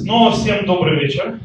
Снова 0.00 0.32
всем 0.32 0.66
добрый 0.66 0.98
вечер. 0.98 1.38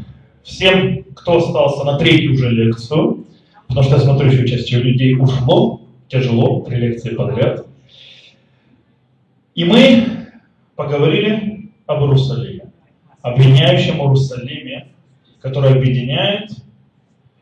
Всем, 0.44 1.04
кто 1.16 1.38
остался 1.38 1.84
на 1.84 1.98
третью 2.00 2.34
уже 2.34 2.50
лекцию, 2.50 3.26
потому 3.68 3.84
что 3.84 3.96
я 3.98 4.02
смотрю, 4.02 4.32
еще 4.32 4.48
часть 4.48 4.72
людей 4.72 5.16
ушло, 5.16 5.82
тяжело, 6.08 6.62
три 6.62 6.78
лекции 6.78 7.14
подряд. 7.14 7.68
И 9.54 9.66
мы 9.66 10.28
поговорили 10.76 11.70
об 11.86 12.04
Иерусалиме, 12.04 12.72
объединяющем 13.22 13.98
Иерусалиме, 13.98 14.88
который 15.40 15.72
объединяет. 15.72 16.52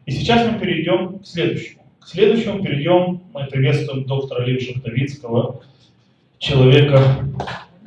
И 0.05 0.11
сейчас 0.11 0.51
мы 0.51 0.59
перейдем 0.59 1.19
к 1.19 1.25
следующему. 1.25 1.83
К 1.99 2.07
следующему 2.07 2.63
перейдем, 2.63 3.21
мы 3.33 3.45
приветствуем 3.45 4.05
доктора 4.05 4.45
Леви 4.45 4.59
Шахтовицкого, 4.59 5.61
человека, 6.39 7.01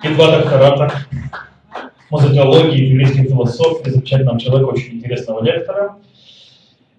и 0.03 0.09
два 0.09 0.39
доктората 0.39 0.93
музыкологии, 2.11 2.87
еврейской 2.87 3.25
философии, 3.25 3.91
замечательного 3.91 4.41
человека, 4.41 4.69
очень 4.69 4.95
интересного 4.95 5.45
лектора. 5.45 5.97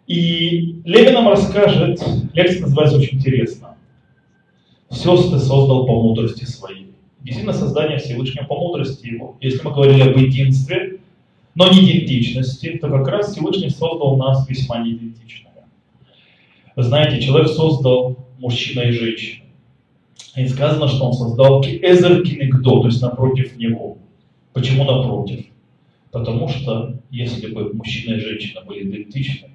И 0.08 0.82
Левин 0.86 1.14
нам 1.14 1.30
расскажет, 1.30 2.02
лекция 2.34 2.62
называется 2.62 2.98
очень 2.98 3.18
интересно. 3.18 3.76
«Все 4.90 5.16
ты 5.16 5.38
создал 5.38 5.86
по 5.86 6.02
мудрости 6.02 6.46
своей». 6.46 6.96
Действительно, 7.22 7.54
создание 7.54 8.00
Всевышнего 8.00 8.46
по 8.46 8.56
мудрости 8.56 9.06
его. 9.06 9.38
Если 9.40 9.62
мы 9.62 9.72
говорили 9.72 10.02
об 10.02 10.18
единстве, 10.18 11.00
но 11.54 11.72
не 11.72 11.82
идентичности, 11.82 12.78
то 12.78 12.90
как 12.90 13.08
раз 13.08 13.32
Всевышний 13.32 13.70
создал 13.70 14.18
нас 14.18 14.48
весьма 14.50 14.80
неидентичными. 14.80 15.50
Знаете, 16.76 17.22
человек 17.22 17.50
создал 17.50 18.18
мужчина 18.40 18.82
и 18.82 18.92
женщину. 18.92 19.39
И 20.36 20.48
сказано, 20.48 20.88
что 20.88 21.06
он 21.06 21.14
создал 21.14 21.64
эзер 21.64 22.24
кинегдо, 22.24 22.82
то 22.82 22.88
есть 22.88 23.02
напротив 23.02 23.58
него. 23.58 23.98
Почему 24.54 24.84
напротив? 24.84 25.46
Потому 26.12 26.48
что 26.48 26.96
если 27.12 27.54
бы 27.54 27.74
мужчина 27.74 28.16
и 28.16 28.20
женщина 28.20 28.62
были 28.62 28.90
идентичны, 28.90 29.50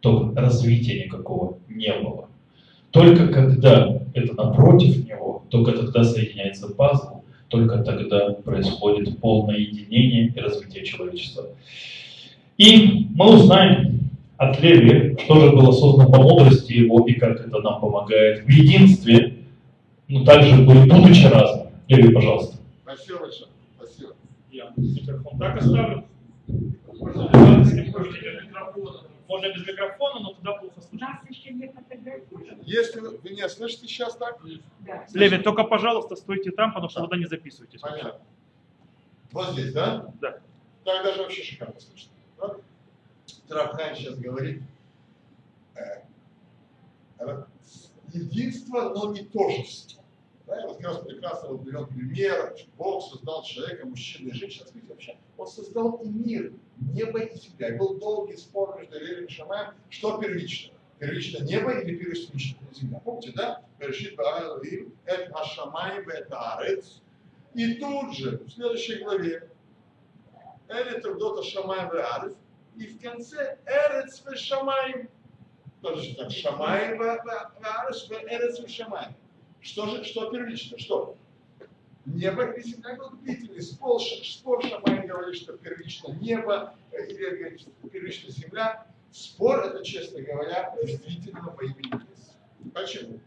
то 0.00 0.32
развития 0.36 1.04
никакого 1.04 1.58
не 1.68 1.92
было. 1.92 2.28
Только 2.90 3.28
когда 3.28 4.02
это 4.12 4.34
напротив 4.34 5.06
него, 5.06 5.44
только 5.48 5.72
тогда 5.72 6.04
соединяется 6.04 6.68
пазл, 6.68 7.22
только 7.48 7.78
тогда 7.78 8.30
происходит 8.32 9.18
полное 9.20 9.56
единение 9.56 10.32
и 10.34 10.40
развитие 10.40 10.84
человечества. 10.84 11.48
И 12.56 13.06
мы 13.14 13.34
узнаем 13.34 14.10
от 14.36 14.60
Леви, 14.60 15.16
что 15.24 15.40
же 15.40 15.50
было 15.52 15.72
создано 15.72 16.10
по 16.10 16.22
мудрости 16.22 16.72
его 16.72 17.06
и 17.06 17.14
как 17.14 17.40
это 17.40 17.60
нам 17.60 17.80
помогает 17.80 18.44
в 18.44 18.48
единстве, 18.48 19.33
но 20.14 20.24
также 20.24 20.54
будучи 20.62 21.26
разными. 21.26 21.72
Леви, 21.88 22.14
пожалуйста. 22.14 22.56
Спасибо 22.82 23.18
большое. 23.18 23.50
Спасибо. 23.76 24.14
Я 24.52 24.72
микрофон 24.76 25.38
так 25.40 25.56
оставлю. 25.56 26.06
Можно 29.26 29.52
без 29.52 29.66
микрофона, 29.66 30.20
но 30.20 30.34
туда 30.34 30.52
плохо 30.52 30.80
слышно. 30.80 31.20
Если 32.62 33.00
вы 33.00 33.18
меня 33.24 33.48
слышите 33.48 33.88
сейчас 33.88 34.16
так? 34.16 34.38
Да. 34.86 35.04
Леви, 35.14 35.38
только, 35.38 35.64
пожалуйста, 35.64 36.14
стойте 36.14 36.52
там, 36.52 36.70
потому 36.70 36.90
что 36.90 37.00
туда 37.00 37.16
не 37.16 37.26
записывайтесь. 37.26 37.80
Понятно. 37.80 38.20
Вот 39.32 39.50
здесь, 39.50 39.72
да? 39.72 40.12
Да. 40.20 40.38
Так 40.84 41.04
даже 41.04 41.22
вообще 41.22 41.42
шикарно 41.42 41.80
слышно. 41.80 42.12
Да? 42.38 42.54
Трабхайн 43.48 43.96
сейчас 43.96 44.14
говорит. 44.14 44.62
э, 45.74 46.02
э, 47.18 47.44
единство, 48.12 48.90
но 48.94 49.12
не 49.12 49.24
тожество. 49.24 50.03
Да, 50.46 50.56
я 50.56 50.88
раз 50.88 50.98
прекрасно 50.98 51.48
вот 51.50 51.62
берем 51.62 51.86
пример, 51.86 52.54
что 52.56 52.68
Бог 52.76 53.02
создал 53.02 53.42
человека, 53.44 53.86
мужчину 53.86 54.28
и 54.28 54.32
женщину. 54.32 54.66
Смотрите, 54.66 54.88
вообще, 54.88 55.16
он 55.38 55.46
создал 55.46 55.92
и 56.02 56.08
мир, 56.08 56.52
небо 56.92 57.20
и 57.20 57.34
земля. 57.34 57.74
И 57.74 57.78
был 57.78 57.98
долгий 57.98 58.36
спор 58.36 58.78
между 58.78 58.98
Левием 58.98 59.24
и 59.24 59.30
Шамаем, 59.30 59.74
что 59.88 60.18
первично. 60.18 60.74
Первично 60.98 61.42
небо 61.44 61.70
или 61.70 61.96
первично 61.96 62.38
земля. 62.74 63.00
Помните, 63.00 63.32
да? 63.34 63.62
Перешит 63.78 64.16
Баалим, 64.16 64.94
это 65.06 65.32
Ашамай, 65.34 66.04
это 66.04 66.56
Арец. 66.56 67.00
И 67.54 67.74
тут 67.76 68.14
же, 68.14 68.38
в 68.38 68.50
следующей 68.50 69.02
главе, 69.02 69.48
Эли 70.68 71.00
Трудота 71.00 71.42
Шамай 71.42 71.86
Арец. 71.86 72.34
И 72.76 72.86
в 72.86 73.00
конце 73.00 73.58
Эрец 73.64 74.22
Шамай. 74.36 75.08
Тоже 75.80 76.14
так, 76.16 76.30
Шамай 76.30 76.98
Арец, 76.98 78.10
Эрец 78.10 78.68
Шамай. 78.68 79.16
Что 79.64 79.86
же, 79.86 80.04
что 80.04 80.30
первично? 80.30 80.78
Что? 80.78 81.16
Небо 82.04 82.50
и 82.50 82.62
земля 82.62 82.96
будут 82.96 83.22
длительный. 83.22 83.62
Спор, 83.62 83.98
спор 83.98 84.62
Шамай 84.62 85.06
говорит, 85.06 85.36
что 85.36 85.56
первично 85.56 86.12
небо, 86.12 86.74
э, 86.92 87.06
или 87.06 87.56
что 87.56 87.70
первично 87.90 88.30
земля. 88.30 88.86
Спор 89.10 89.64
это, 89.64 89.82
честно 89.82 90.20
говоря, 90.20 90.76
действительно 90.84 91.56
имя 91.62 91.74
небес. 91.76 92.36
Почему? 92.74 93.20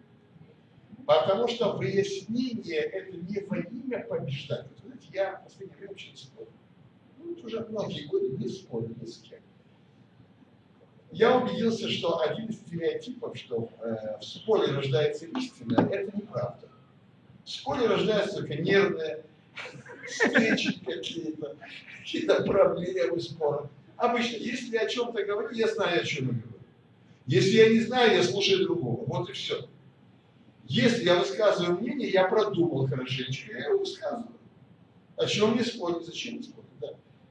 Потому 1.08 1.48
что 1.48 1.76
выяснение 1.76 2.82
это 2.82 3.18
не 3.18 3.40
во 3.40 3.58
имя 3.58 4.06
побеждать. 4.06 4.68
Знаете, 4.84 5.08
я 5.14 5.38
в 5.38 5.44
последнее 5.46 5.78
время 5.80 5.94
очень 5.94 6.16
спорю. 6.16 6.52
Ну, 7.18 7.34
вот 7.34 7.44
уже 7.44 7.62
многие 7.62 8.06
годы 8.06 8.30
не 8.38 8.48
спорю 8.48 8.96
ни 9.02 9.08
с 9.08 9.18
кем. 9.18 9.40
Я 11.12 11.38
убедился, 11.38 11.90
что 11.90 12.20
один 12.20 12.48
из 12.48 12.58
стереотипов, 12.58 13.38
что 13.38 13.70
э, 13.82 14.18
в 14.20 14.24
споре 14.24 14.72
рождается 14.72 15.26
истина, 15.26 15.88
это 15.92 16.16
неправда. 16.16 16.68
В 17.46 17.50
споре 17.50 17.88
рождаются 17.88 18.38
только 18.38 18.56
нервные 18.56 19.24
встречи 20.08 20.80
какие-то, 20.84 21.56
какие-то 22.00 22.44
проблемы 22.44 23.20
спора. 23.22 23.70
Обычно, 23.96 24.36
если 24.38 24.74
я 24.74 24.82
о 24.82 24.90
чем-то 24.90 25.24
говорю, 25.24 25.50
я 25.52 25.68
знаю, 25.68 26.02
о 26.02 26.06
чем 26.06 26.26
я 26.26 26.32
говорю. 26.34 26.58
Если 27.26 27.58
я 27.58 27.70
не 27.70 27.80
знаю, 27.80 28.16
я 28.16 28.24
слушаю 28.24 28.66
другого. 28.66 29.06
Вот 29.06 29.30
и 29.30 29.34
все. 29.34 29.68
Если 30.66 31.06
я 31.06 31.20
высказываю 31.20 31.80
мнение, 31.80 32.10
я 32.10 32.26
продумал 32.28 32.88
хорошенечко, 32.88 33.54
я 33.54 33.68
его 33.68 33.80
высказываю. 33.80 34.28
О 35.16 35.26
чем 35.26 35.54
мне 35.54 35.64
спорить, 35.64 36.06
зачем 36.06 36.44
спорить? 36.44 36.67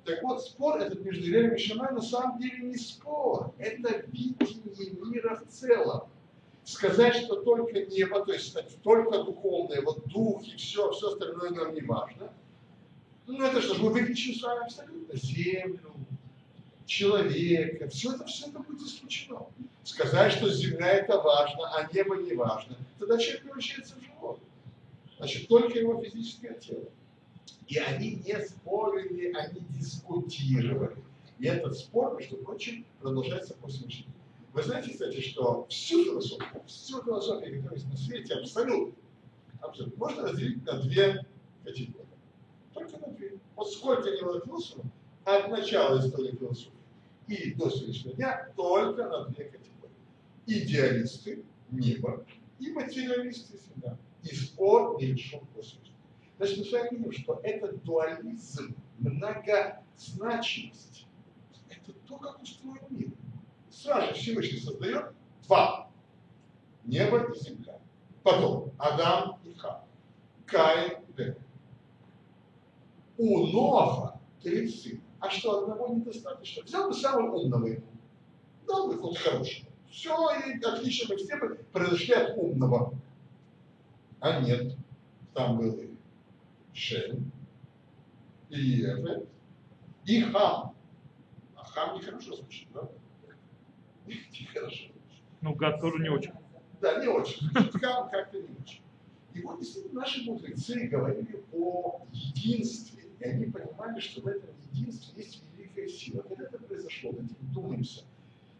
Так 0.06 0.22
вот, 0.22 0.42
спор 0.44 0.78
этот 0.78 1.04
между 1.04 1.24
Левием 1.24 1.54
и 1.54 1.58
Шамай 1.58 1.92
на 1.92 2.00
самом 2.00 2.38
деле 2.38 2.58
не 2.58 2.76
спор, 2.76 3.52
это 3.58 4.06
видение 4.06 4.92
мира 5.04 5.34
в 5.34 5.52
целом. 5.52 6.08
Сказать, 6.62 7.16
что 7.16 7.42
только 7.42 7.84
небо, 7.86 8.24
то 8.24 8.32
есть 8.32 8.56
только 8.82 9.24
духовное, 9.24 9.82
вот 9.82 10.06
дух 10.06 10.46
и 10.46 10.56
все, 10.56 10.90
все 10.92 11.08
остальное 11.08 11.50
нам 11.50 11.74
не 11.74 11.80
важно. 11.80 12.32
Ну 13.26 13.42
это 13.42 13.60
что 13.60 13.74
ж, 13.74 13.78
мы 13.78 13.90
выключим 13.90 14.34
с 14.34 14.42
вами 14.42 14.64
абсолютно 14.64 15.16
землю, 15.18 15.92
человека, 16.86 17.88
все 17.88 18.14
это, 18.14 18.24
все 18.26 18.46
это 18.46 18.60
будет 18.60 18.82
исключено. 18.82 19.46
Сказать, 19.82 20.32
что 20.32 20.48
земля 20.48 20.88
это 20.88 21.18
важно, 21.18 21.68
а 21.76 21.88
небо 21.92 22.16
не 22.16 22.34
важно, 22.34 22.76
тогда 23.00 23.18
человек 23.18 23.42
превращается 23.42 23.96
в 23.96 24.04
животное. 24.04 24.50
Значит, 25.16 25.48
только 25.48 25.78
его 25.80 26.00
физическое 26.00 26.54
тело. 26.54 26.84
И 27.68 27.78
они 27.78 28.22
не 28.24 28.40
спорили, 28.40 29.32
они 29.32 29.60
дискутировали. 29.70 30.96
И 31.38 31.46
этот 31.46 31.76
спор, 31.76 32.16
между 32.16 32.36
прочим, 32.36 32.84
продолжается 33.00 33.54
по 33.54 33.68
сегодняшний. 33.68 34.08
Вы 34.52 34.62
знаете, 34.62 34.90
кстати, 34.90 35.20
что 35.20 35.66
всю 35.68 36.04
философию, 36.04 36.62
всю 36.66 37.02
философию, 37.02 37.56
которая 37.56 37.78
есть 37.78 37.90
на 37.90 37.96
свете, 37.96 38.34
абсолютно, 38.34 38.94
абсолютно, 39.60 39.98
можно 39.98 40.22
разделить 40.22 40.64
на 40.64 40.80
две 40.80 41.26
категории. 41.62 42.06
Только 42.72 42.98
на 42.98 43.08
две. 43.08 43.38
Вот 43.54 43.70
сколько 43.70 44.10
не 44.10 44.22
было 44.22 44.40
философов, 44.40 44.86
от 45.24 45.50
начала 45.50 45.98
истории 45.98 46.36
философии 46.36 46.70
и 47.28 47.52
до 47.54 47.68
сегодняшнего 47.68 48.14
дня 48.14 48.48
только 48.56 49.08
на 49.08 49.24
две 49.26 49.44
категории. 49.44 49.66
Идеалисты, 50.46 51.42
небо, 51.70 52.24
и 52.60 52.70
материалисты, 52.70 53.58
земля. 53.58 53.98
И 54.22 54.34
спор 54.34 54.98
не 54.98 55.08
решен 55.08 55.40
после 55.54 55.80
Значит, 56.36 56.58
мы 56.58 56.64
с 56.64 56.72
вами 56.72 56.88
видим, 56.90 57.12
что 57.12 57.40
этот 57.42 57.82
дуализм, 57.82 58.74
многозначность, 58.98 61.06
это 61.70 61.92
то, 62.06 62.18
как 62.18 62.42
устроен 62.42 62.82
мир. 62.90 63.08
Сразу 63.70 64.14
Всевышний 64.14 64.58
создает 64.58 65.14
два. 65.46 65.88
Небо 66.84 67.32
и 67.32 67.38
земля. 67.38 67.78
Потом 68.22 68.72
Адам 68.78 69.38
и 69.44 69.54
Ха. 69.54 69.82
Каин 70.44 70.98
и 71.08 71.12
Бен. 71.12 71.36
У 73.18 73.46
Ноха 73.46 74.20
три 74.42 74.68
сына. 74.68 75.00
А 75.20 75.30
что, 75.30 75.62
одного 75.62 75.94
недостаточно? 75.94 76.62
Взял 76.64 76.88
бы 76.88 76.94
самого 76.94 77.36
умного 77.36 77.66
ему. 77.66 77.86
Дал 78.66 78.88
бы 78.88 79.00
вот 79.00 79.16
хорошего. 79.16 79.68
Все, 79.90 80.14
и 80.46 80.62
отлично, 80.62 81.14
мы 81.14 81.16
все 81.16 81.38
произошли 81.72 82.14
от 82.14 82.36
умного. 82.36 82.92
А 84.20 84.40
нет, 84.40 84.76
там 85.32 85.58
был 85.58 85.85
Шем, 86.76 87.32
и 88.50 88.60
Ефет, 88.60 89.26
и 90.04 90.20
Хам. 90.20 90.74
А 91.56 91.64
Хам 91.64 91.96
нехорошо 91.96 92.36
звучит, 92.36 92.68
да? 92.74 92.88
Нехорошо. 94.06 94.92
Ну, 95.40 95.54
гад 95.54 95.80
тоже 95.80 96.02
не 96.02 96.10
очень. 96.10 96.32
Да, 96.80 97.00
не 97.00 97.08
очень. 97.08 97.48
Хам 97.80 98.10
как-то 98.10 98.36
не 98.36 98.54
очень. 98.62 98.82
И 99.32 99.40
вот 99.40 99.58
действительно 99.58 100.00
наши 100.00 100.22
мудрецы 100.24 100.86
говорили 100.86 101.42
о 101.52 102.06
единстве, 102.12 103.04
и 103.20 103.24
они 103.24 103.46
понимали, 103.46 103.98
что 104.00 104.20
в 104.20 104.26
этом 104.26 104.50
единстве 104.72 105.22
есть 105.22 105.42
великая 105.56 105.88
сила. 105.88 106.22
Когда 106.22 106.44
это 106.44 106.58
произошло, 106.58 107.12
давайте 107.12 107.34
вдумаемся. 107.40 108.04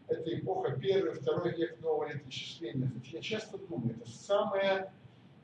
Это 0.08 0.38
эпоха 0.38 0.72
первый, 0.72 1.12
второй 1.12 1.54
век 1.54 1.80
нового 1.80 2.08
летоисчисления. 2.08 2.90
Я 3.04 3.20
часто 3.20 3.58
думаю, 3.58 3.96
это 3.96 4.10
самая 4.10 4.92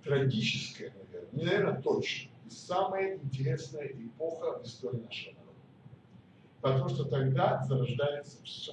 трагическая, 0.03 0.93
наверное, 0.95 1.33
не 1.33 1.45
наверное, 1.45 1.83
точно, 1.83 2.32
самая 2.53 3.17
интересная 3.17 3.89
эпоха 3.89 4.59
в 4.59 4.65
истории 4.65 5.01
нашего 5.01 5.35
народа. 5.35 5.53
Потому 6.61 6.89
что 6.89 7.05
тогда 7.05 7.65
зарождается 7.65 8.43
все. 8.45 8.73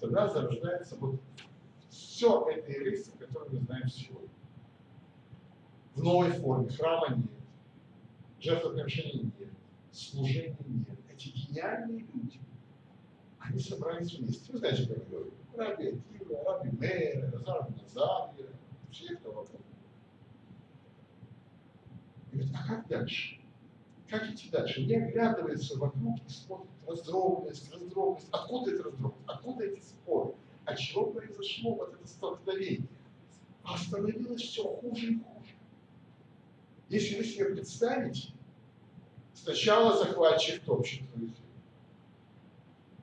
Тогда 0.00 0.28
зарождается 0.28 0.96
вот 0.96 1.20
все 1.88 2.48
это 2.50 2.70
еврейство, 2.72 3.16
которое 3.18 3.50
мы 3.50 3.58
знаем 3.60 3.88
сегодня. 3.88 4.28
В 5.94 6.02
новой 6.02 6.30
форме. 6.32 6.70
Храма 6.70 7.16
нет, 7.16 7.30
жертвоприношений 8.40 9.32
нет, 9.38 9.50
служения 9.92 10.56
нет. 10.66 10.98
Эти 11.10 11.28
гениальные 11.28 12.06
люди, 12.14 12.40
они 13.38 13.58
собрались 13.58 14.14
вместе. 14.14 14.52
Вы 14.52 14.58
знаете, 14.58 14.86
как 14.86 14.98
я 14.98 15.04
говорю? 15.04 15.32
Раби 15.54 15.88
Акива, 15.88 16.44
Раби 16.44 16.70
Мейер, 16.78 17.42
Раби 17.46 17.74
Назария, 17.80 18.50
все, 18.90 19.16
кто 19.16 19.32
вокруг. 19.32 19.60
Говорит, 22.32 22.54
а 22.54 22.66
как 22.66 22.88
дальше? 22.88 23.38
Как 24.08 24.30
идти 24.30 24.48
дальше? 24.50 24.82
Не 24.84 24.94
оглядывается 24.96 25.78
вокруг 25.78 26.18
и 26.26 26.30
смотрит 26.30 26.70
раздробленность, 26.86 27.72
раздробленность. 27.72 28.28
Откуда 28.30 28.70
это 28.70 28.84
раздробленность? 28.84 29.28
Откуда 29.28 29.64
эти 29.64 29.80
споры? 29.80 30.34
От 30.64 30.78
чего 30.78 31.06
произошло 31.06 31.74
вот 31.74 31.94
это 31.94 32.08
столкновение? 32.08 32.88
А 33.64 33.76
становилось 33.76 34.42
все 34.42 34.64
хуже 34.64 35.12
и 35.12 35.18
хуже. 35.18 35.54
Если 36.88 37.16
вы 37.16 37.24
себе 37.24 37.46
представите, 37.46 38.32
сначала 39.34 39.96
захватчик 39.96 40.62
топчет 40.62 41.08
твою 41.10 41.28
веру, 41.28 41.36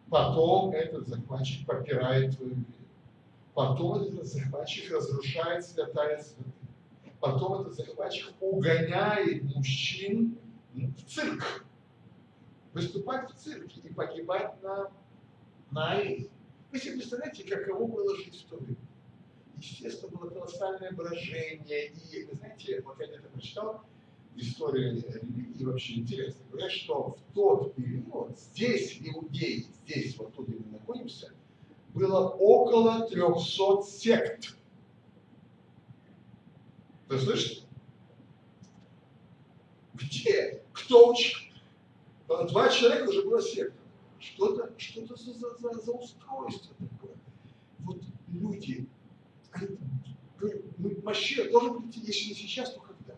потом 0.09 0.71
этот 0.71 1.07
захватчик 1.07 1.65
попирает 1.65 2.35
твою 2.35 2.55
веру, 2.55 2.65
потом 3.53 4.01
этот 4.03 4.25
захватчик 4.25 4.91
разрушает 4.91 5.65
святая 5.65 6.21
святых, 6.21 6.53
потом 7.19 7.61
этот 7.61 7.75
захватчик 7.75 8.33
угоняет 8.39 9.43
мужчин 9.43 10.37
в 10.73 11.03
цирк, 11.05 11.65
выступать 12.73 13.29
в 13.31 13.35
цирке 13.35 13.81
и 13.81 13.93
погибать 13.93 14.61
на, 14.61 14.91
на 15.71 15.91
арене. 15.91 16.29
Вы 16.71 16.79
себе 16.79 16.93
представляете, 16.93 17.43
каково 17.43 17.87
было 17.87 18.15
жить 18.15 18.45
в 18.45 18.49
то 18.49 18.57
время? 18.57 18.77
Естественно, 19.57 20.15
было 20.17 20.29
колоссальное 20.29 20.91
брожение. 20.91 21.91
И, 22.11 22.27
знаете, 22.31 22.81
вот 22.81 22.99
я 22.99 23.07
где-то 23.07 23.27
прочитал 23.29 23.81
историю 24.35 24.93
религии, 24.93 25.63
вообще 25.65 25.95
интересно. 25.95 26.41
Говорят, 26.51 26.71
что 26.71 27.17
в 27.17 27.33
тот 27.33 27.75
период 27.75 28.37
здесь, 28.37 28.99
в 28.99 29.07
Иудее, 29.07 29.65
здесь, 29.83 30.17
вот 30.17 30.33
тут, 30.33 30.47
где 30.47 30.59
мы 30.59 30.73
находимся, 30.73 31.33
было 31.93 32.29
около 32.29 33.07
300 33.09 33.83
сект. 33.83 34.55
Вы 37.09 37.17
слышите? 37.17 37.63
Где? 39.95 40.63
Кто 40.73 41.09
учит? 41.09 41.37
Два 42.27 42.69
человека 42.69 43.09
уже 43.09 43.23
было 43.23 43.41
секта. 43.41 43.75
Что-то 44.19 44.71
что 44.77 45.05
за, 45.07 45.15
за, 45.15 45.57
за, 45.57 45.73
за 45.81 45.91
устройство 45.91 46.75
такое? 46.75 47.15
Вот 47.79 48.03
люди, 48.27 48.87
они, 49.51 49.77
ну, 50.77 51.01
Машех 51.01 51.51
должен 51.51 51.81
прийти, 51.81 52.01
если 52.01 52.29
не 52.29 52.35
сейчас, 52.35 52.73
то 52.73 52.81
когда? 52.81 53.15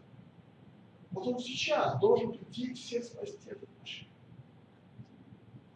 Вот 1.11 1.27
он 1.27 1.39
сейчас 1.39 1.99
должен 1.99 2.31
прийти 2.31 2.73
всех 2.73 3.03
спасти 3.03 3.49
этот 3.49 3.67
Машех. 3.81 4.07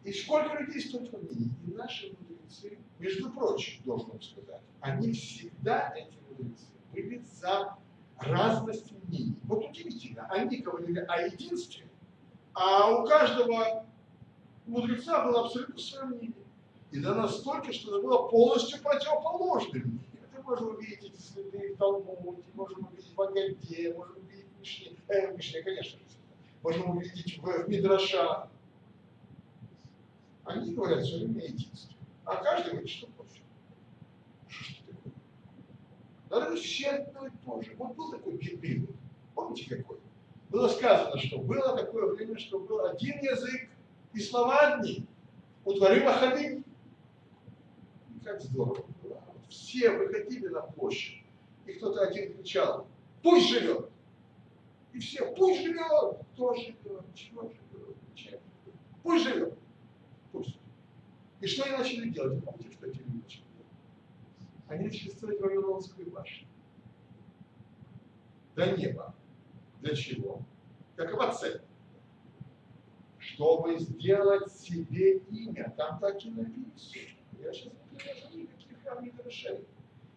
И 0.04 0.12
сколько 0.14 0.56
людей 0.62 0.80
стоит 0.80 1.12
мнений? 1.12 1.50
И 1.66 1.70
наши 1.72 2.16
мудрецы, 2.18 2.78
между 2.98 3.30
прочим, 3.30 3.82
должен 3.84 4.08
вам 4.08 4.22
сказать, 4.22 4.62
они 4.80 5.12
всегда, 5.12 5.92
эти 5.94 6.16
мудрецы, 6.30 6.64
были 6.92 7.18
за 7.18 7.76
разность 8.18 8.92
мнений. 9.08 9.36
Вот 9.44 9.68
удивительно, 9.68 10.26
они 10.30 10.58
говорили 10.58 11.00
о 11.00 11.22
единстве, 11.22 11.86
а 12.54 12.90
у 12.90 13.06
каждого 13.06 13.84
мудреца 14.66 15.24
было 15.24 15.44
абсолютно 15.44 15.78
свое 15.78 16.06
мнение. 16.06 16.32
И 16.90 17.00
да 17.00 17.14
настолько, 17.14 17.72
что 17.72 17.96
это 17.96 18.06
было 18.06 18.28
полностью 18.28 18.80
противоположным. 18.82 20.00
Это 20.14 20.42
можем 20.42 20.68
увидеть 20.68 21.02
эти 21.02 21.20
следы 21.20 21.74
в 21.74 21.76
Талмуде, 21.76 22.42
можем 22.54 22.86
увидеть 22.86 23.14
в 23.14 23.20
Агаде, 23.20 23.94
можем 23.94 24.16
увидеть 24.16 24.46
в 24.56 24.60
Мишне, 24.60 24.92
э, 25.08 25.32
в 25.32 25.36
Мишне, 25.36 25.62
конечно 25.62 25.98
можем 26.66 26.90
увидеть 26.90 27.38
в, 27.38 27.42
в 27.42 27.68
Мидраша. 27.68 28.48
Они 30.44 30.74
говорят 30.74 31.04
все 31.04 31.18
время 31.18 31.44
единство. 31.44 31.94
А 32.24 32.42
каждый 32.42 32.72
говорит, 32.72 32.90
что 32.90 33.06
хочет. 33.16 33.42
Что 36.36 36.40
такое? 36.40 36.48
Надо 36.48 36.56
все 36.56 36.88
одно 36.88 37.26
и 37.26 37.30
то 37.44 37.62
же. 37.62 37.74
Вот 37.76 37.96
был 37.96 38.10
такой 38.10 38.38
период. 38.38 38.90
Помните 39.34 39.76
какой? 39.76 39.98
было 40.48 40.68
сказано, 40.68 41.18
что 41.18 41.38
было 41.38 41.76
такое 41.76 42.14
время, 42.14 42.38
что 42.38 42.58
был 42.58 42.84
один 42.86 43.18
язык 43.20 43.68
и 44.14 44.20
слова 44.20 44.74
одни. 44.74 45.04
У 45.64 45.70
Утворим 45.70 46.08
Ахадим. 46.08 46.64
Как 48.24 48.40
здорово. 48.40 48.84
Все 49.48 49.90
выходили 49.90 50.48
на 50.48 50.62
площадь, 50.62 51.22
и 51.66 51.72
кто-то 51.72 52.02
один 52.02 52.34
кричал, 52.34 52.86
пусть 53.22 53.48
живет. 53.48 53.88
И 54.92 54.98
все, 54.98 55.32
пусть 55.34 55.62
живет, 55.62 56.18
кто 56.32 56.54
живет, 56.54 57.04
чего 57.14 57.42
живет, 57.42 57.96
чем 58.14 58.40
Пусть 59.02 59.24
живет. 59.24 59.54
Пусть. 60.32 60.58
И 61.40 61.46
что 61.46 61.64
они 61.64 61.76
начали 61.76 62.08
делать? 62.08 62.42
Помните, 62.44 62.72
что 62.72 62.86
эти 62.86 62.98
люди 62.98 63.22
начали 63.22 63.44
Они 64.68 64.84
начали 64.84 65.10
строить 65.10 65.40
Вавилонскую 65.40 66.10
башню. 66.10 66.46
До 68.56 68.76
неба. 68.76 69.14
Для 69.80 69.94
чего? 69.94 70.42
Какова 70.96 71.32
цель? 71.32 71.60
Чтобы 73.18 73.78
сделать 73.78 74.50
себе 74.52 75.18
имя. 75.18 75.72
Там 75.76 75.98
так 76.00 76.24
и 76.24 76.30
написано. 76.30 77.02
Я 77.38 77.52
сейчас 77.52 77.72
не 77.92 77.98
привожу 77.98 79.02
никаких 79.02 79.26
решений. 79.26 79.66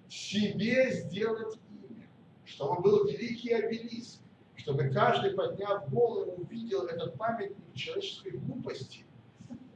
Себе 0.07 0.91
сделать 0.91 1.59
имя. 1.83 2.07
Чтобы 2.45 2.81
был 2.81 3.05
великий 3.05 3.53
обелиск. 3.53 4.21
Чтобы 4.55 4.89
каждый, 4.89 5.35
подняв 5.35 5.89
голову, 5.89 6.31
увидел 6.41 6.85
этот 6.85 7.15
памятник 7.17 7.73
человеческой 7.75 8.31
глупости. 8.31 9.05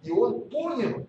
И 0.03 0.11
он 0.11 0.49
понял, 0.49 1.07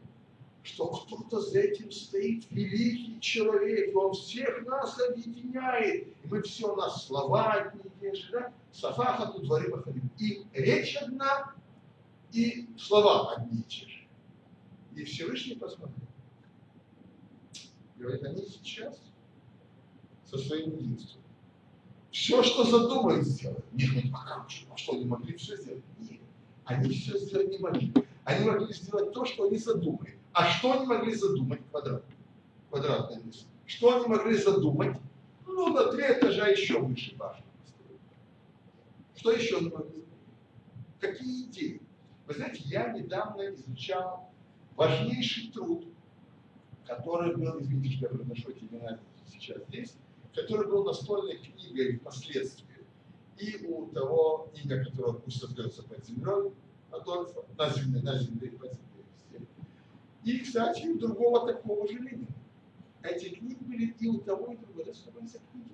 что 0.64 0.86
кто-то 0.86 1.40
за 1.40 1.60
этим 1.60 1.92
стоит, 1.92 2.50
великий 2.50 3.20
человек, 3.20 3.94
он 3.94 4.14
всех 4.14 4.64
нас 4.66 4.98
объединяет. 4.98 6.08
И 6.08 6.26
мы 6.26 6.42
все 6.42 6.74
на 6.74 6.88
слова 6.88 7.52
одни 7.52 7.82
и 7.84 8.00
те 8.00 8.14
же, 8.14 8.32
да? 8.32 8.52
Сафаха 8.72 9.30
тут 9.30 9.44
дворим 9.44 9.82
ходим. 9.82 10.10
И 10.18 10.42
речь 10.54 10.96
одна, 10.96 11.54
и 12.32 12.66
слова 12.78 13.34
одни 13.34 13.60
и 13.60 13.62
те 13.64 13.86
же. 13.86 14.06
И 14.96 15.04
Всевышний 15.04 15.56
посмотрел. 15.56 16.08
Говорит, 17.96 18.24
они 18.24 18.46
сейчас 18.46 18.98
со 20.24 20.38
своим 20.38 20.78
единством. 20.78 21.20
Все, 22.10 22.42
что 22.42 22.64
задумают, 22.64 23.26
сделать. 23.26 23.64
Нет, 23.72 23.92
нет, 23.96 24.14
а 24.14 24.48
же? 24.48 24.64
А 24.72 24.76
что, 24.78 24.94
они 24.94 25.04
могли 25.04 25.36
все 25.36 25.56
сделать? 25.56 25.84
Нет. 25.98 26.20
Они 26.64 26.88
все 26.88 27.18
сделать 27.18 27.50
не 27.50 27.58
могли. 27.58 27.92
Они 28.24 28.46
могли 28.46 28.72
сделать 28.72 29.12
то, 29.12 29.26
что 29.26 29.44
они 29.44 29.58
задумали. 29.58 30.13
А 30.34 30.46
что 30.46 30.72
они 30.72 30.86
могли 30.86 31.14
задумать? 31.14 31.60
Квадрат. 31.70 32.04
Квадратная 32.68 33.20
мысль. 33.20 33.44
Что 33.66 33.96
они 33.96 34.06
могли 34.06 34.36
задумать? 34.36 34.96
Ну, 35.46 35.72
на 35.72 35.92
три 35.92 36.02
этажа 36.02 36.48
еще 36.48 36.80
выше 36.80 37.14
башни. 37.16 37.44
Что 39.16 39.30
еще 39.30 39.58
они 39.58 39.70
могли 39.70 39.90
задумать? 39.90 40.08
Какие 40.98 41.44
идеи? 41.44 41.80
Вы 42.26 42.34
знаете, 42.34 42.62
я 42.64 42.92
недавно 42.92 43.54
изучал 43.54 44.30
важнейший 44.74 45.52
труд, 45.52 45.86
который 46.84 47.36
был, 47.36 47.60
извините, 47.60 47.98
я 48.00 48.08
произношу 48.08 48.50
эти 48.50 48.64
имена 48.64 48.98
сейчас 49.28 49.62
здесь, 49.68 49.94
который 50.34 50.66
был 50.66 50.84
настольной 50.84 51.36
книгой 51.36 51.98
впоследствии. 51.98 52.66
И 53.38 53.66
у 53.66 53.86
того 53.86 54.50
имя, 54.64 54.84
которое 54.84 55.14
пусть 55.14 55.42
остается 55.42 55.84
под 55.84 56.04
землей, 56.04 56.52
Адольфа, 56.90 57.44
на 57.56 57.68
земле, 57.70 58.00
на 58.02 58.18
земле, 58.18 58.50
под 58.50 58.72
землей. 58.72 58.93
И, 60.24 60.38
кстати, 60.38 60.86
у 60.86 60.98
другого 60.98 61.46
такого 61.46 61.86
же 61.86 61.98
Ленина. 61.98 62.26
Эти 63.02 63.28
книги 63.28 63.62
были 63.62 63.94
и 64.00 64.08
у 64.08 64.18
того, 64.18 64.52
и 64.52 64.56
у 64.56 64.58
другого. 64.58 64.82
Это 64.82 64.94
что 64.94 65.10
книги? 65.12 65.68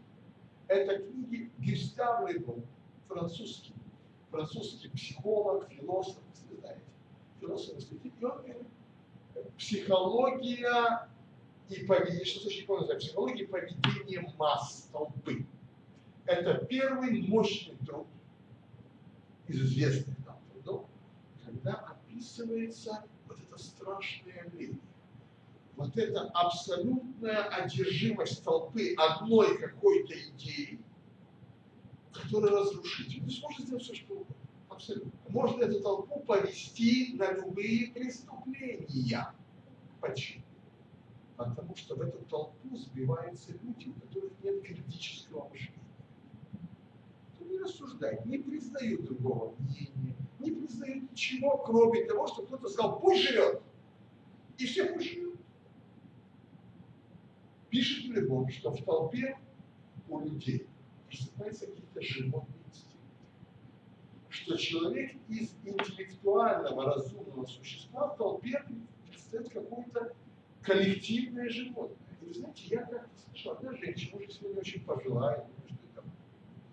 Это 0.66 0.98
книги 0.98 1.50
Гюстав 1.58 2.28
Лебон, 2.28 2.62
французский. 3.06 3.72
Французский 4.30 4.88
психолог, 4.88 5.68
философ, 5.70 6.18
вы 6.50 6.56
знаете. 6.58 6.82
Философ. 7.40 7.78
И 7.92 8.24
он 8.24 8.66
психология 9.56 11.08
и 11.68 11.84
поведение, 11.84 12.24
что 12.24 12.40
значит 12.40 12.66
помните, 12.66 12.96
психология 12.96 13.46
поведения 13.46 14.32
масс 14.36 14.88
толпы. 14.92 15.46
Это 16.26 16.64
первый 16.66 17.22
мощный 17.28 17.76
труд 17.86 18.06
из 19.48 19.60
известных 19.62 20.16
нам 20.26 20.38
трудов, 20.52 20.86
когда 21.44 21.74
описывается 21.74 23.04
это 23.60 23.62
страшное 23.62 24.44
явление. 24.44 24.80
Вот 25.76 25.96
эта 25.96 26.28
абсолютная 26.34 27.44
одержимость 27.44 28.44
толпы 28.44 28.94
одной 28.96 29.58
какой-то 29.58 30.14
идеей, 30.30 30.80
которая 32.12 32.52
разрушительна. 32.52 33.24
То 33.24 33.30
есть 33.30 33.42
можно 33.42 33.64
сделать 33.64 33.82
все, 33.84 33.94
что 33.94 34.14
угодно. 34.14 34.34
Абсолютно. 34.68 35.12
Можно 35.28 35.64
эту 35.64 35.80
толпу 35.80 36.20
повести 36.20 37.14
на 37.14 37.32
любые 37.32 37.92
преступления. 37.92 39.34
Почему? 40.00 40.44
Потому 41.36 41.74
что 41.76 41.94
в 41.94 42.02
эту 42.02 42.18
толпу 42.26 42.76
сбиваются 42.76 43.52
люди, 43.52 43.88
у 43.88 43.94
которых 43.94 44.32
нет 44.42 44.62
критического 44.62 45.48
мышления. 45.48 45.78
Кто 47.34 47.44
не 47.46 47.58
рассуждает, 47.58 48.26
не 48.26 48.38
признают 48.38 49.04
другого 49.04 49.54
мнения, 49.58 50.16
не 50.40 50.50
признают 50.50 51.10
ничего, 51.10 51.58
кроме 51.58 52.04
того, 52.04 52.26
что 52.26 52.42
кто-то 52.42 52.68
сказал, 52.68 53.00
пусть 53.00 53.22
живет. 53.22 53.62
И 54.58 54.66
все 54.66 54.86
пусть 54.86 55.12
живут. 55.12 55.40
Пишет 57.70 58.06
Лебон, 58.06 58.48
что 58.50 58.72
в 58.72 58.82
толпе 58.84 59.38
у 60.08 60.20
людей 60.20 60.66
просыпаются 61.06 61.66
какие-то 61.66 62.02
животные 62.02 62.58
инстинкты. 62.66 62.98
Что 64.28 64.56
человек 64.56 65.12
из 65.28 65.54
интеллектуального, 65.64 66.84
разумного 66.94 67.46
существа 67.46 68.08
в 68.08 68.16
толпе 68.16 68.64
представляет 69.08 69.52
какое-то 69.52 70.14
коллективное 70.62 71.48
животное. 71.48 72.18
И 72.20 72.26
вы 72.26 72.34
знаете, 72.34 72.62
я 72.66 72.82
как-то 72.82 73.18
слышал, 73.18 73.52
одна 73.52 73.76
женщина, 73.76 74.18
может, 74.18 74.32
сегодня 74.32 74.58
очень 74.58 74.84
пожилая, 74.84 75.46
может, 75.62 75.94
там, 75.94 76.04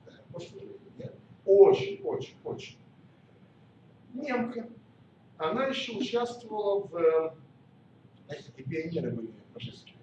да, 0.06 0.12
может, 0.32 0.56
уже 0.56 0.68
нет, 0.98 1.16
очень, 1.46 2.02
очень, 2.04 2.36
очень. 2.44 2.78
Немка. 4.18 4.68
Она 5.38 5.68
еще 5.68 5.94
участвовала 5.94 6.88
в, 6.88 6.96
э, 6.96 7.36
знаете, 8.26 8.52
такие 8.56 8.68
пионеры 8.68 9.12
были 9.12 9.30
фашистские. 9.54 9.98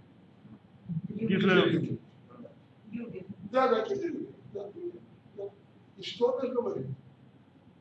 Гитлер. 1.09 1.99
Да, 3.51 3.69
да, 3.69 3.89
Гитлер. 3.89 4.29
Да, 4.53 4.71
да. 5.37 5.45
И 5.97 6.03
что 6.03 6.39
она 6.39 6.49
говорит? 6.49 6.87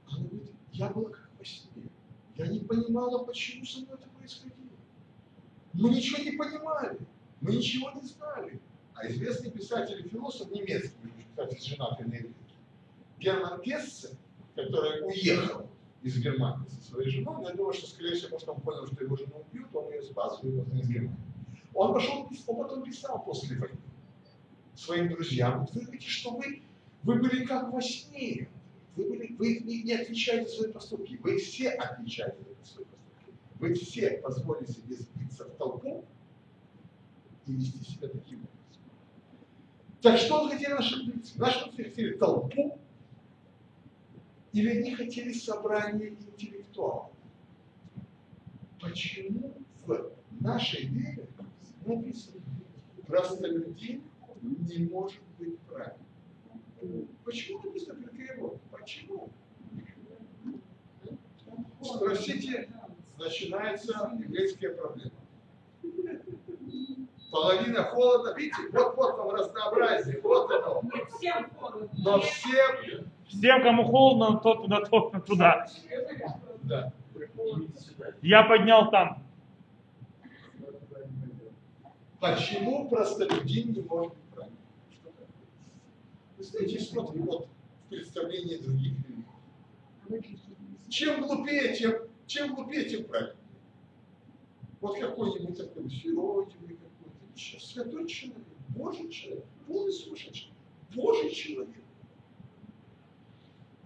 Она 0.08 0.28
говорит, 0.28 0.52
я 0.72 0.90
была 0.90 1.10
как 1.12 1.30
во 1.38 1.46
сне. 1.46 1.90
Я 2.36 2.48
не 2.48 2.60
понимала, 2.60 3.24
почему 3.24 3.66
со 3.66 3.82
мной 3.82 3.96
это 3.96 4.10
происходило. 4.18 4.58
Мы 5.74 5.90
ничего 5.92 6.24
не 6.24 6.32
понимали, 6.32 7.00
мы 7.42 7.56
ничего 7.56 7.92
не 7.92 8.02
знали. 8.08 8.60
А 8.96 9.08
известный 9.08 9.52
писатель 9.52 10.06
и 10.06 10.10
философ 10.10 10.52
немецкий, 10.52 10.98
кстати, 11.30 11.60
женатый 11.60 12.06
на 12.08 12.14
еврейке, 12.14 12.36
Герман 13.20 13.62
Гессе, 13.62 14.10
который 14.56 15.06
уехал 15.08 15.68
из 16.04 16.18
Германии 16.20 16.68
со 16.68 16.82
своей 16.82 17.10
женой, 17.10 17.38
но 17.42 17.50
я 17.50 17.56
думаю, 17.56 17.74
что, 17.74 17.88
скорее 17.88 18.16
всего, 18.16 18.38
что 18.38 18.54
он 18.54 18.62
понял, 18.62 18.86
что 18.86 19.04
его 19.04 19.16
жену 19.16 19.46
убьют, 19.48 19.74
он 19.74 19.92
ее 19.92 20.02
спас, 20.04 20.40
и 20.44 20.48
уехал 20.48 20.78
из 20.78 20.88
Германии. 20.88 21.18
Он 21.74 21.94
пошел, 21.94 22.30
он 22.48 22.58
потом 22.58 22.84
писал 22.84 23.24
после 23.24 23.58
войны 23.58 23.78
своим 24.76 25.10
друзьям, 25.10 25.68
вы 25.74 25.82
говорите, 25.82 26.08
что 26.08 26.36
вы, 26.36 26.64
вы 27.04 27.16
были 27.16 27.46
как 27.46 27.72
во 27.72 27.82
сне, 27.82 28.50
вы, 28.96 29.10
были, 29.10 29.36
вы 29.38 29.60
не, 29.60 29.84
не 29.84 29.94
отвечаете 29.94 30.50
за 30.50 30.56
свои 30.56 30.72
поступки, 30.72 31.20
вы 31.22 31.38
все 31.38 31.70
отвечаете 31.70 32.38
за 32.38 32.44
свои 32.44 32.56
поступки. 32.56 32.94
Вы 33.60 33.74
все 33.74 34.12
позволили 34.18 34.70
себе 34.70 34.96
сбиться 34.96 35.46
в 35.46 35.56
толпу 35.56 36.06
и 37.46 37.54
вести 37.54 37.84
себя 37.84 38.10
таким 38.10 38.40
образом. 38.40 38.50
Так 40.02 40.18
что 40.18 40.42
он 40.42 40.50
хотели 40.50 40.74
наши? 40.74 41.14
Наши 41.38 41.72
хотели 41.72 42.18
толпу, 42.18 42.78
или 44.54 44.70
они 44.70 44.96
хотели 44.96 45.34
собрание 45.34 46.10
интеллектуалов? 46.10 47.12
Почему 48.80 49.54
в 49.86 50.14
нашей 50.42 50.86
вере 50.86 51.28
написано, 51.86 52.42
простолюдин 53.08 54.04
не 54.42 54.86
может 54.86 55.22
быть 55.40 55.58
правильным? 55.62 57.08
Почему 57.26 57.62
написано 57.64 58.02
только 58.04 58.34
его? 58.34 58.60
Почему? 58.72 59.30
Спросите, 61.82 62.70
начинается 63.18 64.12
еврейская 64.20 64.70
проблема. 64.70 65.12
Половина 67.34 67.84
холода, 67.86 68.36
видите, 68.36 68.62
вот 68.72 68.96
вот 68.96 69.18
вам 69.18 69.32
разнообразие, 69.32 70.22
вот 70.22 70.52
оно. 70.52 70.82
Не 70.84 71.04
всем 71.18 71.50
холодно. 71.56 71.90
Но 71.98 72.20
все, 72.22 73.04
Всем, 73.28 73.64
кому 73.64 73.86
холодно, 73.86 74.40
тот 74.40 74.62
туда, 74.62 74.82
тот 74.86 75.26
туда. 75.26 75.68
да. 76.62 76.94
Я 78.22 78.44
поднял 78.44 78.92
там. 78.92 79.24
Почему 82.20 82.88
простолюдин 82.88 83.74
не 83.74 83.82
может? 83.82 84.14
Вы 86.38 86.44
знаете, 86.44 86.80
смотрим 86.82 87.26
вот 87.26 87.48
в 87.88 87.90
представлении 87.90 88.58
других 88.58 88.94
религий. 90.08 90.40
Чем 90.88 91.24
глупее, 91.24 91.76
тем, 91.76 91.94
чем 92.28 92.54
глупее, 92.54 92.88
тем 92.88 93.06
правильнее. 93.06 93.38
Вот 94.82 95.00
какой-нибудь 95.00 95.58
такой 95.58 95.86
еще 95.86 96.12
святой 97.36 98.08
человек, 98.08 98.46
Божий 98.70 99.10
человек, 99.10 99.46
полный 99.68 99.92
сумасшедший, 99.92 100.52
Божий 100.96 101.32
человек. 101.32 101.76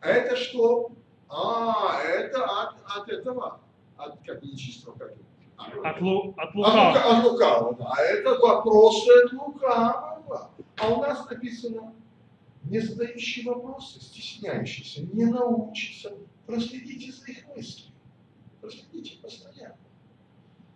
А 0.01 0.09
это 0.09 0.35
что? 0.35 0.91
А, 1.29 2.01
это 2.03 2.45
от, 2.45 2.75
от 2.85 3.09
этого, 3.09 3.59
от 3.97 4.19
как 4.25 4.43
нечистого, 4.43 4.95
как 4.97 5.13
От, 5.57 6.01
лу, 6.01 6.33
от 6.37 6.49
от, 6.49 6.55
лукавого. 6.55 6.91
лука- 6.93 7.17
от 7.17 7.23
лукавого. 7.31 7.93
А 7.97 8.01
это 8.01 8.35
вопросы 8.39 9.09
от 9.25 9.33
лукавого. 9.33 10.51
А 10.77 10.87
у 10.93 11.01
нас 11.01 11.29
написано, 11.29 11.93
не 12.63 12.79
задающий 12.79 13.43
вопросы, 13.45 13.99
стесняющийся, 14.01 15.01
не 15.13 15.25
научится. 15.25 16.13
Проследите 16.45 17.11
за 17.11 17.31
их 17.31 17.47
мыслями. 17.55 17.93
Проследите 18.61 19.17
постоянно. 19.21 19.77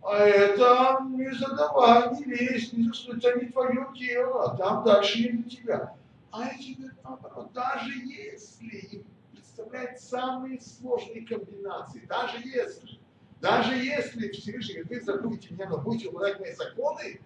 А 0.04 0.18
это 0.18 1.06
не 1.10 1.32
задавай, 1.32 2.16
не 2.16 2.24
лезь, 2.24 2.74
не 2.74 2.86
засунь, 2.86 3.18
это 3.18 3.40
не 3.40 3.52
твое 3.52 3.88
дело, 3.96 4.58
там 4.58 4.84
дальше 4.84 5.20
не 5.20 5.30
для 5.30 5.50
тебя. 5.50 5.96
А 6.32 6.48
эти 6.48 6.78
наоборот, 7.04 7.52
даже 7.54 7.92
если 7.92 8.78
им 8.78 9.04
представляют 9.32 10.00
самые 10.00 10.60
сложные 10.60 11.26
комбинации, 11.26 12.06
даже 12.08 12.40
если, 12.40 13.00
даже 13.42 13.76
если 13.76 14.30
Всевышний 14.30 14.82
говорит, 14.82 15.06
вы 15.06 15.06
забудете 15.06 15.54
меня, 15.54 15.70
но 15.70 15.78
будете 15.78 16.10
выполнять 16.10 16.40
мои 16.40 16.54
законы, 16.54 17.22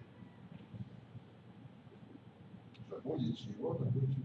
забудете 2.90 3.44
его, 3.50 3.76
но 3.78 3.86
будете. 3.86 4.20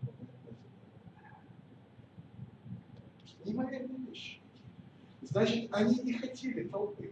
Неимоверные 3.45 3.97
вещи. 4.07 4.39
Значит, 5.21 5.73
они 5.73 5.99
не 5.99 6.13
хотели 6.13 6.67
толпы. 6.67 7.11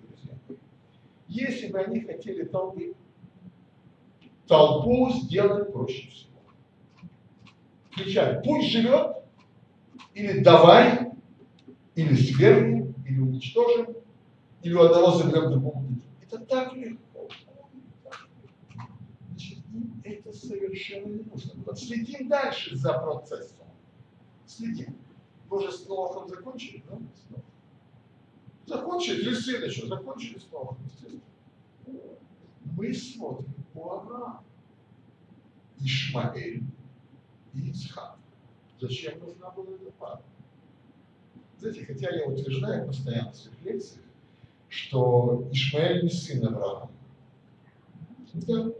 Если 1.29 1.67
бы 1.67 1.79
они 1.79 2.01
хотели 2.01 2.43
толпы, 2.43 2.95
толпу 4.47 5.11
сделать 5.11 5.71
проще 5.71 6.09
всего. 6.09 6.39
Кричать, 7.91 8.43
пусть 8.43 8.69
живет, 8.69 9.17
или 10.15 10.39
давай, 10.39 11.11
или 11.93 12.15
свергнем, 12.15 12.95
или 13.05 13.19
уничтожим, 13.19 13.95
или 14.63 14.73
у 14.73 14.81
одного 14.81 15.11
заберем 15.11 15.51
другому. 15.51 15.87
Это 16.23 16.39
так 16.39 16.73
легко. 16.73 17.29
Значит, 19.27 19.59
им 19.71 20.01
это 20.03 20.33
совершенно 20.33 21.13
не 21.13 21.23
нужно. 21.23 21.53
Вот 21.63 21.79
следим 21.79 22.27
дальше 22.27 22.75
за 22.75 22.93
процессом. 22.93 23.67
Следим. 24.47 24.97
Мы 25.47 25.57
уже 25.57 25.71
с 25.71 25.87
Новахом 25.87 26.27
закончили, 26.27 26.83
да? 26.89 26.97
Закончили, 28.69 29.21
или 29.21 29.65
еще, 29.67 29.87
закончили 29.87 30.37
с 30.37 30.51
Новахом, 30.51 30.77
естественно. 30.85 31.21
Мы 32.77 32.93
смотрим 32.93 33.51
по 33.73 33.93
Аврааму, 33.93 34.43
Ишмаэль 35.79 36.61
и 37.55 37.69
Ицхак. 37.71 38.19
Зачем 38.79 39.19
нужна 39.21 39.49
была 39.49 39.73
эта 39.73 39.91
пара? 39.93 40.21
Знаете, 41.57 41.83
хотя 41.83 42.11
я 42.15 42.27
утверждаю 42.27 42.85
постоянно 42.85 43.31
в 43.31 43.35
своих 43.35 43.59
лекциях, 43.63 44.05
что 44.67 45.49
Ишмаэль 45.51 46.03
не 46.03 46.11
сын 46.11 46.45
Авраама. 46.45 46.91
Да. 48.35 48.71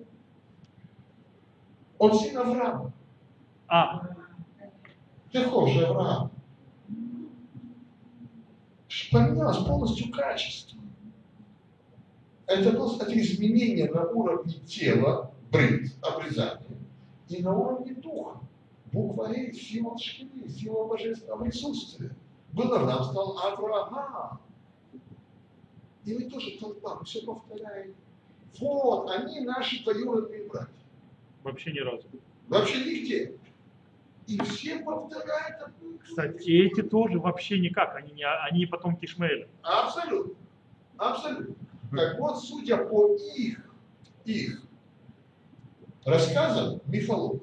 Он 1.98 2.14
сын 2.14 2.38
Авраама. 2.38 2.94
А, 3.68 4.08
Каков 5.34 5.70
же 5.70 5.84
Авраам? 5.88 6.32
Поменялось 9.12 9.58
полностью 9.58 10.12
качество. 10.12 10.80
Это 12.46 12.72
было 12.72 12.96
это 13.02 13.20
изменение 13.20 13.92
на 13.92 14.06
уровне 14.06 14.54
тела, 14.68 15.32
брит, 15.52 15.94
обрезание, 16.02 16.78
и 17.28 17.42
на 17.44 17.56
уровне 17.56 17.94
духа. 17.94 18.40
Буква 18.92 19.32
И, 19.32 19.54
символ 19.54 19.98
Шхины, 20.00 20.50
символ 20.50 20.88
божественного 20.88 21.44
присутствия. 21.44 22.16
Был 22.54 22.74
Авраам, 22.74 23.04
стал 23.04 23.38
Авраам. 23.38 24.40
И 26.06 26.14
мы 26.14 26.24
тоже 26.24 26.58
толпа, 26.60 26.96
мы 26.96 27.06
все 27.06 27.22
повторяем. 27.22 27.94
Вот, 28.60 29.12
они 29.12 29.42
наши 29.42 29.84
двоюродные 29.84 30.48
братья. 30.48 30.74
Вообще 31.44 31.72
ни 31.72 31.80
разу. 31.80 32.04
Вообще 32.48 32.84
нигде. 32.84 33.39
И 34.30 34.40
все 34.44 34.80
повторяют 34.82 35.60
одну 35.60 35.90
и 35.90 35.98
ту 35.98 36.04
же 36.04 36.10
Кстати, 36.10 36.52
эти 36.52 36.84
тоже 36.84 37.20
вообще 37.20 37.60
никак. 37.60 37.96
Они 37.96 38.12
не, 38.12 38.24
они 38.24 38.60
не 38.60 38.66
потомки 38.68 39.06
Ишмаэля. 39.06 39.48
Абсолютно. 39.64 40.36
Абсолютно. 40.98 41.56
Так 41.92 42.20
вот, 42.20 42.40
судя 42.40 42.78
по 42.78 43.16
их, 43.16 43.74
их 44.26 44.62
рассказам, 46.06 46.80
мифологии, 46.86 47.42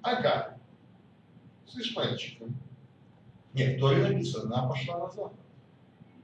Ага, 0.00 0.56
с 1.66 1.76
Ишмаильчиком. 1.76 2.56
Нет, 3.52 3.78
Торе 3.78 4.08
написано, 4.08 4.56
она 4.56 4.68
пошла 4.68 4.98
на 4.98 5.10
запад. 5.10 5.38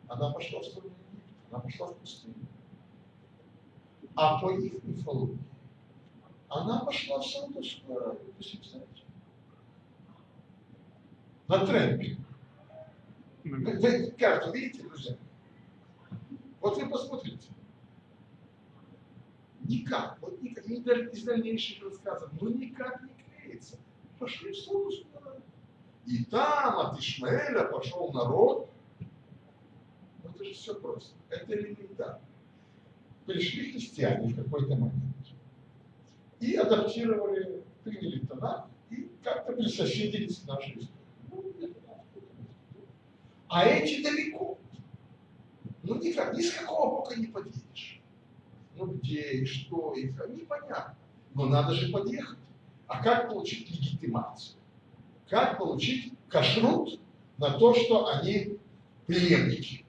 Она 0.08 0.30
пошла 0.30 0.60
в 0.60 0.64
сторону 0.64 0.94
Египта, 1.10 1.32
она 1.50 1.60
пошла 1.60 1.88
в 1.88 1.96
пустыню. 1.96 2.34
А 4.14 4.40
по 4.40 4.50
их 4.50 4.82
мифологии, 4.84 5.38
она 6.48 6.80
пошла 6.80 7.18
в 7.18 7.26
Саудовскую 7.26 7.98
Аравию. 7.98 8.34
На 11.48 11.66
тренде. 11.66 12.16
Вы, 13.44 13.78
вы 13.78 14.10
карту 14.12 14.52
видите, 14.52 14.82
друзья? 14.82 15.16
Вот 16.60 16.76
вы 16.80 16.88
посмотрите. 16.88 17.48
Никак, 19.64 20.18
вот 20.20 20.40
никак, 20.42 20.66
ни 20.66 20.76
из 20.76 21.22
дальнейших 21.24 21.82
рассказов, 21.84 22.30
ну 22.40 22.48
никак 22.50 23.02
не 23.02 23.14
клеится. 23.14 23.78
Пошли 24.18 24.52
в 24.52 25.16
Аравию. 25.16 25.42
И 26.06 26.24
там 26.24 26.78
от 26.78 26.98
Ишмаэля 26.98 27.64
пошел 27.64 28.12
народ. 28.12 28.70
Ну 30.22 30.30
это 30.30 30.44
же 30.44 30.52
все 30.52 30.74
просто. 30.74 31.14
Это 31.30 31.52
элементарно. 31.54 32.20
Пришли 33.26 33.72
христиане 33.72 34.32
в 34.32 34.36
какой-то 34.36 34.74
момент. 34.74 35.16
И 36.40 36.56
адаптировали, 36.56 37.62
приняли 37.84 38.26
Танах 38.26 38.68
и 38.90 39.08
как-то 39.22 39.52
присоседились 39.52 40.40
к 40.40 40.46
нашей 40.46 40.72
истории. 40.72 40.88
Ну, 41.30 41.52
где-то 41.56 41.80
там, 41.86 42.00
где-то. 42.10 42.26
А 43.52 43.66
эти 43.66 44.02
далеко. 44.02 44.56
Ну 45.82 45.96
никак, 45.96 46.34
ни 46.34 46.40
с 46.40 46.54
какого 46.54 46.96
бока 46.96 47.16
не 47.16 47.26
подъедешь. 47.26 48.00
Ну 48.76 48.86
где 48.86 49.30
и 49.32 49.44
что, 49.44 49.92
и 49.92 50.08
как, 50.08 50.30
непонятно. 50.30 50.96
Но 51.34 51.44
надо 51.44 51.74
же 51.74 51.92
подъехать. 51.92 52.38
А 52.86 53.02
как 53.02 53.28
получить 53.28 53.68
легитимацию? 53.70 54.58
Как 55.28 55.58
получить 55.58 56.14
кашрут 56.28 56.98
на 57.36 57.58
то, 57.58 57.74
что 57.74 58.06
они 58.06 58.58
преемники? 59.06 59.84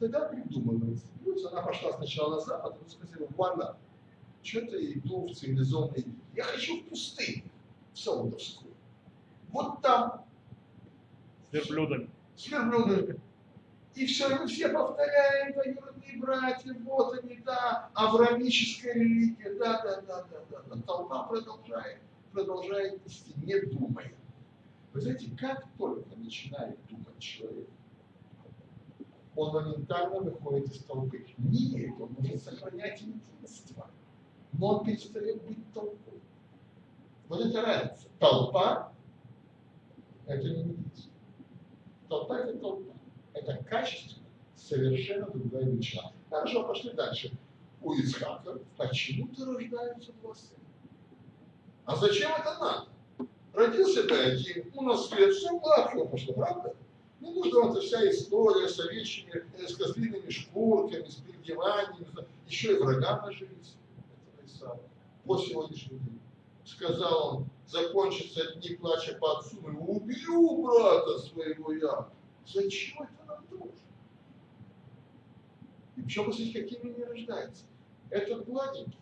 Тогда 0.00 0.20
придумывается. 0.20 1.06
Плюс 1.22 1.44
она 1.44 1.60
пошла 1.60 1.92
сначала 1.92 2.36
на 2.36 2.40
запад, 2.40 2.78
а 2.82 2.88
сказала, 2.88 3.28
вуаля, 3.36 3.76
что-то 4.42 4.82
иду 4.90 5.26
в 5.26 5.34
цивилизованный 5.34 6.04
мир. 6.06 6.16
Я 6.34 6.44
хочу 6.44 6.80
в 6.80 6.84
пустыню, 6.84 7.44
в 7.92 7.98
Саудовскую. 7.98 8.67
Вот 9.58 9.82
там 9.82 10.24
С 11.50 11.52
верблюдами. 11.52 12.08
с 12.36 12.46
верблюдами. 12.46 13.20
И 13.96 14.06
все, 14.06 14.46
все 14.46 14.68
повторяем, 14.68 15.52
двоюродные 15.52 16.18
братья, 16.18 16.74
вот 16.84 17.18
они, 17.18 17.38
да, 17.44 17.90
аврамическая 17.94 18.94
религия, 18.94 19.54
да, 19.58 19.82
да, 19.82 20.00
да, 20.02 20.26
да, 20.30 20.44
да, 20.48 20.62
да. 20.68 20.82
Толпа 20.82 21.24
продолжает, 21.24 21.98
продолжает 22.32 23.04
нести, 23.04 23.34
не 23.42 23.60
думая. 23.62 24.14
Вы 24.92 25.00
знаете, 25.00 25.28
как 25.36 25.64
только 25.76 26.16
начинает 26.16 26.78
думать 26.88 27.18
человек, 27.18 27.68
он 29.34 29.52
моментально 29.52 30.20
выходит 30.20 30.70
из 30.72 30.84
толпы. 30.84 31.26
Нет, 31.36 31.94
он 31.98 32.14
может 32.16 32.44
сохранять 32.44 33.00
единство, 33.00 33.90
но 34.52 34.78
он 34.78 34.84
перестает 34.84 35.42
быть 35.42 35.58
толпой. 35.72 36.20
Вот 37.28 37.44
это 37.44 37.60
разница. 37.62 38.06
Толпа– 38.20 38.92
это 40.28 40.48
не 40.48 40.60
единство. 40.60 41.12
Толпа– 42.08 42.38
это 42.40 42.58
толпа. 42.58 42.94
Это 43.34 43.64
качественно 43.64 44.26
совершенно 44.56 45.26
другая 45.30 45.64
величина. 45.64 46.12
Хорошо, 46.30 46.64
пошли 46.64 46.92
дальше. 46.92 47.32
У 47.80 47.94
Ицхака 47.94 48.58
почему-то 48.76 49.46
рождаются 49.46 50.12
два 50.20 50.34
сына. 50.34 50.60
А 51.84 51.96
зачем 51.96 52.30
это 52.32 52.58
надо? 52.60 52.88
Родился 53.54 54.06
ты 54.06 54.14
один, 54.14 54.70
у 54.74 54.82
нас 54.82 55.08
свет, 55.08 55.34
все 55.34 55.58
гладко 55.58 56.04
пошло, 56.04 56.34
правда? 56.34 56.74
Не 57.20 57.32
нужна 57.32 57.62
вот 57.62 57.76
эта 57.76 57.80
вся 57.80 58.08
история 58.08 58.68
с 58.68 58.78
овечьими, 58.78 59.44
э, 59.56 59.66
с 59.66 59.74
козлиными 59.74 60.28
шкурками, 60.28 61.08
с 61.08 61.16
переодеваниями, 61.16 62.26
еще 62.46 62.76
и 62.76 62.78
врага 62.78 63.28
этого 63.28 63.48
Исава. 64.44 64.80
По 65.24 65.38
сегодняшний 65.38 65.98
день. 65.98 66.20
Сказал 66.64 67.36
он, 67.36 67.46
закончится 67.68 68.54
дни 68.54 68.76
плача 68.76 69.16
по 69.20 69.38
отцу, 69.38 69.56
и 69.70 69.76
убью 69.76 70.62
брата 70.62 71.18
своего 71.18 71.72
я. 71.72 72.08
Зачем 72.46 73.02
это 73.02 73.24
нам 73.26 73.44
нужно? 73.50 73.72
И 75.96 76.02
причем, 76.02 76.26
посмотрите, 76.26 76.62
какими 76.62 76.94
они 76.94 77.04
рождаются. 77.04 77.64
Этот 78.10 78.46
гладенький, 78.46 78.98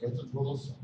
этот 0.00 0.32
волосатый. 0.32 0.76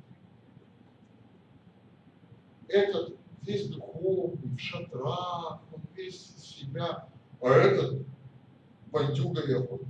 Этот 2.68 3.16
весь 3.42 3.68
духовный, 3.68 4.56
в 4.56 4.58
шатрах, 4.58 5.60
он 5.72 5.80
весь 5.94 6.36
себя. 6.36 7.08
А 7.40 7.48
этот 7.48 8.04
бандюга 8.90 9.40
и 9.42 9.52
охотник. 9.52 9.88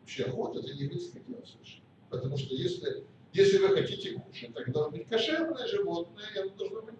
Вообще 0.00 0.24
охота 0.24 0.60
это 0.60 0.74
не 0.74 0.88
дело 0.88 0.98
совершенно. 0.98 1.84
Потому 2.08 2.36
что 2.38 2.54
если, 2.54 3.04
если 3.32 3.58
вы 3.58 3.68
хотите 3.68 4.18
кушать, 4.18 4.54
тогда 4.54 4.72
должно 4.72 4.98
быть 4.98 5.08
кошерное 5.08 5.66
животное, 5.66 6.24
и 6.34 6.38
оно 6.38 6.50
должно 6.54 6.82
быть 6.82 6.94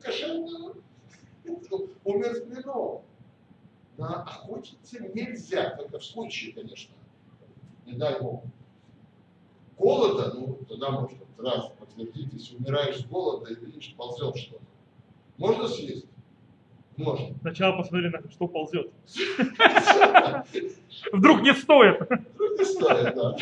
кошерное, 0.00 0.74
ну, 1.44 1.62
умершлено. 2.04 3.02
На 3.96 4.22
охотиться 4.22 5.00
нельзя, 5.14 5.70
только 5.76 6.00
в 6.00 6.04
случае, 6.04 6.52
конечно, 6.52 6.94
не 7.86 7.92
дай 7.92 8.20
бог, 8.20 8.42
голода, 9.78 10.32
ну, 10.34 10.58
тогда 10.68 10.90
можно 10.90 11.18
раз 11.38 11.70
подтвердить, 11.78 12.32
если 12.32 12.56
умираешь 12.56 12.98
с 12.98 13.04
голода 13.06 13.52
и 13.52 13.54
видишь, 13.54 13.94
ползет 13.96 14.36
что-то. 14.36 14.64
Можно 15.36 15.68
съесть? 15.68 16.06
Можно. 16.96 17.36
Сначала 17.40 17.76
посмотри, 17.76 18.08
на 18.08 18.30
что 18.30 18.46
ползет. 18.46 18.90
Вдруг 21.12 21.42
не 21.42 21.54
стоит. 21.54 22.00
Не 22.10 22.64
стоит, 22.64 23.14
да. 23.14 23.36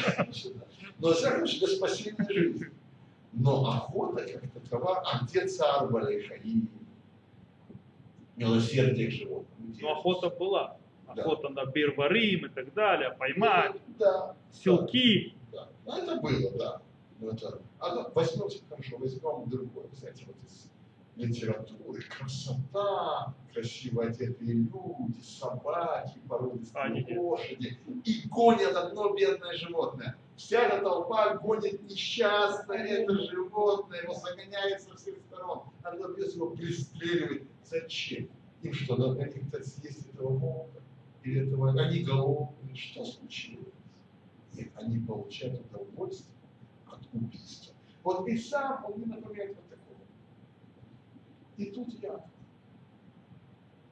Но, 1.03 1.13
случае, 1.15 1.59
для 1.59 1.69
спасения 1.69 2.27
жизни. 2.31 2.67
Но 3.33 3.67
охота 3.69 4.25
как 4.25 4.51
такова, 4.63 5.01
а 5.05 5.25
где 5.25 5.47
царь 5.49 5.89
Балейхаим? 5.89 6.69
Милосердие 8.37 9.09
к 9.09 9.11
животным. 9.11 9.77
Но 9.81 9.93
охота 9.93 10.31
была. 10.31 10.77
Да. 11.15 11.23
Охота 11.23 11.49
на 11.51 11.67
бирварим 11.67 12.47
и 12.47 12.49
так 12.49 12.73
далее, 12.73 13.11
поймать, 13.19 13.77
Да. 13.99 14.35
селки. 14.51 15.35
Да. 15.53 15.69
Ну, 15.85 15.97
это 15.99 16.17
было, 16.21 16.51
да. 16.57 16.81
Ну, 17.21 17.29
это... 17.31 17.61
А 17.81 17.95
ну, 17.95 18.07
возьмем, 18.15 18.49
хорошо, 18.71 18.97
возьмем 18.99 19.51
другое. 19.51 19.87
Знаете, 19.93 20.25
вот 20.27 20.37
из 20.47 20.71
литературы. 21.17 22.01
Красота, 22.03 23.35
красиво 23.53 24.05
одетые 24.05 24.53
люди, 24.55 25.21
собаки, 25.23 26.19
породистые 26.29 26.85
Они- 26.85 27.19
лошади. 27.19 27.79
И 28.05 28.27
гонят 28.29 28.75
одно 28.75 29.13
бедное 29.15 29.53
животное. 29.55 30.17
Вся 30.37 30.63
эта 30.63 30.83
толпа 30.83 31.35
гонит 31.37 31.83
несчастное 31.83 32.85
это 32.85 33.15
животное, 33.19 34.03
его 34.03 34.15
загоняет 34.15 34.83
со 34.83 34.97
всех 34.97 35.19
сторон. 35.19 35.63
Оно 35.83 36.09
без 36.09 36.35
его 36.35 36.51
пристреливает. 36.51 37.47
Зачем? 37.65 38.29
Им 38.63 38.73
что, 38.73 38.97
надо 38.97 39.27
как-то 39.27 39.63
съесть 39.63 40.07
этого 40.13 40.29
волка? 40.29 40.83
Или 41.23 41.47
этого, 41.47 41.71
они 41.71 42.03
голодные? 42.03 42.75
Что 42.75 43.05
случилось? 43.05 43.75
Нет, 44.55 44.71
они 44.75 44.99
получают 44.99 45.61
удовольствие 45.67 46.35
от 46.87 47.01
убийства. 47.13 47.75
Вот 48.03 48.27
и 48.29 48.37
сам 48.37 48.85
он 48.87 49.01
не 49.01 49.07
напоминает 49.07 49.57
вот 49.57 49.69
такого. 49.69 50.01
И 51.57 51.67
тут 51.67 51.93
я. 52.03 52.25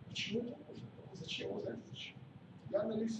Почему 0.08 0.40
это 0.40 0.58
нужно? 0.68 0.88
Зачем? 1.14 1.60
Знаете 1.60 1.82
зачем? 1.90 2.16
Я 2.70 2.84
вещь. 2.84 3.16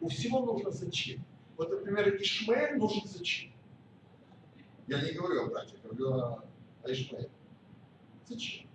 У 0.00 0.08
всего 0.08 0.40
нужно 0.40 0.70
зачем. 0.70 1.24
Вот, 1.56 1.70
например, 1.70 2.16
Ишмаэль 2.20 2.78
нужен 2.78 3.06
зачем. 3.06 3.52
Я 4.86 5.02
не 5.02 5.12
говорю 5.12 5.44
о 5.44 5.46
братьях, 5.48 5.78
я 5.82 5.90
говорю 5.90 6.12
о, 6.14 6.44
о 6.82 6.92
Ишмаэле. 6.92 7.30
Зачем? 8.26 8.68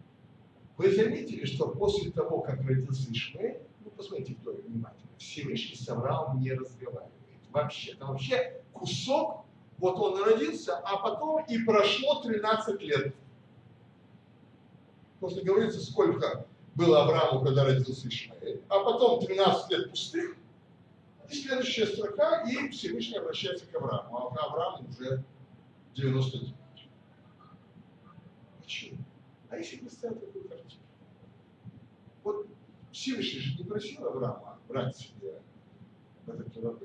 Вы 0.77 0.91
заметили, 0.91 1.45
что 1.45 1.69
после 1.69 2.11
того, 2.11 2.41
как 2.41 2.61
родился 2.61 3.11
Ишмаэль, 3.11 3.61
ну 3.83 3.91
посмотрите 3.91 4.33
вдвое 4.33 4.57
внимательно, 4.57 5.09
Всевышний 5.17 5.75
с 5.75 5.87
Авраамом 5.87 6.41
не 6.41 6.51
разговаривает. 6.51 7.11
Вообще, 7.51 7.91
это 7.91 8.05
вообще 8.05 8.61
кусок 8.73 9.45
Вот 9.77 9.95
он 9.99 10.23
родился, 10.23 10.77
а 10.77 10.97
потом 10.97 11.45
и 11.45 11.59
прошло 11.59 12.21
13 12.21 12.81
лет. 12.81 13.15
Что 15.19 15.41
говорится, 15.41 15.79
сколько 15.79 16.45
было 16.75 17.03
Аврааму, 17.03 17.45
когда 17.45 17.63
родился 17.63 18.07
Ишмаэль, 18.07 18.61
а 18.67 18.83
потом 18.83 19.25
13 19.25 19.71
лет 19.71 19.89
пустых, 19.89 20.35
и 21.33 21.35
следующая 21.35 21.87
строка, 21.87 22.43
и 22.47 22.69
Всевышний 22.69 23.17
обращается 23.17 23.65
к 23.65 23.75
Аврааму, 23.75 24.37
а 24.37 24.45
Аврааму 24.45 24.87
уже 24.87 25.23
99. 25.95 26.53
Почему? 28.61 28.97
А 29.49 29.57
если 29.57 29.77
представить 29.77 30.19
такую 30.21 30.47
картину? 30.47 30.81
Вот 32.23 32.47
Всевышний 32.91 33.39
же 33.39 33.57
не 33.57 33.63
просил 33.67 34.05
Авраама 34.05 34.59
брать 34.67 34.95
себе 34.95 35.41
вот 36.25 36.39
эту 36.39 36.79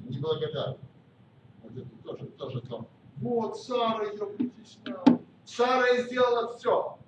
неблагодарную. 0.00 0.78
Вот 1.62 1.76
это 1.76 1.88
тоже, 2.04 2.26
тоже 2.32 2.60
там. 2.60 2.86
Вот 3.16 3.58
Сара 3.58 4.10
ее 4.10 4.26
притесняла. 4.26 5.20
Сара 5.44 6.02
сделала 6.02 6.56
все. 6.56 6.98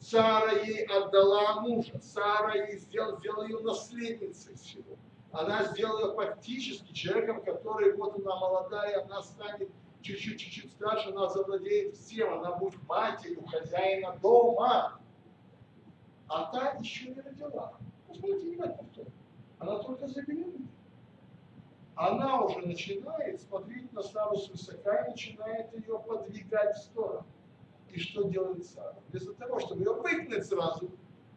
Сара 0.00 0.52
ей 0.52 0.84
отдала 0.86 1.60
мужа. 1.60 2.00
Сара 2.00 2.54
ей 2.54 2.78
сделала, 2.78 3.18
сделала 3.18 3.44
ее 3.44 3.60
наследницей 3.60 4.54
всего. 4.56 4.96
Она 5.32 5.64
сделала 5.64 6.08
ее 6.08 6.14
фактически 6.14 6.92
человеком, 6.92 7.42
который 7.42 7.96
вот 7.96 8.16
она 8.16 8.36
молодая, 8.36 9.02
она 9.02 9.22
станет 9.22 9.70
чуть-чуть, 10.02 10.38
чуть-чуть 10.38 10.70
старше, 10.72 11.08
она 11.08 11.30
завладеет 11.30 11.96
всем, 11.96 12.34
она 12.34 12.56
будет 12.56 12.80
матерью 12.86 13.42
хозяина 13.46 14.18
дома. 14.20 15.00
А 16.28 16.52
та 16.52 16.72
еще 16.72 17.08
не 17.08 17.20
родила. 17.20 17.72
Посмотрите 18.06 18.46
внимательно 18.46 18.88
кто. 18.92 19.04
Она 19.58 19.78
только 19.78 20.06
забеременела. 20.06 20.66
Она 21.94 22.42
уже 22.42 22.66
начинает 22.66 23.40
смотреть 23.40 23.92
на 23.92 24.02
Сару 24.02 24.36
свысока 24.36 25.04
и 25.04 25.10
начинает 25.10 25.72
ее 25.74 25.98
подвигать 25.98 26.76
в 26.76 26.82
сторону. 26.82 27.26
И 27.90 27.98
что 28.00 28.24
делает 28.24 28.66
Сара? 28.66 28.96
Вместо 29.08 29.32
того, 29.34 29.60
чтобы 29.60 29.82
ее 29.82 29.92
выгнать 29.92 30.46
сразу, 30.46 30.90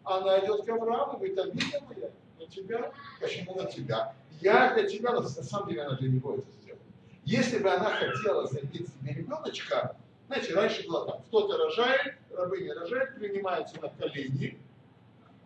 она 0.04 0.40
идет 0.40 0.66
к 0.66 0.70
Аврааму 0.70 1.24
и 1.24 1.30
говорит, 1.34 1.40
обидно 1.40 1.80
моя 1.88 2.10
на 2.40 2.46
тебя. 2.48 2.92
Почему 3.20 3.56
на 3.56 3.66
тебя? 3.66 4.14
Я 4.42 4.74
для 4.74 4.88
тебя, 4.88 5.12
на 5.14 5.24
самом 5.28 5.70
деле 5.70 5.84
она 5.84 5.98
для 5.98 6.10
него 6.10 6.36
это 6.36 6.46
сделала. 6.62 6.82
Если 7.24 7.60
бы 7.60 7.72
она 7.72 7.90
хотела 7.92 8.46
забить 8.48 8.88
себе 8.90 9.14
ребеночка, 9.14 9.96
знаете, 10.28 10.54
раньше 10.54 10.88
было 10.88 11.06
так, 11.06 11.24
кто-то 11.26 11.58
рожает, 11.58 12.16
рабыня 12.36 12.74
рожает, 12.76 13.16
принимается 13.16 13.80
на 13.82 13.90
колени, 13.90 14.58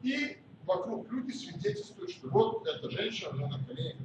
и 0.01 0.37
вокруг 0.65 1.11
люди 1.11 1.31
свидетельствуют, 1.31 2.11
что 2.11 2.27
вот 2.29 2.65
эта 2.67 2.89
женщина, 2.89 3.31
она 3.31 3.57
на 3.57 3.63
коленях, 3.65 3.95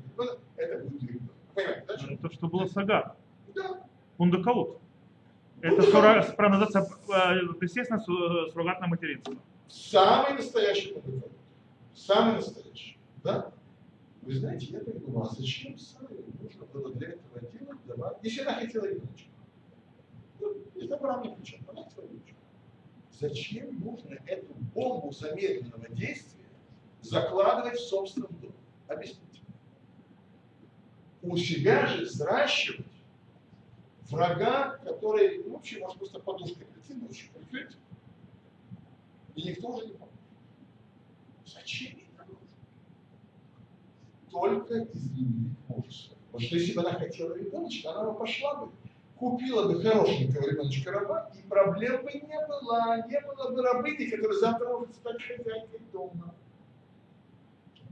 это 0.57 0.85
будет 0.85 1.03
ребенок. 1.03 1.31
Понимаете, 1.55 1.85
да? 1.87 1.95
Это 2.15 2.33
что 2.35 2.49
было 2.49 2.67
сага. 2.67 3.17
Да. 3.55 3.81
Пундакаут. 4.17 4.79
Это 5.61 5.83
сура, 5.83 6.15
называется, 6.49 6.89
э, 7.09 7.39
естественно, 7.63 8.01
су- 8.01 8.49
суррогатное 8.51 8.89
материнство. 8.89 9.35
Самый 9.69 10.35
настоящий 10.35 10.93
мудакал. 10.95 11.31
Самый 11.95 12.37
настоящий. 12.37 12.99
Да? 13.23 13.53
Вы 14.23 14.35
знаете, 14.35 14.67
я 14.67 14.81
так 14.81 14.99
думал, 15.01 15.23
а 15.23 15.35
зачем 15.35 15.79
Саре 15.79 16.25
нужно 16.43 16.65
было 16.67 16.93
для 16.95 17.11
этого 17.11 17.41
делать, 17.41 17.85
давать, 17.87 18.17
если 18.23 18.41
она 18.41 18.55
хотела 18.55 18.87
ребеночка? 18.87 19.31
Ну, 20.41 20.55
не 20.75 20.89
Авраам 20.89 21.23
ни 21.23 21.35
при 21.35 21.45
чем, 21.45 21.61
она 21.69 21.85
хотела 21.85 22.05
ребеночка. 22.07 22.37
Зачем 23.13 23.79
нужно 23.81 24.15
эту 24.27 24.55
бомбу 24.75 25.13
замедленного 25.13 25.89
действия 25.91 26.47
закладывать 27.03 27.79
в 27.79 27.87
собственном 27.87 28.33
доме? 28.41 28.55
Объясните. 28.89 29.21
У 31.23 31.37
себя 31.37 31.87
же 31.87 32.05
взращивать 32.05 32.87
врага, 34.11 34.79
который, 34.79 35.45
ну, 35.45 35.55
вообще, 35.55 35.79
может, 35.79 35.99
просто 35.99 36.19
подушкой 36.19 36.67
прийти, 36.67 36.95
ночью 36.95 37.31
прикрыть, 37.33 37.77
и 39.35 39.43
никто 39.43 39.69
уже 39.69 39.87
не 39.87 39.93
поможет. 39.93 40.14
Нужно? 41.65 42.05
Только 44.31 44.75
из 44.75 45.11
любви 45.13 45.51
к. 45.67 46.15
Потому 46.33 46.41
что 46.41 46.57
если 46.57 46.75
бы 46.75 46.81
она 46.81 46.99
хотела 46.99 47.35
ребеночка, 47.35 47.91
она 47.93 48.11
бы 48.11 48.19
пошла 48.19 48.55
бы, 48.57 48.73
купила 49.17 49.69
бы 49.69 49.81
хорошенького 49.81 50.51
ребеночка 50.51 50.91
раба, 50.91 51.31
и 51.39 51.49
проблем 51.49 52.05
бы 52.05 52.13
не 52.13 52.47
было. 52.47 53.07
Не 53.09 53.21
было 53.21 53.51
бы 53.51 53.63
рабыни, 53.63 54.07
которая 54.07 54.39
завтра 54.39 54.69
может 54.69 54.95
стать 54.97 55.23
хозяйкой 55.23 55.81
дома. 55.93 56.35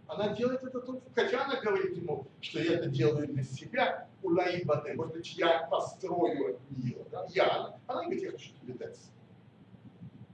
Она 0.08 0.34
делает 0.34 0.62
это 0.62 0.80
только, 0.80 1.02
хотя 1.14 1.44
она 1.44 1.60
говорит 1.60 1.96
ему, 1.96 2.26
что 2.40 2.60
я 2.60 2.74
это 2.74 2.90
делаю 2.90 3.28
для 3.28 3.44
себя, 3.44 4.08
улаибане, 4.22 4.94
может 4.94 5.14
быть, 5.14 5.34
я 5.36 5.66
построю 5.70 6.56
от 6.56 6.76
нее. 6.76 6.98
Да? 7.10 7.26
Я. 7.30 7.78
Она 7.86 8.02
говорит, 8.02 8.22
я 8.22 8.30
хочу 8.32 8.50
тебе. 8.60 8.92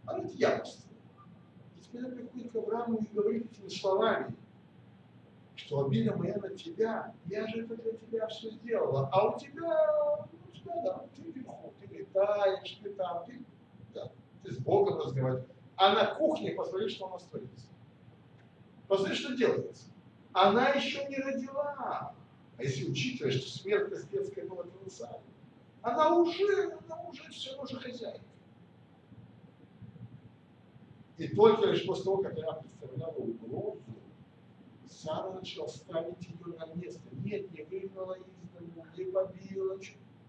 Она 0.04 0.18
говорит, 0.18 0.36
я 0.36 0.58
построю. 0.58 0.87
Теперь 1.88 2.06
она 2.06 2.16
приходит 2.16 2.52
к 2.52 2.56
Аврааму 2.56 2.98
и 2.98 3.14
говорит 3.14 3.50
этими 3.50 3.68
словами, 3.68 4.36
что 5.54 5.86
обида 5.86 6.16
моя 6.16 6.36
на 6.36 6.50
тебя, 6.50 7.14
я 7.26 7.46
же 7.48 7.64
это 7.64 7.76
для 7.76 7.92
тебя 7.92 8.26
все 8.28 8.50
сделала, 8.50 9.08
а 9.12 9.28
у 9.28 9.38
тебя, 9.38 10.26
у 10.32 10.56
тебя, 10.56 10.72
да, 10.82 11.04
ты 11.16 11.22
вверху, 11.22 11.72
ты 11.80 11.86
летаешь, 11.94 12.80
ты 12.82 12.90
там, 12.90 13.24
ты, 13.24 13.42
да, 13.94 14.10
ты 14.42 14.52
с 14.52 14.58
Богом 14.58 14.98
разговариваешь. 14.98 15.46
А 15.76 15.94
на 15.94 16.14
кухне 16.14 16.52
посмотри, 16.52 16.88
что 16.88 17.06
у 17.06 17.10
нас 17.10 17.24
творится. 17.24 17.66
Посмотри, 18.86 19.14
что 19.14 19.36
делается. 19.36 19.86
Она 20.32 20.70
еще 20.70 21.06
не 21.08 21.16
родила. 21.16 22.14
А 22.56 22.62
если 22.62 22.90
учитывая, 22.90 23.32
что 23.32 23.48
смертность 23.48 24.10
детская 24.10 24.44
была 24.44 24.64
колоссальной, 24.64 25.20
она 25.82 26.14
уже, 26.14 26.72
она 26.86 27.02
уже 27.08 27.30
все, 27.30 27.60
уже 27.60 27.76
хозяйка. 27.76 28.20
И 31.18 31.28
только 31.28 31.66
лишь 31.66 31.84
после 31.84 32.04
того, 32.04 32.18
как 32.18 32.38
она 32.38 32.52
представляла 32.52 33.16
угрозу, 33.16 33.82
Сара 34.88 35.32
начала 35.32 35.66
ставить 35.66 36.22
ее 36.22 36.56
на 36.56 36.72
место. 36.74 37.02
Нет, 37.12 37.50
не 37.52 37.64
выгнала 37.64 38.14
из 38.14 38.24
дому, 38.54 38.86
не 38.96 39.04
побила. 39.04 39.78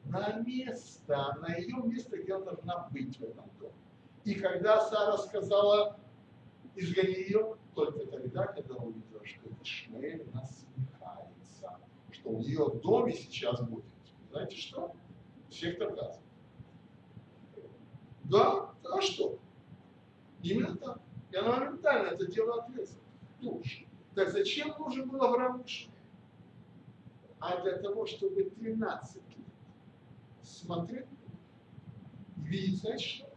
На 0.06 0.40
место, 0.40 1.38
на 1.42 1.56
ее 1.56 1.78
место, 1.84 2.18
где 2.18 2.34
она 2.34 2.46
должна 2.46 2.90
быть 2.92 3.18
в 3.18 3.24
этом 3.24 3.46
доме. 3.60 3.74
И 4.26 4.34
когда 4.34 4.82
Сара 4.90 5.18
сказала, 5.18 6.00
изгони 6.76 7.14
ее, 7.14 7.56
только 7.76 8.06
тогда, 8.08 8.48
когда 8.48 8.76
увидела, 8.76 9.24
что 9.24 9.50
Ишмаэль 9.62 10.26
насмехается, 10.34 11.80
что 12.12 12.30
у 12.30 12.40
нее 12.40 12.66
в 12.66 12.82
доме 12.82 13.14
сейчас 13.14 13.62
будет. 13.62 13.86
Знаете 14.32 14.58
что? 14.58 14.96
Сектор 15.50 15.94
газа. 15.94 16.20
Да, 18.24 18.72
а 18.84 19.02
что? 19.02 19.40
Именно 20.42 20.76
так. 20.76 21.00
И 21.32 21.36
она 21.36 21.58
моментально 21.58 22.08
это 22.10 22.26
дело 22.28 22.64
ответственно. 22.64 23.04
Душ. 23.42 23.86
Так 24.16 24.30
зачем 24.30 24.76
нужен 24.80 25.10
был 25.10 25.24
Авраам 25.24 25.64
Ишмаэль? 25.66 26.00
А 27.40 27.62
для 27.62 27.78
того, 27.78 28.06
чтобы 28.06 28.44
13 28.44 29.16
лет 29.16 29.48
смотреть 30.42 31.06
видеть, 32.38 32.80
знаете 32.82 33.06
что? 33.06 33.30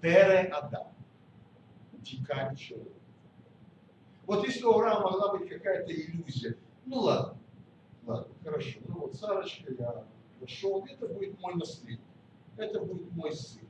Тере 0.00 0.48
Адам. 0.52 0.88
Дикарь 1.92 2.54
человек. 2.56 2.92
Вот 4.26 4.46
если 4.46 4.64
у 4.64 4.72
Авраама 4.72 5.10
могла 5.10 5.36
быть 5.36 5.48
какая-то 5.48 5.92
иллюзия, 5.92 6.56
ну 6.86 7.00
ладно, 7.00 7.38
ладно, 8.04 8.34
хорошо, 8.42 8.80
ну 8.88 9.00
вот 9.00 9.14
Сарочка, 9.14 9.72
я 9.72 10.04
нашел, 10.40 10.84
это 10.86 11.08
будет 11.08 11.38
мой 11.40 11.54
наследник, 11.54 12.00
это 12.56 12.80
будет 12.80 13.10
мой 13.12 13.32
сын. 13.32 13.63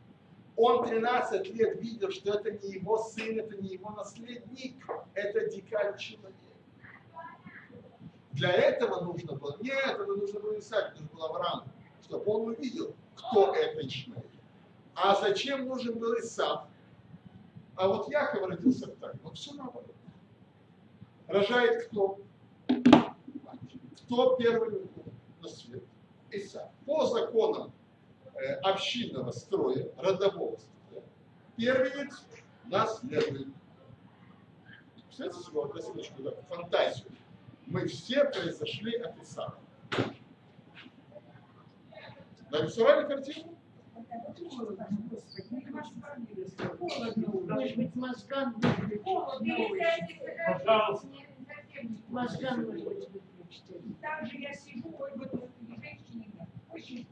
Он 0.56 0.86
13 0.86 1.48
лет 1.54 1.80
видел, 1.80 2.10
что 2.10 2.34
это 2.34 2.52
не 2.52 2.74
его 2.74 2.98
сын, 2.98 3.40
это 3.40 3.56
не 3.56 3.70
его 3.70 3.90
наследник, 3.90 4.86
это 5.14 5.50
дикарь 5.50 5.96
человек. 5.98 6.34
Для 8.32 8.52
этого 8.52 9.04
нужно 9.04 9.34
было, 9.34 9.56
нет, 9.60 9.84
это 9.84 10.06
нужно 10.06 10.40
было 10.40 10.58
Исаак, 10.58 10.92
нужно 10.94 11.08
было 11.08 11.28
Авраам, 11.28 11.64
чтобы 12.02 12.24
он 12.32 12.48
увидел, 12.48 12.94
кто 13.16 13.54
это 13.54 13.86
Ишмаэль. 13.86 14.22
А 14.94 15.14
зачем 15.20 15.66
нужен 15.66 15.98
был 15.98 16.14
Исаак? 16.18 16.68
А 17.76 17.88
вот 17.88 18.08
Яков 18.08 18.48
родился 18.48 18.88
так, 18.88 19.16
вот 19.22 19.36
все 19.36 19.54
наоборот. 19.54 19.94
Рожает 21.26 21.88
кто? 21.88 22.18
Кто 24.04 24.36
первый 24.36 24.88
на 25.40 25.48
свет? 25.48 25.82
Исаак. 26.30 26.70
По 26.86 27.06
законам 27.06 27.72
общинного 28.62 29.30
строя, 29.30 29.88
родового 29.96 30.56
строя, 30.56 31.04
первенец 31.56 32.24
наследует. 32.64 33.48
Представляете 34.94 35.40
себе, 35.40 35.60
вот 35.60 35.74
на 35.74 35.80
секундочку, 35.80 36.22
да, 36.22 36.32
фантазию. 36.48 37.08
Мы 37.66 37.86
все 37.86 38.24
произошли 38.24 38.96
от 38.96 39.16
Исаака. 39.22 39.58
Нарисовали 42.50 43.06
картину? 43.06 43.56
Может 47.48 47.76
быть, 47.76 47.94
мозган. 47.94 48.54
Пожалуйста. 50.46 51.08
Мозган, 52.08 52.66
может 52.66 52.84
быть. 52.84 53.08
Там 54.02 54.26
же 54.26 54.38
я 54.38 54.52
сижу, 54.52 54.94
ой, 54.98 55.12
вот 55.16 55.48
Очень. 56.74 57.06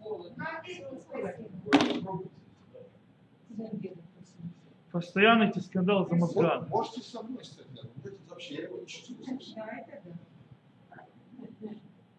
Постоянно 4.91 5.45
эти 5.45 5.61
скандалы 5.61 6.07
за 6.09 6.17
Мазгана. 6.17 6.67
можете 6.69 7.01
со 7.01 7.23
мной 7.23 7.45
стать 7.45 7.67
рядом. 7.75 7.91
Вообще, 8.29 8.55
я 8.57 8.63
его 8.65 8.79
не 8.79 8.87
чувствую. 8.87 9.25
Да, 9.57 9.67
это 9.89 10.03
да. 10.05 11.71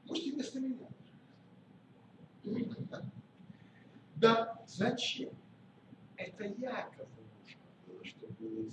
Можете 0.06 0.32
вместо 0.32 0.60
меня. 0.60 0.88
Да, 4.16 4.60
зачем? 4.66 5.30
Это 6.16 6.46
Яков 6.46 7.08
нужно 7.18 7.60
было, 7.88 8.06
чтобы 8.06 8.34
было. 8.40 8.70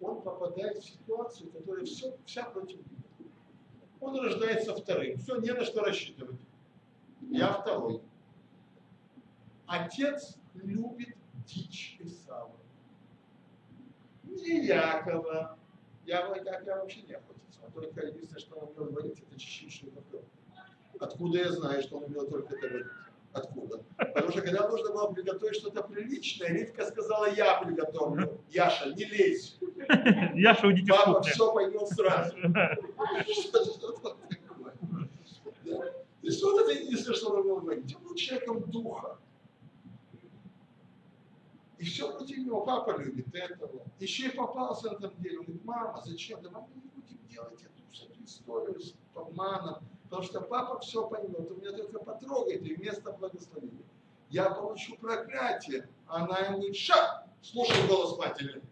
Он 0.00 0.22
попадает 0.22 0.78
в 0.78 0.84
ситуацию, 0.84 1.50
которая 1.50 1.84
все, 1.84 2.16
вся 2.24 2.44
против 2.44 2.78
него. 2.78 3.30
Он 4.00 4.18
рождается 4.18 4.74
вторым. 4.74 5.18
Все, 5.18 5.36
не 5.36 5.52
на 5.52 5.64
что 5.64 5.82
рассчитывать. 5.82 6.40
Я 7.28 7.52
второй. 7.52 8.02
Отец 9.66 10.36
любит 10.54 11.16
дичь 11.46 11.96
Исава. 12.00 12.56
Не 14.24 14.66
Якова. 14.66 15.56
Я, 16.06 16.22
как 16.26 16.66
я 16.66 16.76
вообще 16.76 17.02
не 17.02 17.14
охотился. 17.14 17.60
Он 17.64 17.72
только 17.72 18.06
единственное, 18.06 18.40
что 18.40 18.56
он 18.56 18.68
умел 18.76 18.92
варить, 18.92 19.20
это 19.20 19.38
чечевичный 19.38 19.90
попер. 19.90 20.22
Откуда 20.98 21.38
я 21.38 21.52
знаю, 21.52 21.82
что 21.82 21.98
он 21.98 22.04
умел 22.04 22.26
только 22.28 22.56
это 22.56 22.68
варить? 22.68 22.86
Откуда? 23.32 23.84
Потому 23.96 24.30
что 24.32 24.42
когда 24.42 24.68
нужно 24.68 24.90
было 24.92 25.12
приготовить 25.12 25.56
что-то 25.56 25.84
приличное, 25.84 26.48
Ритка 26.48 26.84
сказала, 26.86 27.32
я 27.32 27.60
приготовлю. 27.60 28.40
Яша, 28.48 28.92
не 28.92 29.04
лезь. 29.04 29.56
Яша, 30.34 30.66
уйдите 30.66 30.92
Папа 30.92 31.22
все 31.22 31.52
поймет 31.52 31.88
сразу. 31.88 32.36
Что 32.38 33.64
что 33.64 33.92
это 33.92 34.02
такое? 34.02 35.99
Да. 36.30 36.36
То 36.36 36.36
есть 36.36 36.42
вот 36.44 36.60
это 36.60 36.72
единственное, 36.72 37.16
что 37.16 37.30
он 37.30 37.40
умел 37.40 37.60
говорить. 37.60 37.96
Он 37.96 38.02
был 38.02 38.14
человеком 38.14 38.70
духа. 38.70 39.18
И 41.78 41.84
все 41.84 42.12
против 42.12 42.38
него. 42.38 42.64
Папа 42.64 42.96
любит 42.98 43.34
этого. 43.34 43.82
Еще 43.98 44.28
и 44.28 44.36
попался 44.36 44.90
на 44.90 44.96
этом 44.96 45.14
деле. 45.22 45.38
Он 45.38 45.44
говорит, 45.44 45.64
мама, 45.64 46.02
зачем? 46.04 46.42
Давай 46.42 46.62
мы 46.62 46.82
не 46.82 46.88
будем 46.90 47.18
делать 47.28 47.60
эту, 47.62 48.04
эту 48.04 48.24
историю 48.24 48.80
с 48.80 48.94
обманом. 49.14 49.82
Потому 50.04 50.22
что 50.22 50.40
папа 50.40 50.78
все 50.80 51.08
поймет. 51.08 51.50
Он 51.50 51.58
меня 51.58 51.72
только 51.72 51.98
потрогает 51.98 52.62
и 52.62 52.74
вместо 52.74 53.12
благословения. 53.12 53.84
Я 54.28 54.50
получу 54.50 54.96
проклятие. 54.96 55.88
Она 56.06 56.38
ему 56.40 56.58
говорит, 56.58 56.76
ша, 56.76 57.26
слушай 57.42 57.88
голос 57.88 58.18
матери. 58.18 58.62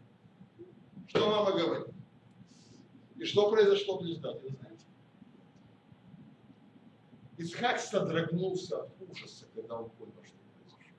Что 1.09 1.31
мама 1.31 1.53
говорит? 1.53 1.89
И 3.17 3.25
что 3.25 3.51
произошло 3.51 3.99
в 3.99 4.03
результате? 4.03 4.55
Исхак 7.39 7.79
содрогнулся 7.79 8.83
от 8.83 9.01
ужаса, 9.01 9.47
когда 9.55 9.77
он 9.77 9.91
понял, 9.91 10.13
что 10.25 10.37
произошло. 10.59 10.97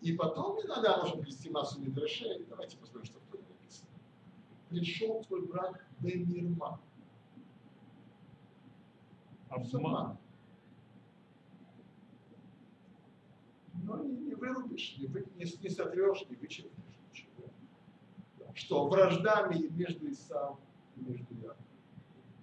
И 0.00 0.12
потом, 0.14 0.58
иногда 0.64 0.96
можем 1.02 1.20
привести 1.20 1.50
массу 1.50 1.78
мидрашей, 1.78 2.46
давайте 2.48 2.78
посмотрим, 2.78 3.04
что 3.04 3.18
в 3.18 3.24
Торе 3.30 3.44
написано. 3.46 3.90
Пришел 4.70 5.22
твой 5.24 5.46
брат 5.46 5.78
Бемирма. 6.00 6.80
Обман. 9.50 10.16
Но 13.82 14.02
не, 14.02 14.16
не 14.16 14.34
вырубишь, 14.34 14.96
не, 14.98 15.06
вы, 15.08 15.26
не, 15.36 15.44
не 15.44 15.68
сотрешь, 15.70 16.26
не 16.28 16.36
вычеркнешь 16.36 16.98
ничего. 17.10 17.50
Что 18.54 18.88
вражда 18.88 19.46
ми- 19.48 19.68
между 19.68 20.10
Исаом 20.10 20.58
и 20.96 21.00
между 21.00 21.34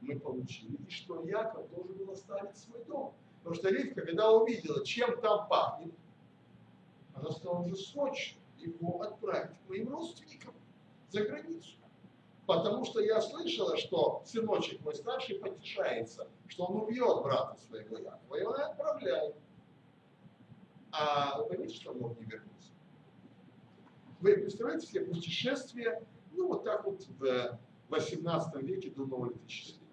мы 0.06 0.20
получили. 0.20 0.78
И 0.88 0.90
что 0.90 1.24
Яков 1.24 1.70
должен 1.70 1.96
был 1.98 2.12
оставить 2.12 2.58
свой 2.58 2.84
дом. 2.86 3.14
Потому 3.40 3.56
что 3.56 3.70
Ривка, 3.70 4.02
когда 4.02 4.32
увидела, 4.32 4.86
чем 4.86 5.20
там 5.22 5.48
пахнет, 5.48 5.94
она 7.14 7.32
сказала, 7.32 7.60
уже 7.60 7.76
срочно 7.76 8.40
его 8.58 9.02
отправить 9.02 9.58
к 9.58 9.70
моим 9.70 9.90
родственникам 9.90 10.54
за 11.10 11.24
границу. 11.24 11.78
Потому 12.46 12.86
что 12.86 13.00
я 13.00 13.22
слышала, 13.22 13.78
что 13.78 14.22
сыночек 14.26 14.82
мой 14.82 14.96
старший 14.96 15.40
потешается, 15.40 16.28
что 16.48 16.66
он 16.66 16.84
убьет 16.84 17.24
брата 17.24 17.58
своего 17.68 17.98
Якова, 17.98 18.36
и 18.36 18.44
он 18.44 18.56
отправляет. 18.56 19.36
А 20.92 21.40
вы 21.40 21.48
понимаете, 21.48 21.76
что 21.76 21.94
мог 21.94 22.18
не 22.20 22.26
вернуться? 22.26 22.72
Вы 24.22 24.36
представляете 24.38 24.88
себе 24.88 25.06
путешествие, 25.06 26.04
ну 26.32 26.48
вот 26.48 26.64
так 26.64 26.86
вот 26.86 27.06
в 27.20 27.60
18 27.90 28.62
веке 28.64 28.92
до 28.92 29.06
нового 29.06 29.32
леточисления. 29.32 29.85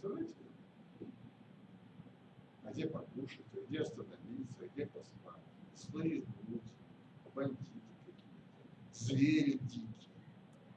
Представляете? 0.00 0.34
А 2.62 2.70
где 2.70 2.86
покушать, 2.86 3.46
а 3.52 3.56
где 3.66 3.80
остановиться, 3.80 4.56
а 4.60 4.66
где 4.68 4.86
поспать? 4.86 5.42
Злые 5.74 6.24
люди, 6.46 6.62
бандиты 7.34 7.64
какие-то, 7.64 8.22
звери 8.92 9.58
дикие. 9.58 9.88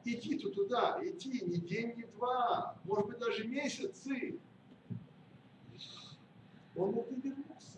Иди-то 0.06 0.50
туда, 0.50 1.00
иди 1.04 1.40
не 1.46 1.58
день, 1.58 1.98
не 1.98 2.06
два, 2.06 2.80
может 2.84 3.06
быть 3.10 3.20
даже 3.20 3.48
месяцы. 3.48 4.40
Он 6.76 6.92
мог 6.94 7.12
и 7.12 7.16
вернуться. 7.22 7.78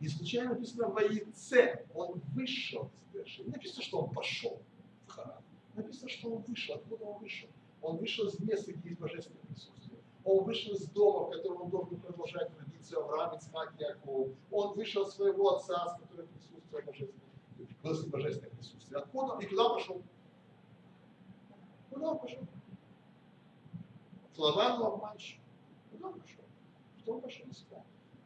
Не 0.00 0.08
случайно 0.08 0.50
написано 0.50 0.88
в 0.88 0.98
яйце, 0.98 1.86
он 1.94 2.20
вышел 2.34 2.90
с 3.00 3.14
Берши. 3.14 3.42
Не 3.44 3.52
написано, 3.52 3.82
что 3.82 4.02
он 4.02 4.12
пошел 4.12 4.60
в 5.06 5.10
Харан. 5.10 5.42
Написано, 5.74 6.10
что 6.10 6.30
он 6.30 6.42
вышел. 6.42 6.74
Откуда 6.74 7.04
он 7.04 7.22
вышел? 7.22 7.48
Он 7.82 7.96
вышел 7.96 8.26
из 8.26 8.38
места, 8.40 8.72
где 8.72 8.90
есть 8.90 9.00
божественное 9.00 9.42
присутствие. 9.42 9.98
Он 10.24 10.44
вышел 10.44 10.74
из 10.74 10.86
дома, 10.88 11.26
в 11.26 11.30
котором 11.30 11.62
он 11.62 11.70
должен 11.70 12.00
продолжать 12.00 12.54
традицию 12.54 13.04
Авраама, 13.04 13.36
Ицхак, 13.36 13.74
Якова. 13.78 14.28
Он 14.50 14.74
вышел 14.74 15.02
от 15.02 15.12
своего 15.12 15.56
отца, 15.56 15.88
с 15.88 16.00
которым 16.00 16.28
присутствие 16.28 16.82
божественное, 17.82 18.10
божественное 18.10 18.50
присутствие. 18.50 18.98
Откуда 18.98 19.32
он 19.34 19.40
и 19.40 19.46
куда 19.46 19.68
пошел? 19.70 20.02
Куда 21.90 22.10
он 22.12 22.18
пошел? 22.18 22.42
К 24.34 24.38
Лавану 24.38 24.84
обманщику. 24.86 25.42
Куда 25.90 26.08
он 26.08 26.20
пошел? 26.20 26.44
Что 26.98 27.14
он 27.14 27.20
пошел 27.20 27.46
искать? 27.50 27.84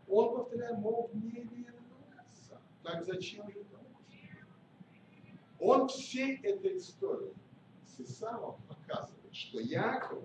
Он, 0.09 0.37
повторяю, 0.37 0.77
мог 0.77 1.13
не 1.15 1.31
вернуться. 1.31 2.61
Так 2.83 3.05
зачем 3.05 3.51
же 3.51 3.61
это? 3.61 3.75
Он 5.61 5.89
всей 5.89 6.37
этой 6.43 6.77
историей 6.77 7.33
с 7.87 8.01
Исавом 8.01 8.57
показывает, 8.69 9.24
что 9.35 9.59
Яков 9.59 10.25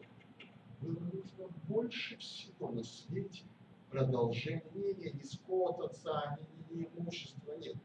было 0.82 1.00
нужно 1.00 1.48
больше 1.67 2.17
всего 2.17 2.69
на 2.69 2.84
свете 2.84 3.43
продолжение, 3.89 4.93
не, 5.13 5.24
скот 5.24 5.80
отца, 5.80 6.38
не, 6.69 6.84
имущество, 6.95 7.54
нет. 7.58 7.76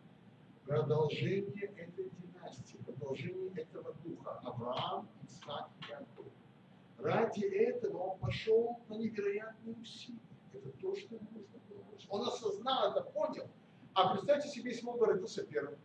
Продолжение 0.66 1.72
этой 1.76 2.10
династии, 2.20 2.76
продолжение 2.84 3.50
этого 3.54 3.94
духа. 4.04 4.40
Авраам, 4.44 5.08
Исаак, 5.26 5.70
Яков. 5.88 6.26
Ради 6.98 7.44
этого 7.44 7.98
он 7.98 8.18
пошел 8.18 8.80
на 8.88 8.94
невероятные 8.94 9.76
усилия. 9.76 10.20
Это 10.52 10.70
то, 10.78 10.94
что 10.94 11.14
ему 11.14 11.26
нужно 11.32 11.58
было. 11.68 11.84
Он 12.10 12.28
осознал 12.28 12.92
это, 12.92 13.02
понял. 13.02 13.48
А 13.94 14.12
представьте 14.14 14.48
себе, 14.48 14.70
если 14.70 14.86
он 14.86 14.98
бы 14.98 15.06
родился 15.06 15.44
первым. 15.44 15.78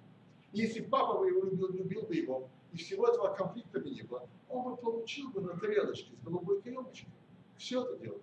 Если 0.52 0.82
папа 0.82 1.20
бы 1.20 1.28
его 1.28 1.44
любил, 1.44 1.70
любил 1.70 2.02
бы 2.04 2.16
его, 2.16 2.50
и 2.72 2.78
всего 2.78 3.08
этого 3.08 3.34
конфликта 3.34 3.80
бы 3.80 3.90
не 3.90 4.04
было, 4.04 4.28
он 4.48 4.64
бы 4.64 4.78
получил 4.78 5.32
бы 5.32 5.42
на 5.42 5.58
тарелочке 5.58 6.16
с 6.16 6.20
голубой 6.24 6.62
каемочкой. 6.62 7.12
Все 7.58 7.84
это 7.84 7.98
дело. 7.98 8.22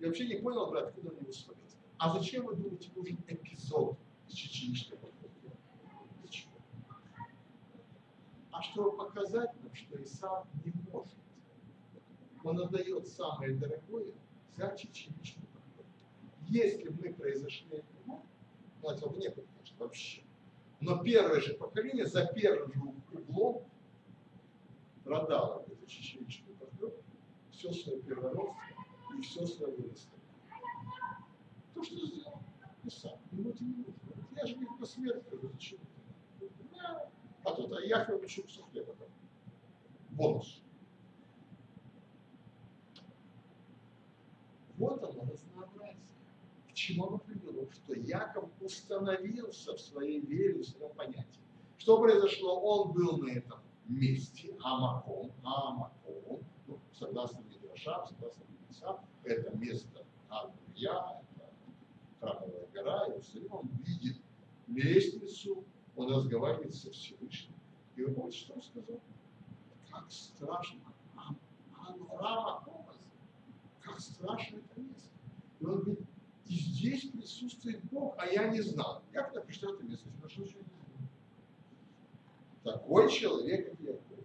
Я 0.00 0.08
вообще 0.08 0.26
не 0.26 0.36
понял, 0.36 0.70
брат, 0.70 0.88
откуда 0.88 1.10
он 1.10 1.20
его 1.20 1.32
схватился. 1.32 1.76
А 1.98 2.10
зачем, 2.12 2.46
вы 2.46 2.56
думаете, 2.56 2.90
нужен 2.96 3.18
эпизод 3.26 3.96
с 4.28 4.32
чеченичным 4.32 4.98
конфликтом? 4.98 5.52
Зачем? 6.22 6.50
А 8.50 8.62
чтобы 8.62 8.96
показать 8.96 9.50
нам, 9.62 9.74
что 9.74 10.02
Исаак 10.02 10.46
не 10.64 10.72
может. 10.90 11.16
Он 12.42 12.60
отдает 12.60 13.06
самое 13.06 13.54
дорогое 13.54 14.12
за 14.56 14.76
чеченичный 14.76 15.46
конфликт. 15.52 15.88
Если 16.48 16.88
бы 16.88 16.96
мы 17.00 17.14
произошли 17.14 17.78
от 17.78 17.84
него, 17.94 18.22
ну, 18.82 18.90
этого 18.90 19.10
бы 19.10 19.18
не 19.18 19.28
конечно, 19.28 19.76
вообще. 19.78 20.21
Но 20.82 20.98
первое 21.00 21.40
же 21.40 21.54
поколение 21.54 22.06
за 22.06 22.26
первым 22.26 22.72
же 22.72 22.80
углом 23.12 23.64
продало 25.04 25.64
это 25.68 25.86
чеченичный 25.86 26.54
конфликт, 26.58 27.04
все 27.52 27.72
свое 27.72 28.02
первородство 28.02 28.60
и 29.16 29.22
все 29.22 29.46
свое 29.46 29.72
вырастание. 29.76 30.26
То, 31.74 31.84
что 31.84 32.04
сделал 32.04 32.42
Исаак, 32.82 33.20
ему 33.30 33.50
это 33.50 33.62
не 33.62 33.76
нужно. 33.76 33.94
Я 34.34 34.44
же 34.44 34.56
не 34.56 34.66
по 34.66 34.84
смерти, 34.84 35.24
зачем 35.40 35.78
это? 36.40 37.10
А 37.44 37.52
тут 37.52 37.80
я 37.84 38.04
хочу 38.04 38.42
кусок 38.42 38.68
хлеба 38.72 38.92
там. 38.94 39.08
Бонус. 40.10 40.62
Вот 44.78 45.00
оно 45.04 45.30
разнообразие. 45.30 45.96
К 46.68 46.72
чему 46.72 47.06
оно 47.06 47.18
Что 47.70 47.94
Яков 47.94 48.50
установился 48.60 49.74
в 49.74 49.80
своей 49.80 50.20
вере, 50.20 50.60
в 50.60 50.64
своем 50.64 50.94
понятии. 50.94 51.40
Что 51.78 52.00
произошло? 52.00 52.60
Он 52.60 52.92
был 52.92 53.18
на 53.18 53.30
этом 53.30 53.60
месте, 53.88 54.56
Амаком, 54.62 55.32
Амаком, 55.42 56.40
ну, 56.66 56.78
согласно 56.92 57.40
Мидрашам, 57.40 58.06
согласно 58.06 58.44
Творца, 58.44 59.04
это 59.24 59.56
место 59.56 60.04
Ангелия, 60.28 61.22
это 61.36 61.50
храмовая 62.20 62.66
гора, 62.72 63.06
и 63.06 63.20
все 63.20 63.44
он 63.48 63.68
видит 63.84 64.22
лестницу, 64.68 65.64
он 65.96 66.12
разговаривает 66.12 66.74
со 66.74 66.90
Всевышним. 66.90 67.54
И 67.96 68.02
вы 68.04 68.14
помните, 68.14 68.38
что 68.38 68.54
он 68.54 68.62
сказал? 68.62 69.00
Как 69.90 70.10
страшно. 70.10 70.80
Авраама 71.76 72.62
образ. 72.66 73.00
Как 73.80 74.00
страшно 74.00 74.58
это 74.58 74.80
место. 74.80 75.10
И 75.60 75.64
он 75.66 75.80
говорит, 75.80 76.06
и 76.52 76.54
здесь 76.54 77.06
присутствует 77.06 77.82
Бог, 77.84 78.14
а 78.18 78.26
я 78.26 78.48
не 78.48 78.60
знал. 78.60 79.02
Я 79.14 79.22
когда 79.22 79.40
пришел 79.40 79.72
это 79.72 79.84
место, 79.84 80.06
я 80.22 80.28
что. 80.28 80.58
Такой 82.62 83.10
человек, 83.10 83.70
как 83.70 83.80
Яков, 83.80 84.18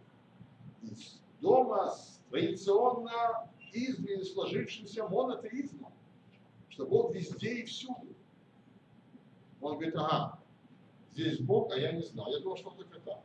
из 0.82 1.22
дома 1.40 1.92
с 1.92 2.20
традиционно 2.30 3.50
издревле 3.72 4.26
сложившимся 4.26 5.08
монотеизмом, 5.08 5.94
что 6.68 6.86
Бог 6.86 7.16
везде 7.16 7.62
и 7.62 7.66
всюду. 7.66 8.14
Он 9.62 9.76
говорит, 9.76 9.96
ага, 9.96 10.40
здесь 11.14 11.40
Бог, 11.40 11.72
а 11.72 11.80
я 11.80 11.94
не 11.94 12.02
знал. 12.02 12.30
Я 12.30 12.40
думал, 12.42 12.58
что 12.58 12.72
он 12.72 12.76
только 12.76 13.00
там. 13.00 13.22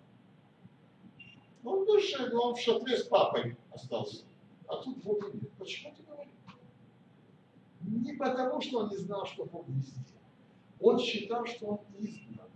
Он 1.64 1.84
больше, 1.84 2.32
он 2.32 2.54
в 2.54 2.60
шатре 2.60 2.98
с 2.98 3.02
папой 3.04 3.56
остался. 3.72 4.24
А 4.68 4.76
тут 4.76 4.98
Бога 4.98 5.28
нет. 5.32 5.50
Почему 5.58 5.92
ты 5.96 6.02
говоришь? 6.04 6.32
Не 7.84 8.14
потому, 8.14 8.60
что 8.60 8.80
он 8.80 8.90
не 8.90 8.96
знал, 8.96 9.26
что 9.26 9.44
Бог 9.44 9.66
везде. 9.68 10.00
Он 10.80 10.98
считал, 10.98 11.46
что 11.46 11.66
он 11.66 11.80
изгнан. 11.98 12.48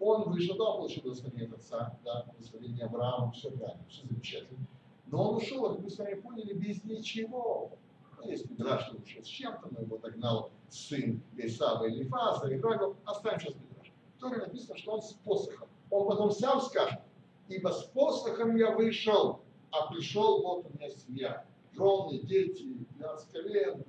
Он 0.00 0.24
да, 0.24 0.72
получил 0.72 1.02
благословение 1.02 1.54
отца, 1.54 1.98
да, 2.04 2.24
благословение 2.24 2.86
Авраама, 2.86 3.32
все 3.32 3.50
правильно, 3.50 3.84
все 3.88 4.06
замечательно. 4.06 4.66
Но 5.06 5.30
он 5.30 5.36
ушел, 5.36 5.68
как 5.68 5.80
мы 5.80 5.90
с 5.90 5.98
вами 5.98 6.14
поняли, 6.14 6.54
без 6.54 6.82
ничего. 6.84 7.72
Ну, 8.16 8.30
если 8.30 8.48
Мидраш 8.48 8.86
что 8.86 8.96
ушел 8.96 9.22
с 9.22 9.26
чем-то, 9.26 9.68
но 9.70 9.80
его 9.80 9.98
догнал 9.98 10.50
сын 10.70 11.22
Исава 11.36 11.84
или 11.84 12.04
Фаза, 12.08 12.48
и 12.48 12.56
говорил, 12.56 12.96
оставим 13.04 13.40
сейчас 13.40 13.54
Мидраш. 13.54 13.92
В 14.16 14.20
Торе 14.20 14.38
написано, 14.38 14.78
что 14.78 14.92
он 14.92 15.02
с 15.02 15.12
посохом. 15.12 15.68
Он 15.90 16.08
потом 16.08 16.30
сам 16.30 16.60
скажет, 16.62 17.00
ибо 17.48 17.68
с 17.68 17.84
посохом 17.84 18.56
я 18.56 18.70
вышел, 18.70 19.40
а 19.70 19.92
пришел, 19.92 20.42
вот 20.42 20.66
у 20.66 20.78
меня 20.78 20.88
семья. 20.88 21.44
Жены, 21.80 22.18
дети, 22.26 22.62
12 22.98 23.32
колен, 23.32 23.84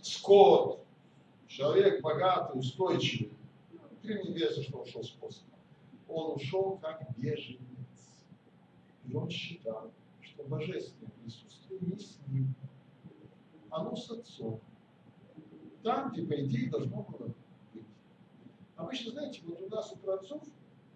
скот, 0.00 0.86
человек 1.46 2.00
богатый, 2.00 2.58
устойчивый. 2.58 3.36
Три 4.00 4.22
невеста, 4.22 4.62
что 4.62 4.78
ушел 4.78 5.04
с 5.04 5.10
посохом. 5.10 5.50
Он 6.08 6.36
ушел 6.36 6.78
как 6.80 7.06
беженец. 7.16 7.60
И 9.06 9.14
он 9.14 9.28
считал, 9.28 9.92
что 10.20 10.44
божественное 10.44 11.12
присутствие 11.22 11.78
не 11.82 11.98
с 11.98 12.18
ним, 12.28 12.54
оно 13.70 13.94
с 13.94 14.10
отцом. 14.10 14.60
Там, 15.82 16.12
где, 16.12 16.24
по 16.24 16.34
идее, 16.40 16.70
должно 16.70 17.02
было 17.02 17.28
быть. 17.74 17.84
Обычно, 18.76 19.12
знаете, 19.12 19.42
вот 19.44 19.60
у 19.60 19.68
нас 19.68 19.92
у 19.92 19.96
праотцов, 19.96 20.42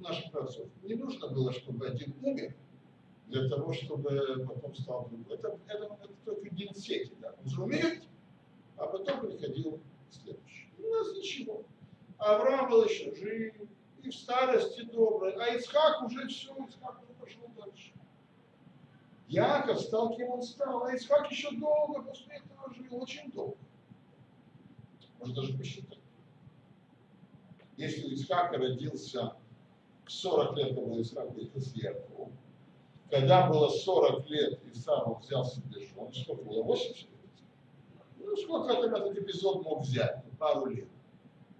у 0.00 0.02
наших 0.02 0.32
праотцов, 0.32 0.68
не 0.82 0.94
нужно 0.94 1.28
было, 1.28 1.52
чтобы 1.52 1.86
один 1.86 2.14
умер, 2.22 2.54
для 3.26 3.48
того, 3.48 3.72
чтобы 3.72 4.46
потом 4.46 4.74
стал. 4.74 5.10
Это, 5.30 5.58
это, 5.66 5.84
это 5.84 6.14
только 6.24 6.48
генсеки, 6.50 7.12
да. 7.20 7.34
Умеет, 7.58 8.04
а 8.76 8.86
потом 8.86 9.20
приходил 9.20 9.80
следующий. 10.10 10.72
У 10.78 10.88
нас 10.88 11.14
ничего. 11.14 11.64
Авраам 12.18 12.70
был 12.70 12.84
еще 12.84 13.14
жив, 13.14 13.54
и 14.02 14.10
в 14.10 14.14
старости 14.14 14.82
добрый, 14.82 15.34
а 15.34 15.54
Ицхак 15.54 16.02
уже 16.02 16.26
все, 16.28 16.54
Ицхак 16.66 17.02
уже 17.02 17.12
пошел 17.14 17.48
дальше. 17.56 17.92
Яков 19.28 19.80
стал, 19.80 20.16
кем 20.16 20.30
он 20.30 20.42
стал, 20.42 20.84
а 20.84 20.94
Ицхак 20.94 21.30
еще 21.30 21.50
долго 21.52 22.02
после 22.02 22.36
этого 22.36 22.72
жил, 22.74 23.02
очень 23.02 23.30
долго. 23.32 23.56
Можно 25.18 25.34
даже 25.34 25.58
посчитать. 25.58 25.98
Если 27.76 28.06
у 28.06 28.10
Ицхака 28.10 28.56
родился 28.56 29.36
в 30.04 30.12
40 30.12 30.56
лет, 30.56 30.74
когда 30.74 30.96
Ицхак 30.96 31.36
родился 31.36 31.70
Якову, 31.74 32.32
когда 33.10 33.48
было 33.48 33.68
40 33.68 34.28
лет, 34.30 34.60
Исаак 34.72 35.20
взял 35.20 35.44
себе 35.44 35.80
жену, 35.80 36.10
сколько 36.12 36.42
было, 36.42 36.62
80 36.62 37.02
лет? 37.02 37.10
Ну, 38.18 38.36
сколько 38.36 38.72
этот 38.72 39.16
эпизод 39.16 39.62
мог 39.62 39.82
взять? 39.82 40.24
Пару 40.38 40.66
лет. 40.66 40.88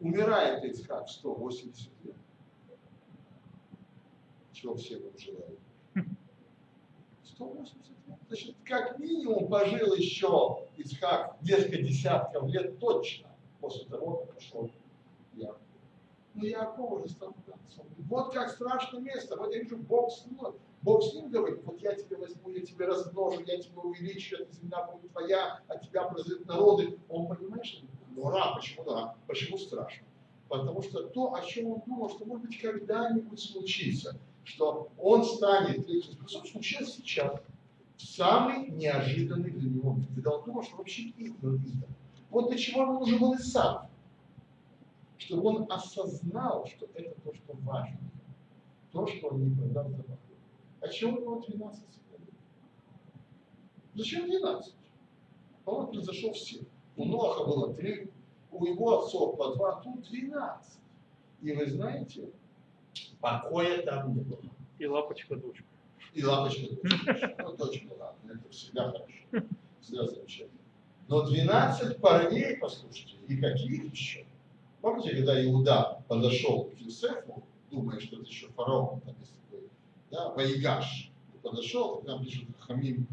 Умирает 0.00 0.64
Ицхак 0.64 1.06
в 1.06 1.10
180 1.10 1.90
лет. 2.04 2.16
Чего 4.52 4.74
все 4.74 4.98
вам 4.98 5.16
желают? 5.16 5.60
180 7.24 7.76
лет. 7.76 8.18
Значит, 8.28 8.56
как 8.64 8.98
минимум 8.98 9.48
пожил 9.48 9.94
еще 9.94 10.66
Ицхак 10.76 11.36
несколько 11.42 11.82
десятков 11.82 12.48
лет 12.48 12.78
точно 12.78 13.28
после 13.60 13.86
того, 13.86 14.16
как 14.16 14.34
пошел 14.34 14.70
Яков. 15.34 15.60
Но 16.34 16.44
Яков 16.44 16.92
уже 16.92 17.08
стал. 17.08 17.34
Вот 18.08 18.32
как 18.32 18.50
страшное 18.50 19.00
место. 19.00 19.36
Вот 19.36 19.52
я 19.52 19.62
вижу, 19.62 19.76
Бог 19.78 20.10
с 20.12 20.26
мной. 20.26 20.54
Бог 20.86 21.02
с 21.02 21.12
ним 21.14 21.30
говорит, 21.30 21.64
вот 21.64 21.80
я 21.80 21.96
тебя 21.96 22.16
возьму, 22.16 22.48
я 22.50 22.60
тебя 22.60 22.86
размножу, 22.86 23.42
я 23.44 23.60
тебя 23.60 23.82
увеличу, 23.82 24.36
эта 24.36 24.54
земля 24.54 24.86
будет 24.86 25.10
твоя, 25.10 25.60
от 25.66 25.82
тебя 25.82 26.04
произойдут 26.04 26.46
народы. 26.46 26.96
Он 27.08 27.26
понимаешь, 27.26 27.82
ну 28.14 28.30
ра, 28.30 28.54
почему 28.54 28.84
да, 28.84 29.16
почему 29.26 29.58
страшно? 29.58 30.06
Потому 30.48 30.80
что 30.82 31.08
то, 31.08 31.34
о 31.34 31.42
чем 31.42 31.72
он 31.72 31.82
думал, 31.84 32.08
что 32.08 32.24
может 32.24 32.46
быть 32.46 32.60
когда-нибудь 32.60 33.40
случится, 33.40 34.16
что 34.44 34.88
он 34.96 35.24
станет 35.24 35.84
Христом, 35.86 36.46
случилось 36.46 36.94
сейчас. 36.94 37.42
Самый 37.96 38.68
неожиданный 38.68 39.50
для 39.50 39.68
него 39.68 39.96
когда 40.14 40.36
он 40.36 40.44
думал, 40.44 40.62
что 40.62 40.76
вообще 40.76 41.12
издан, 41.16 41.56
издан. 41.66 41.90
Вот 42.30 42.48
для 42.48 42.58
чего 42.58 42.82
он 42.82 42.94
нужен 42.94 43.18
был 43.18 43.34
и. 43.34 43.90
Чтобы 45.18 45.48
он 45.48 45.66
осознал, 45.68 46.64
что 46.68 46.86
это 46.94 47.20
то, 47.22 47.34
что 47.34 47.54
важно. 47.64 47.98
То, 48.92 49.04
что 49.08 49.28
он 49.30 49.48
не 49.48 49.56
продал 49.56 49.90
за 49.90 50.04
а 50.86 50.88
чего 50.88 51.16
у 51.16 51.20
него 51.20 51.44
12 51.46 51.82
сыновей? 51.90 52.34
Зачем 53.94 54.26
12? 54.26 54.74
Он 55.64 55.86
произошел 55.88 56.32
все. 56.32 56.60
У 56.96 57.04
Ноха 57.04 57.44
было 57.44 57.74
три, 57.74 58.10
у 58.52 58.64
его 58.64 59.00
отцов 59.00 59.36
по 59.36 59.54
два, 59.54 59.82
тут 59.82 60.02
12. 60.02 60.78
И 61.42 61.52
вы 61.52 61.66
знаете, 61.66 62.30
покоя 63.20 63.82
там 63.82 64.14
не 64.14 64.20
было. 64.20 64.40
И 64.78 64.86
лапочка 64.86 65.36
дочка. 65.36 65.64
И 66.14 66.24
лапочка 66.24 66.74
дочка. 66.74 67.36
Ну, 67.38 67.56
дочка, 67.56 67.92
ладно, 67.98 68.32
это 68.32 68.48
всегда 68.50 68.90
хорошо. 68.92 69.46
Всегда 69.80 70.06
замечательно. 70.06 70.58
Но 71.08 71.22
12 71.22 72.00
парней, 72.00 72.56
послушайте, 72.56 73.16
и 73.28 73.36
каких 73.36 73.92
еще? 73.92 74.24
Помните, 74.80 75.14
когда 75.16 75.44
Иуда 75.44 76.02
подошел 76.08 76.64
к 76.64 76.78
Юсефу, 76.78 77.42
думая, 77.70 78.00
что 78.00 78.16
это 78.16 78.26
еще 78.26 78.48
фараон, 78.48 79.00
там, 79.00 79.14
если 79.20 79.35
да, 80.10 80.30
Ваигаш, 80.30 81.10
подошел, 81.42 81.98
к 81.98 82.04
нам 82.04 82.24
пишет 82.24 82.48
Хамим, 82.60 83.06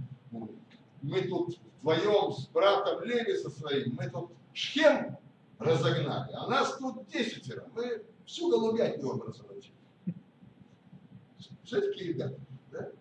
мы 1.02 1.22
тут 1.24 1.58
вдвоем 1.82 2.34
с 2.34 2.48
братом 2.48 3.04
Леви 3.04 3.36
со 3.38 3.50
своим, 3.50 3.96
мы 3.96 4.10
тут 4.10 4.32
Шхем 4.54 5.18
разогнали, 5.60 6.34
а 6.34 6.48
нас 6.48 6.78
тут 6.78 7.08
десятеро, 7.08 7.68
мы 7.76 8.04
всю 8.26 8.50
голубятню 8.50 9.12
образовали. 9.12 9.64
Все-таки 11.64 12.04
ребята, 12.04 12.40
да? 12.72 12.92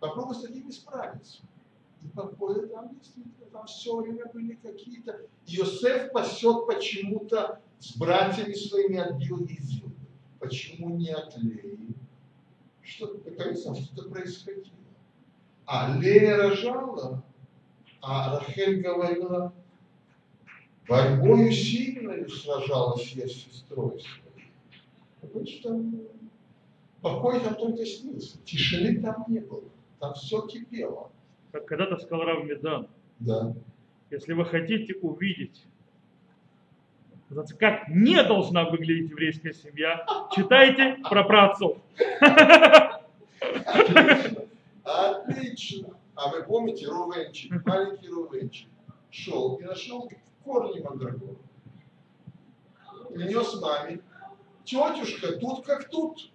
Попробуй 0.00 0.34
с 0.34 0.42
такими 0.42 0.70
справиться. 0.70 1.42
И 2.02 2.08
покоя 2.08 2.66
там 2.66 2.94
действительно, 2.94 3.46
там 3.52 3.66
все 3.66 3.96
время 3.96 4.26
были 4.32 4.54
какие-то. 4.54 5.20
Иосиф 5.46 6.12
пасет 6.12 6.66
почему-то 6.66 7.60
с 7.78 7.96
братьями 7.96 8.54
своими 8.54 8.98
от 8.98 9.16
Билгизил. 9.18 9.90
Почему 10.38 10.96
не 10.96 11.10
от 11.10 11.36
Леи? 11.38 11.78
Что-то 12.86 13.28
наконец-то 13.28 13.74
что-то 13.74 14.08
происходило. 14.08 14.66
А 15.66 15.96
Лея 15.98 16.36
рожала, 16.36 17.22
а 18.00 18.38
Рахель 18.38 18.80
говорила, 18.80 19.52
борьбою 20.88 21.50
сильной 21.52 22.28
сражалась 22.30 23.12
я 23.12 23.26
с 23.26 23.32
сестрой 23.32 24.00
своей. 24.00 24.50
Потому 25.20 25.46
что 25.46 25.82
покой 27.00 27.40
там 27.40 27.56
только 27.56 27.84
снился, 27.84 28.38
тишины 28.44 29.00
там 29.00 29.24
не 29.28 29.40
было, 29.40 29.64
там 29.98 30.14
все 30.14 30.46
кипело. 30.46 31.10
Как 31.52 31.66
когда-то 31.66 31.96
сказал 31.98 32.26
Рав 32.26 32.44
Медан, 32.44 32.88
Да. 33.18 33.54
если 34.10 34.32
вы 34.34 34.44
хотите 34.44 34.94
увидеть, 35.00 35.64
как 37.58 37.88
не 37.88 38.22
должна 38.22 38.64
выглядеть 38.68 39.10
еврейская 39.10 39.52
семья, 39.52 40.06
читайте 40.34 40.98
про 41.08 41.24
праотцов. 41.24 41.78
Отлично. 44.84 45.88
А 46.14 46.30
вы 46.30 46.42
помните, 46.44 46.86
Рувенчик, 46.86 47.66
маленький 47.66 48.08
Рувенчик, 48.08 48.68
шел 49.10 49.56
и 49.56 49.64
нашел 49.64 50.08
корни 50.44 50.80
мандрагора. 50.80 51.36
Принес 53.12 53.60
маме. 53.60 54.00
Тетюшка, 54.64 55.38
тут 55.38 55.64
как 55.64 55.88
тут. 55.90 56.30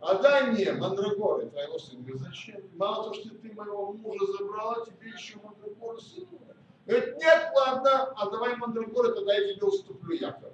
А 0.00 0.14
дай 0.22 0.50
мне 0.50 0.72
мандрагоры 0.72 1.46
твоего 1.46 1.78
сына. 1.78 2.04
Зачем? 2.14 2.60
Мало 2.76 3.04
того, 3.04 3.14
что 3.14 3.30
ты 3.30 3.52
моего 3.52 3.92
мужа 3.92 4.26
забрала, 4.38 4.84
тебе 4.86 5.10
еще 5.10 5.36
мандрагоры 5.42 6.00
сына. 6.00 6.53
Говорит, 6.86 7.16
нет, 7.16 7.50
ладно, 7.54 8.12
а 8.16 8.30
давай 8.30 8.56
мандрагоры, 8.56 9.14
тогда 9.14 9.34
я 9.34 9.54
тебе 9.54 9.66
уступлю 9.66 10.14
якорь. 10.14 10.52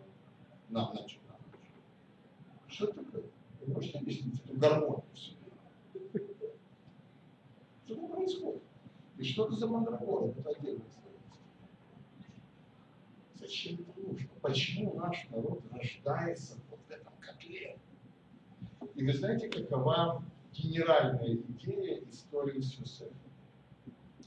Нам 0.68 0.94
начал. 0.94 1.18
Что 2.68 2.86
такое? 2.86 3.24
Вы 3.60 3.74
можете 3.74 3.98
объяснить 3.98 4.40
эту 4.44 4.56
гармонию 4.56 5.02
в 5.12 5.18
себе? 5.18 5.36
Что 7.84 7.94
там 7.96 8.08
происходит? 8.12 8.62
И 9.18 9.24
что 9.24 9.46
это 9.46 9.56
за 9.56 9.66
мандрагора? 9.66 10.30
Это 10.30 10.50
отдельная 10.50 10.86
Зачем 13.34 13.80
это 13.80 14.00
нужно? 14.00 14.28
Почему 14.40 14.94
наш 14.94 15.28
народ 15.30 15.62
рождается 15.72 16.56
вот 16.70 16.78
в 16.86 16.90
этом 16.90 17.12
котле? 17.18 17.76
И 18.94 19.04
вы 19.04 19.12
знаете, 19.12 19.48
какова 19.48 20.22
генеральная 20.52 21.34
идея 21.34 22.02
истории 22.10 22.60
с 22.60 22.74
Юсефом? 22.74 23.16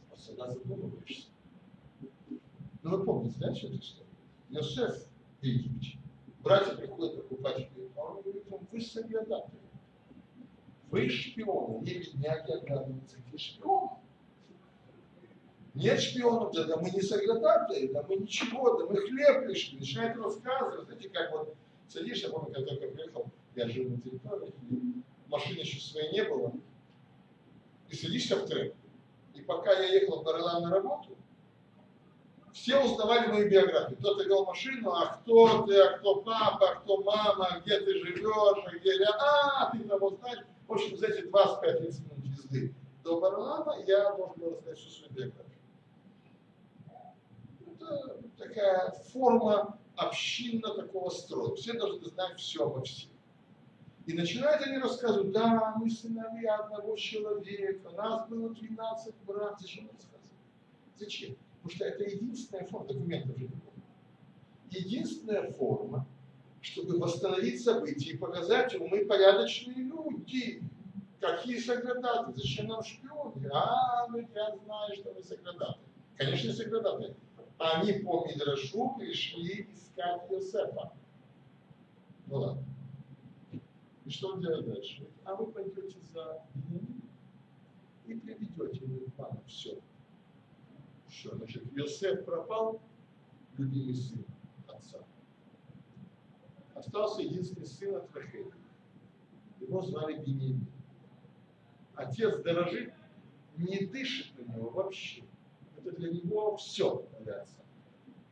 Вот 0.10 0.20
всегда 0.20 0.52
задумываешься. 0.52 1.33
Ну 2.84 2.98
вы 2.98 3.06
помните, 3.06 3.38
знаете 3.38 3.68
эту 3.68 3.78
историю? 3.78 4.10
Йосеф 4.50 5.08
в 5.40 5.44
Египте. 5.44 5.98
Братья 6.42 6.76
приходят 6.76 7.16
покупать 7.16 7.70
хлеб, 7.74 7.92
а 7.96 8.02
он 8.02 8.22
говорит 8.22 8.44
вам, 8.50 8.68
вы 8.70 8.82
соглядатели. 8.82 9.60
Вы 10.92 11.08
шпионы, 11.08 11.80
не 11.80 11.94
бедняки, 11.94 12.52
оглядываются, 12.52 13.18
вы 13.32 13.38
шпионы. 13.38 13.92
Нет 15.74 16.00
шпионов, 16.00 16.54
да, 16.54 16.66
да 16.66 16.78
мы 16.78 16.92
не 16.92 17.02
соглядатели, 17.02 17.88
да 17.88 18.04
мы 18.08 18.18
ничего, 18.18 18.78
да 18.78 18.86
мы 18.86 18.98
хлеб 18.98 19.46
пришли. 19.46 19.80
Начинает 19.80 20.18
рассказывать, 20.18 20.86
знаете, 20.86 21.10
как 21.10 21.32
вот 21.32 21.56
садишься, 21.88 22.30
помню, 22.30 22.54
когда 22.54 22.76
только 22.76 22.94
приехал, 22.94 23.26
я 23.56 23.70
жил 23.70 23.90
на 23.90 24.02
территории, 24.02 24.54
машины 25.30 25.60
еще 25.60 25.80
своей 25.80 26.12
не 26.12 26.24
было, 26.26 26.54
и 27.90 27.96
садишься 27.96 28.36
в 28.36 28.46
трек. 28.46 28.76
И 29.34 29.42
пока 29.42 29.72
я 29.72 30.02
ехал 30.02 30.22
в 30.22 30.26
Барлам 30.26 30.64
на 30.64 30.70
работу, 30.70 31.18
все 32.54 32.80
узнавали 32.80 33.28
мою 33.28 33.50
биографию. 33.50 33.98
Кто-то 33.98 34.24
вел 34.24 34.46
машину, 34.46 34.92
а 34.92 35.18
кто 35.18 35.64
ты, 35.64 35.82
а 35.82 35.98
кто 35.98 36.22
папа, 36.22 36.70
а 36.70 36.76
кто 36.76 37.02
мама, 37.04 37.48
а 37.48 37.60
где 37.60 37.80
ты 37.80 37.94
живешь, 38.00 38.64
а 38.66 38.78
где 38.78 38.98
я, 38.98 39.10
а, 39.10 39.72
ты 39.72 39.80
того 39.80 40.12
знаешь. 40.12 40.46
В 40.68 40.74
общем, 40.74 40.96
за 40.96 41.08
эти 41.08 41.26
25 41.26 41.82
минут 41.82 42.26
езды 42.26 42.74
до 43.04 43.20
Барлама 43.20 43.80
я 43.86 44.14
должен 44.14 44.36
был 44.38 44.52
рассказать 44.52 44.78
всю 44.78 44.90
свою 44.90 45.14
биографию. 45.14 45.60
Это 47.66 48.24
такая 48.38 48.92
форма 49.12 49.80
общинно 49.96 50.74
такого 50.76 51.10
строя. 51.10 51.56
Все 51.56 51.74
должны 51.74 52.06
знать 52.06 52.40
все 52.40 52.66
обо 52.66 52.84
всем. 52.84 53.12
И 54.06 54.14
начинают 54.14 54.62
они 54.62 54.78
рассказывать, 54.78 55.32
да, 55.32 55.74
мы 55.78 55.90
сыновья 55.90 56.58
одного 56.58 56.96
человека, 56.98 57.90
нас 57.92 58.28
было 58.28 58.50
12 58.50 59.16
брат. 59.26 59.60
Зачем 59.60 59.90
рассказывать? 59.90 60.32
Зачем? 60.98 61.38
Потому 61.64 61.76
что 61.78 61.86
это 61.86 62.04
единственная 62.04 62.66
форма, 62.66 62.88
документов 62.88 63.38
же 63.38 63.50
Единственная 64.70 65.52
форма, 65.52 66.06
чтобы 66.60 67.00
восстановить 67.00 67.64
события 67.64 68.12
и 68.12 68.18
показать, 68.18 68.72
что 68.72 68.86
мы 68.86 69.06
порядочные 69.06 69.78
люди. 69.78 70.62
Какие 71.22 71.60
соградаты? 71.60 72.34
Зачем 72.34 72.68
нам 72.68 72.84
шпионы? 72.84 73.50
А, 73.54 74.08
ну 74.10 74.18
я 74.18 74.58
знаю, 74.58 74.96
что 74.96 75.14
вы 75.14 75.24
соградаты. 75.24 75.80
Конечно, 76.18 76.52
соградаты. 76.52 77.16
Они 77.60 77.94
по 77.94 78.26
Мидрашу 78.28 78.96
пришли 78.98 79.70
искать 79.74 80.30
Йосефа. 80.30 80.92
Ну 82.28 82.36
ладно. 82.36 82.66
И 84.06 84.10
что 84.10 84.34
он 84.34 84.42
делает 84.42 84.66
дальше? 84.66 85.08
А 85.24 85.36
вы 85.36 85.46
пойдете 85.46 85.98
за 86.14 86.44
и 88.06 88.16
приведете 88.16 89.12
план 89.16 89.40
все. 89.48 89.80
Все, 91.24 91.34
значит, 91.38 91.64
Йосеф 91.72 92.26
пропал, 92.26 92.82
любимый 93.58 93.96
сын 93.96 94.26
отца. 94.68 95.00
Остался 96.76 97.22
единственный 97.22 97.66
сын 97.66 97.96
от 97.96 98.14
Рахели. 98.14 98.52
Его 99.62 99.82
звали 99.84 100.18
Бениамин. 100.18 100.68
Отец 101.96 102.42
дорожит, 102.42 102.94
не 103.56 103.86
дышит 103.86 104.38
на 104.38 104.52
него 104.52 104.72
вообще. 104.72 105.24
Это 105.78 105.96
для 105.96 106.12
него 106.12 106.58
все 106.58 107.08
является. 107.18 107.56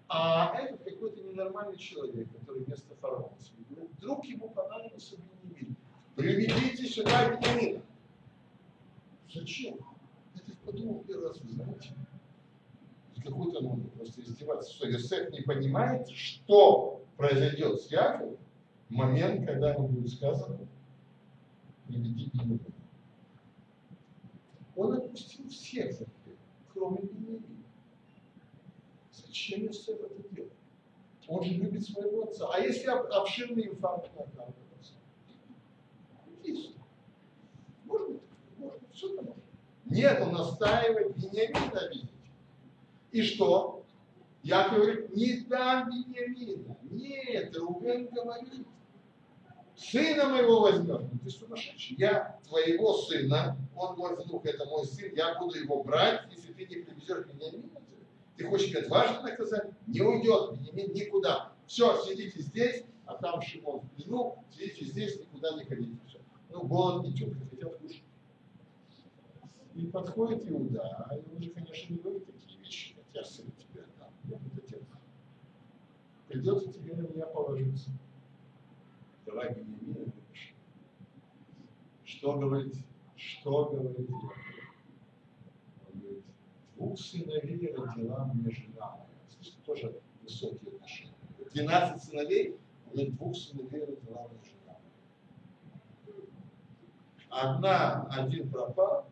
А 0.10 0.54
этот 0.60 0.84
какой-то 0.84 1.22
ненормальный 1.22 1.78
человек, 1.78 2.28
который 2.34 2.64
вместо 2.66 2.94
фараона 2.96 3.40
сидит, 3.40 3.90
вдруг 4.00 4.26
ему 4.26 4.50
понадобился 4.50 5.16
Бениамин. 5.16 5.78
Приведите 6.18 6.86
сюда 6.88 7.38
Бениамина. 7.38 7.84
Зачем? 9.34 9.78
Я 10.36 10.42
так 10.42 10.58
подумал 10.66 11.06
первый 11.08 11.30
раз, 11.30 11.40
вы 11.40 11.54
знаете, 11.54 11.96
какой-то, 13.22 13.62
ну, 13.62 13.78
просто 13.98 14.22
издеваться, 14.22 14.74
что 14.74 14.88
Йосеф 14.88 15.32
не 15.32 15.42
понимает, 15.42 16.10
что 16.10 17.04
произойдет 17.18 17.82
с 17.82 17.92
Яковом 17.92 18.38
в 18.90 18.94
момент, 18.94 19.46
когда 19.46 19.74
ему 19.74 19.88
будет 19.88 20.12
сказано, 20.12 20.68
приведи 21.88 22.30
Бениамина. 22.34 22.60
Он 24.76 24.94
отпустил 24.94 25.48
всех 25.50 25.92
запрет, 25.92 26.38
кроме 26.74 27.02
Бениамина. 27.02 27.64
Зачем 29.14 29.64
Йосеф 29.64 30.00
это 30.00 30.30
делает? 30.30 30.54
Он 31.28 31.44
же 31.44 31.54
любит 31.54 31.86
своего 31.86 32.24
отца. 32.24 32.50
А 32.54 32.60
если 32.60 32.88
обширный 32.88 33.68
инфаркт 33.68 34.10
на 34.16 34.54
Есть. 36.44 36.76
Может 37.86 38.10
быть, 38.10 38.22
может 38.58 38.82
быть, 38.82 38.98
что-то 38.98 39.22
может. 39.22 39.44
Нет, 39.86 40.22
он 40.22 40.34
настаивает 40.34 41.16
Бениамина 41.16 41.90
видеть. 41.90 42.10
И 43.12 43.22
что? 43.24 43.86
Яков 44.44 44.78
говорит, 44.78 45.16
не 45.16 45.42
дам 45.42 45.90
Бениамина. 45.90 46.78
Нет, 46.90 47.56
Рубен 47.56 48.08
говорит, 48.08 48.66
сына 49.76 50.30
моего 50.30 50.62
возьмешь. 50.62 51.02
Ты 51.24 51.30
сумасшедший. 51.30 51.98
Я 51.98 52.40
твоего 52.48 52.94
сына, 52.94 53.58
он 53.76 53.98
мой 53.98 54.16
внук, 54.16 54.46
это 54.46 54.66
мой 54.66 54.86
сын, 54.86 55.14
я 55.16 55.38
буду 55.38 55.60
его 55.60 55.84
брать, 55.84 56.22
если 56.32 56.54
ты 56.54 56.66
не 56.66 56.84
привезешь 56.84 57.26
Бениамина. 57.28 57.82
Ты 58.38 58.46
хочешь 58.46 58.70
меня 58.70 58.88
дважды 58.88 59.22
наказать? 59.22 59.70
Не 59.88 60.02
уйдет 60.02 60.54
Бениамин 60.54 60.94
никуда. 60.94 61.52
Все, 61.68 62.02
сидите 62.04 62.42
здесь, 62.42 62.84
а 63.06 63.16
там 63.16 63.42
Шимон 63.42 63.82
в 63.82 64.46
сидите 64.52 64.86
здесь, 64.86 65.20
никуда 65.20 65.56
не 65.56 65.66
ходите. 65.66 65.98
Все. 66.08 66.20
Ну, 66.50 66.64
голод 66.64 67.04
не 67.04 67.14
тетка, 67.14 67.46
хотят 67.50 67.78
кушать. 67.78 68.04
И 69.76 69.86
подходит 69.86 70.50
Иуда, 70.50 70.82
а 70.82 71.16
он 71.16 71.42
же, 71.42 71.50
конечно, 71.52 71.94
не 71.94 72.00
говорит 72.00 72.31
отдам, 73.14 74.14
я 74.26 74.38
буду 74.38 74.62
отец. 74.64 74.82
Придется 76.28 76.72
тебе 76.72 76.96
на 76.96 77.02
меня 77.02 77.26
положиться. 77.26 77.90
Давай 79.26 79.54
Бенемина 79.54 80.06
выпиши. 80.06 80.54
Что 82.06 82.38
говорит? 82.38 82.76
Что 83.16 83.66
говорит 83.66 84.00
Яков? 84.00 84.34
Он 85.94 86.00
говорит, 86.00 86.24
двух 86.76 87.00
сыновей 87.00 87.74
родила 87.76 88.32
мне 88.34 88.52
жена. 88.52 88.98
Слышите, 89.30 89.58
тоже 89.66 90.02
высокие 90.22 90.76
отношения. 90.76 91.14
12 91.54 92.04
сыновей, 92.04 92.56
он 92.88 92.92
говорит, 92.94 93.16
двух 93.16 93.36
сыновей 93.36 93.86
родила 93.86 94.28
мне 94.30 94.40
жена. 94.44 94.78
Одна, 97.30 98.08
один 98.10 98.50
пропал, 98.50 99.11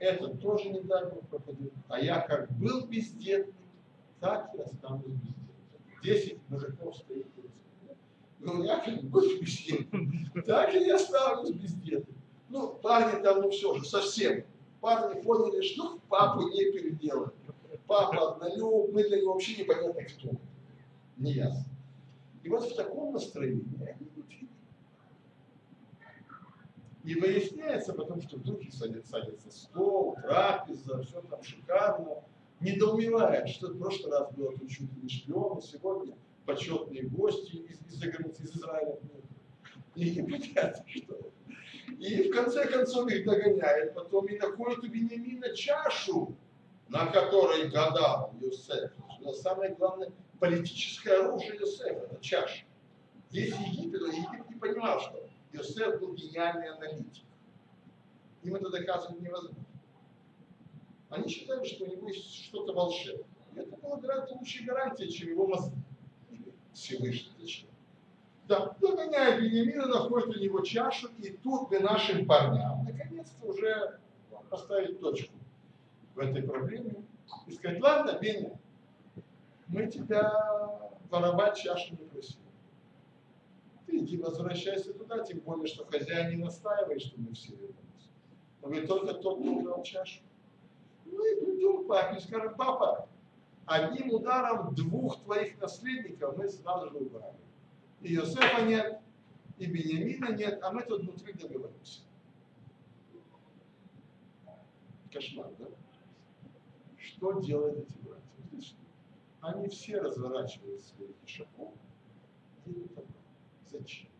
этот 0.00 0.40
тоже 0.40 0.70
не 0.70 0.80
дай 0.80 1.08
Бог 1.08 1.26
пропадет. 1.28 1.72
А 1.88 2.00
я 2.00 2.20
как 2.20 2.50
был 2.52 2.86
бездетный, 2.86 3.54
так 4.18 4.50
и 4.54 4.60
останусь 4.60 5.06
бездетным. 5.06 5.36
Десять 6.02 6.38
мужиков 6.48 6.96
стоит. 6.96 7.26
Ну, 8.38 8.62
я 8.62 8.78
как 8.78 9.02
был 9.04 9.22
бездетным, 9.40 10.10
так 10.46 10.74
и 10.74 10.86
я 10.86 10.96
останусь 10.96 11.50
бездетным. 11.50 12.16
Ну, 12.48 12.72
парни 12.82 13.22
там, 13.22 13.42
ну 13.42 13.50
все 13.50 13.74
же, 13.74 13.84
совсем. 13.84 14.44
Парни 14.80 15.20
поняли, 15.20 15.60
что 15.60 15.98
папу 16.08 16.48
не 16.48 16.72
переделали. 16.72 17.30
Папа 17.86 18.32
однолюб, 18.32 18.92
мы 18.92 19.04
для 19.04 19.20
него 19.20 19.34
вообще 19.34 19.60
непонятно 19.60 20.02
кто. 20.02 20.30
Не 21.18 21.32
ясно. 21.32 21.66
И 22.42 22.48
вот 22.48 22.64
в 22.64 22.74
таком 22.74 23.12
настроении 23.12 23.66
они 23.86 24.06
и 27.04 27.14
выясняется 27.14 27.94
потом, 27.94 28.20
что 28.20 28.36
вдруг 28.36 28.60
садится, 28.70 29.10
садится 29.10 29.50
стол, 29.50 30.16
трапеза, 30.16 31.02
все 31.02 31.20
там 31.22 31.42
шикарно. 31.42 32.22
Недоумевает, 32.60 33.48
что 33.48 33.68
в 33.68 33.78
прошлый 33.78 34.12
раз 34.12 34.30
было 34.32 34.52
тут 34.56 34.68
чуть 34.68 34.92
ли 35.02 35.08
шпион, 35.08 35.62
сегодня 35.62 36.14
почетные 36.44 37.04
гости 37.04 37.56
из, 37.56 37.98
границы, 37.98 38.42
из 38.42 38.56
Израиля. 38.56 38.98
И 39.94 40.10
непонятно 40.10 40.84
что. 40.86 41.32
И 41.98 42.30
в 42.30 42.34
конце 42.34 42.66
концов 42.66 43.10
их 43.10 43.24
догоняет 43.24 43.94
потом 43.94 44.26
и 44.26 44.38
находит 44.38 44.84
у 44.84 44.88
Бениамина 44.88 45.54
чашу, 45.54 46.36
на 46.88 47.06
которой 47.06 47.68
гадал 47.68 48.34
Йосеф. 48.40 48.92
Но 49.20 49.32
самое 49.32 49.74
главное, 49.74 50.10
политическое 50.38 51.20
оружие 51.20 51.56
Йосефа, 51.56 52.00
это 52.00 52.18
чаша. 52.20 52.64
Весь 53.30 53.54
Египет, 53.54 54.02
Египет 54.02 54.50
не 54.50 54.56
понимал, 54.56 55.00
что 55.00 55.29
Иосиф 55.52 56.00
был 56.00 56.14
гениальный 56.14 56.68
аналитик. 56.68 57.24
Им 58.42 58.54
это 58.54 58.70
доказывать 58.70 59.20
невозможно. 59.20 59.64
Они 61.10 61.28
считали, 61.28 61.64
что 61.66 61.84
у 61.84 61.88
него 61.88 62.08
есть 62.08 62.32
что-то 62.44 62.72
волшебное. 62.72 63.24
И 63.54 63.58
это 63.58 63.76
было 63.76 63.96
гораздо 63.96 64.34
лучшей 64.34 64.64
гарантией, 64.64 65.10
чем 65.10 65.28
его 65.28 65.46
мозги. 65.46 65.76
Всевышний 66.72 67.32
зачем? 67.40 67.68
Да, 68.46 68.74
догоняет 68.80 69.40
Бенемина, 69.42 69.86
находит 69.86 70.36
у 70.36 70.40
него 70.40 70.60
чашу, 70.60 71.08
и 71.18 71.30
тут 71.30 71.68
бы 71.68 71.78
нашим 71.80 72.26
парням 72.26 72.84
наконец-то 72.84 73.46
уже 73.46 74.00
поставить 74.48 75.00
точку 75.00 75.34
в 76.14 76.18
этой 76.18 76.42
проблеме 76.42 77.04
и 77.46 77.52
сказать, 77.52 77.80
ладно, 77.80 78.18
Беня, 78.20 78.58
мы 79.68 79.86
тебя 79.86 80.80
воровать 81.10 81.58
чашу 81.58 81.92
не 81.92 82.04
просим. 82.08 82.38
Ты 83.90 83.98
иди 83.98 84.16
возвращайся 84.18 84.92
туда, 84.92 85.24
тем 85.24 85.40
более, 85.40 85.66
что 85.66 85.84
хозяин 85.84 86.30
не 86.30 86.36
настаивает, 86.36 87.02
что 87.02 87.20
мы 87.20 87.34
все 87.34 87.50
вернемся. 87.56 88.08
Но 88.62 88.68
вы 88.68 88.86
только 88.86 89.14
тот, 89.14 89.40
кто 89.40 89.52
украл 89.52 89.82
чашу. 89.82 90.20
Мы 91.06 91.36
придем 91.40 91.82
к 91.82 91.88
папе 91.88 92.18
и 92.18 92.20
скажем, 92.20 92.54
папа, 92.54 93.08
одним 93.66 94.14
ударом 94.14 94.72
двух 94.76 95.20
твоих 95.24 95.60
наследников 95.60 96.36
мы 96.36 96.48
сразу 96.48 96.90
же 96.90 96.98
убрали. 96.98 97.34
И 98.00 98.14
Йосефа 98.14 98.62
нет, 98.64 99.00
и 99.58 99.66
Бениамина 99.66 100.36
нет, 100.36 100.60
а 100.62 100.70
мы 100.70 100.82
тут 100.82 101.02
внутри 101.02 101.32
договоримся. 101.32 102.02
Кошмар, 105.12 105.50
да? 105.58 105.66
Что 106.96 107.40
делают 107.40 107.78
эти 107.78 107.98
братья? 107.98 108.76
Они 109.40 109.68
все 109.68 110.00
разворачивают 110.00 110.80
своих 110.82 111.16
ишаков, 111.26 111.72
едут 112.66 112.92
обратно. 112.92 113.19
Зачем? 113.70 114.10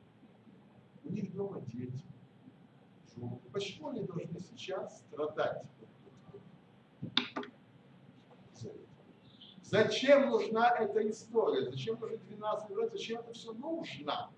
У 1.05 1.11
них 1.11 1.35
дома 1.35 1.61
дети, 1.63 2.05
жены. 3.21 3.41
Почему 3.53 3.89
они 3.89 4.05
должны 4.05 4.39
сейчас 4.39 5.01
страдать? 5.01 5.65
Зачем 9.63 10.31
нужна 10.31 10.69
эта 10.71 11.09
история? 11.09 11.71
Зачем 11.71 11.99
нужны 12.01 12.19
12 12.19 12.71
лет? 12.71 12.93
Зачем 12.93 13.21
это 13.21 13.33
все 13.33 13.53
нужно? 13.53 14.31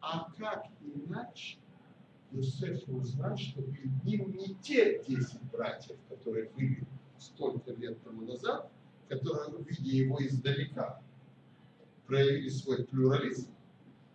А 0.00 0.30
как 0.38 0.66
иначе 0.80 1.58
Иосиф 2.30 2.88
узнать, 2.88 3.38
что 3.40 3.62
перед 3.62 4.04
ним 4.04 4.36
не 4.36 4.54
те 4.56 5.02
10 5.02 5.42
братьев, 5.50 5.96
которые 6.08 6.48
были 6.50 6.84
столько 7.18 7.72
лет 7.72 8.02
тому 8.02 8.22
назад, 8.22 8.70
которые, 9.08 9.62
видя 9.64 9.96
его 9.96 10.24
издалека, 10.24 11.00
проявили 12.06 12.48
свой 12.48 12.84
плюрализм 12.84 13.54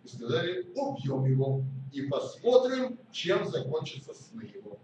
сказали, 0.09 0.67
убьем 0.75 1.25
его 1.25 1.63
и 1.91 2.03
посмотрим, 2.03 2.99
чем 3.11 3.45
закончатся 3.45 4.13
сны 4.13 4.43
его. 4.43 4.77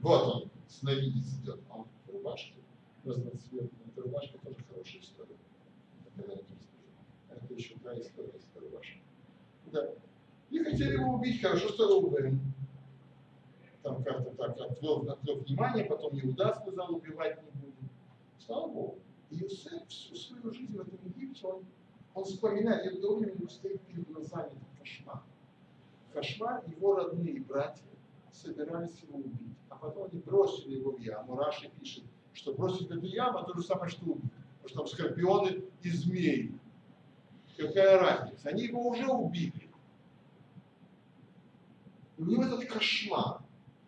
Вот 0.00 0.34
он, 0.34 0.50
сновидец 0.68 1.34
идет, 1.40 1.60
он 1.70 1.86
в 2.06 2.12
рубашке, 2.12 2.54
разноцветной. 3.04 3.70
Эта 3.86 4.02
рубашка 4.02 4.38
тоже 4.38 4.56
хорошая 4.68 5.00
история. 5.00 5.36
Это 7.30 7.54
еще 7.54 7.74
та 7.82 7.98
история 7.98 8.28
этой 8.28 8.60
рубашкой. 8.60 9.02
Да. 9.72 9.90
И 10.50 10.58
хотели 10.62 10.92
его 10.92 11.14
убить, 11.14 11.40
хорошо, 11.40 11.68
что 11.68 12.00
Рубен 12.00 12.40
там 13.86 14.02
как-то 14.02 14.30
так 14.32 14.60
отвлек, 14.60 15.08
отвлек 15.08 15.46
внимание, 15.46 15.84
потом 15.84 16.18
Иуда 16.20 16.54
сказал, 16.60 16.94
убивать 16.94 17.40
не 17.42 17.50
будем. 17.60 17.88
Слава 18.38 18.68
Богу. 18.68 18.98
И 19.30 19.40
Иосиф 19.40 19.86
всю 19.88 20.16
свою 20.16 20.52
жизнь 20.52 20.76
в 20.76 20.80
этом 20.80 20.98
Египте, 21.04 21.46
он, 21.46 21.64
он 22.16 22.24
вспоминает, 22.24 22.84
я 22.86 23.08
у 23.08 23.22
него 23.22 23.48
стоит 23.48 23.80
перед 23.82 24.10
глазами 24.10 24.46
этот 24.46 24.78
кошмар. 24.78 25.22
Кошмар, 26.14 26.64
его 26.66 26.94
родные 26.94 27.40
братья 27.42 27.84
собирались 28.32 28.98
его 29.02 29.18
убить. 29.18 29.54
А 29.68 29.76
потом 29.76 30.08
они 30.10 30.22
бросили 30.22 30.76
его 30.78 30.92
в 30.92 30.98
яму. 30.98 31.36
Раши 31.36 31.70
пишет, 31.78 32.04
что 32.32 32.54
бросить 32.54 32.90
эту 32.90 33.04
яму, 33.04 33.44
то 33.44 33.54
же 33.54 33.62
самое, 33.62 33.90
что 33.90 34.06
убить. 34.06 34.32
Потому 34.62 34.68
что 34.68 34.78
там 34.78 35.08
скорпионы 35.08 35.64
и 35.82 35.90
змеи. 35.90 36.58
Какая 37.58 37.98
разница? 37.98 38.48
Они 38.48 38.64
его 38.64 38.88
уже 38.88 39.06
убили. 39.06 39.70
У 42.16 42.24
него 42.24 42.44
этот 42.44 42.64
кошмар, 42.64 43.42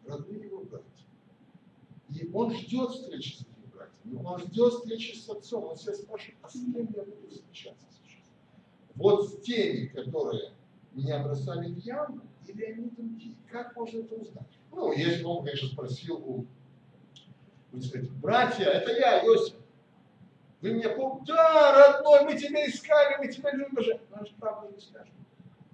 родные 0.06 0.44
его 0.44 0.64
братья. 0.64 0.86
И 2.10 2.28
он 2.34 2.54
ждет 2.54 2.90
встречи 2.90 3.36
с 3.36 3.40
этими 3.40 3.66
братьями, 3.74 4.22
он 4.22 4.38
ждет 4.38 4.74
встречи 4.74 5.16
с 5.16 5.30
отцом. 5.30 5.64
Он 5.64 5.78
себя 5.78 5.94
спрашивает, 5.94 6.38
а 6.42 6.48
с 6.50 6.52
кем 6.52 6.74
я 6.94 7.04
буду 7.04 7.28
встречаться 7.30 7.86
сейчас? 7.90 8.07
Вот 8.98 9.28
с 9.28 9.40
теми, 9.42 9.86
которые 9.86 10.52
меня 10.92 11.22
бросали 11.22 11.72
в 11.72 11.78
яму, 11.78 12.22
или 12.48 12.64
они 12.64 12.90
другие? 12.90 13.36
Как 13.48 13.76
можно 13.76 14.00
это 14.00 14.14
узнать? 14.16 14.58
Ну, 14.72 14.92
если 14.92 15.22
он, 15.22 15.44
конечно, 15.44 15.68
спросил 15.68 16.16
у, 16.16 16.46
вы 17.70 17.80
сказать, 17.80 18.10
братья, 18.10 18.64
это 18.64 18.90
я, 18.90 19.24
Иосиф. 19.24 19.54
Вы 20.60 20.72
меня 20.72 20.90
помните? 20.90 21.32
Да, 21.32 21.92
родной, 21.92 22.24
мы 22.24 22.36
тебя 22.36 22.66
искали, 22.66 23.18
мы 23.18 23.32
тебя 23.32 23.52
любим. 23.52 24.00
Но 24.10 24.24
же 24.24 24.34
правда 24.40 24.68
не 24.74 24.80
скажем. 24.80 25.14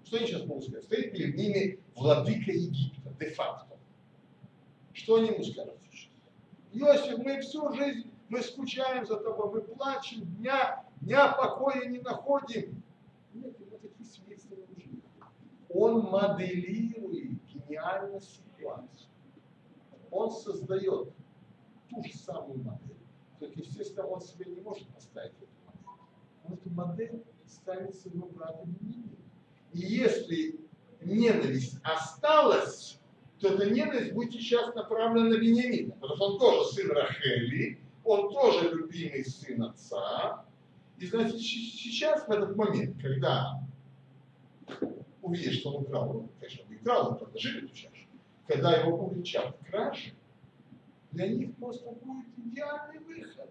Что 0.05 0.19
они 0.19 0.27
сейчас 0.27 0.45
могут 0.45 0.65
сказать? 0.65 0.85
Стоит 0.85 1.13
перед 1.13 1.35
ними 1.35 1.79
владыка 1.95 2.51
Египта, 2.51 3.11
де-факто. 3.19 3.79
Что 4.93 5.17
они 5.17 5.29
ему 5.29 5.43
скажут? 5.45 5.79
Иосиф, 6.73 7.19
мы 7.19 7.41
всю 7.41 7.73
жизнь, 7.73 8.11
мы 8.29 8.43
скучаем 8.43 9.07
за 9.07 9.17
тобой, 9.17 9.51
мы 9.51 9.61
плачем, 9.63 10.27
дня, 10.37 10.85
дня 11.01 11.33
покоя 11.33 11.87
не 11.87 12.01
находим. 12.01 12.83
Нет, 13.33 13.59
ему 13.59 13.79
такие 13.79 14.09
свидетельства 14.09 14.55
не 14.55 14.63
нужны. 14.75 15.03
Он 15.75 16.03
моделирует 16.05 17.45
гениальную 17.49 18.21
ситуацию. 18.21 19.11
Он 20.13 20.31
создает 20.31 21.13
ту 21.91 22.05
же 22.05 22.17
самую 22.17 22.59
модель. 22.63 22.97
Только, 23.41 23.59
естественно, 23.59 24.07
он 24.07 24.21
себе 24.21 24.47
не 24.47 24.61
может 24.61 24.87
поставить 24.91 25.33
эту 25.33 25.49
модель. 25.67 25.99
Он 26.45 26.53
эту 26.55 26.71
модель 26.71 27.25
ставит 27.47 27.95
своему 27.97 28.27
брату 28.27 28.67
Бенемину. 28.67 29.17
И 29.73 29.81
если 29.81 30.61
ненависть 31.03 31.81
осталась, 31.83 33.01
то 33.41 33.49
эта 33.49 33.69
ненависть 33.69 34.13
будет 34.13 34.33
сейчас 34.33 34.73
направлена 34.77 35.31
на 35.31 35.39
Бениамина. 35.39 35.95
Потому 35.95 36.17
что 36.17 36.25
он 36.27 36.39
тоже 36.39 36.73
сын 36.73 36.91
Рахели, 36.93 37.81
он 38.05 38.33
тоже 38.33 38.71
любимый 38.71 39.25
сын 39.25 39.65
отца. 39.65 40.45
И 40.99 41.07
значит, 41.07 41.41
сейчас, 41.41 42.29
в 42.29 42.31
этот 42.31 42.55
момент, 42.55 42.97
когда 43.03 43.61
увидишь, 45.25 45.61
что 45.61 45.73
он 45.73 45.85
украл, 45.85 46.13
ну, 46.13 46.29
конечно, 46.39 46.65
он 46.65 46.71
не 46.71 46.77
украл, 46.77 47.09
он 47.09 47.19
предложили 47.19 47.65
эту 47.65 47.75
чашу, 47.75 48.07
когда 48.47 48.77
его 48.77 49.07
уличат 49.07 49.57
в 49.59 49.67
краже, 49.67 50.15
для 51.13 51.29
них 51.29 51.57
просто 51.57 51.91
будет 51.91 52.27
идеальный 52.37 52.99
выход. 53.01 53.51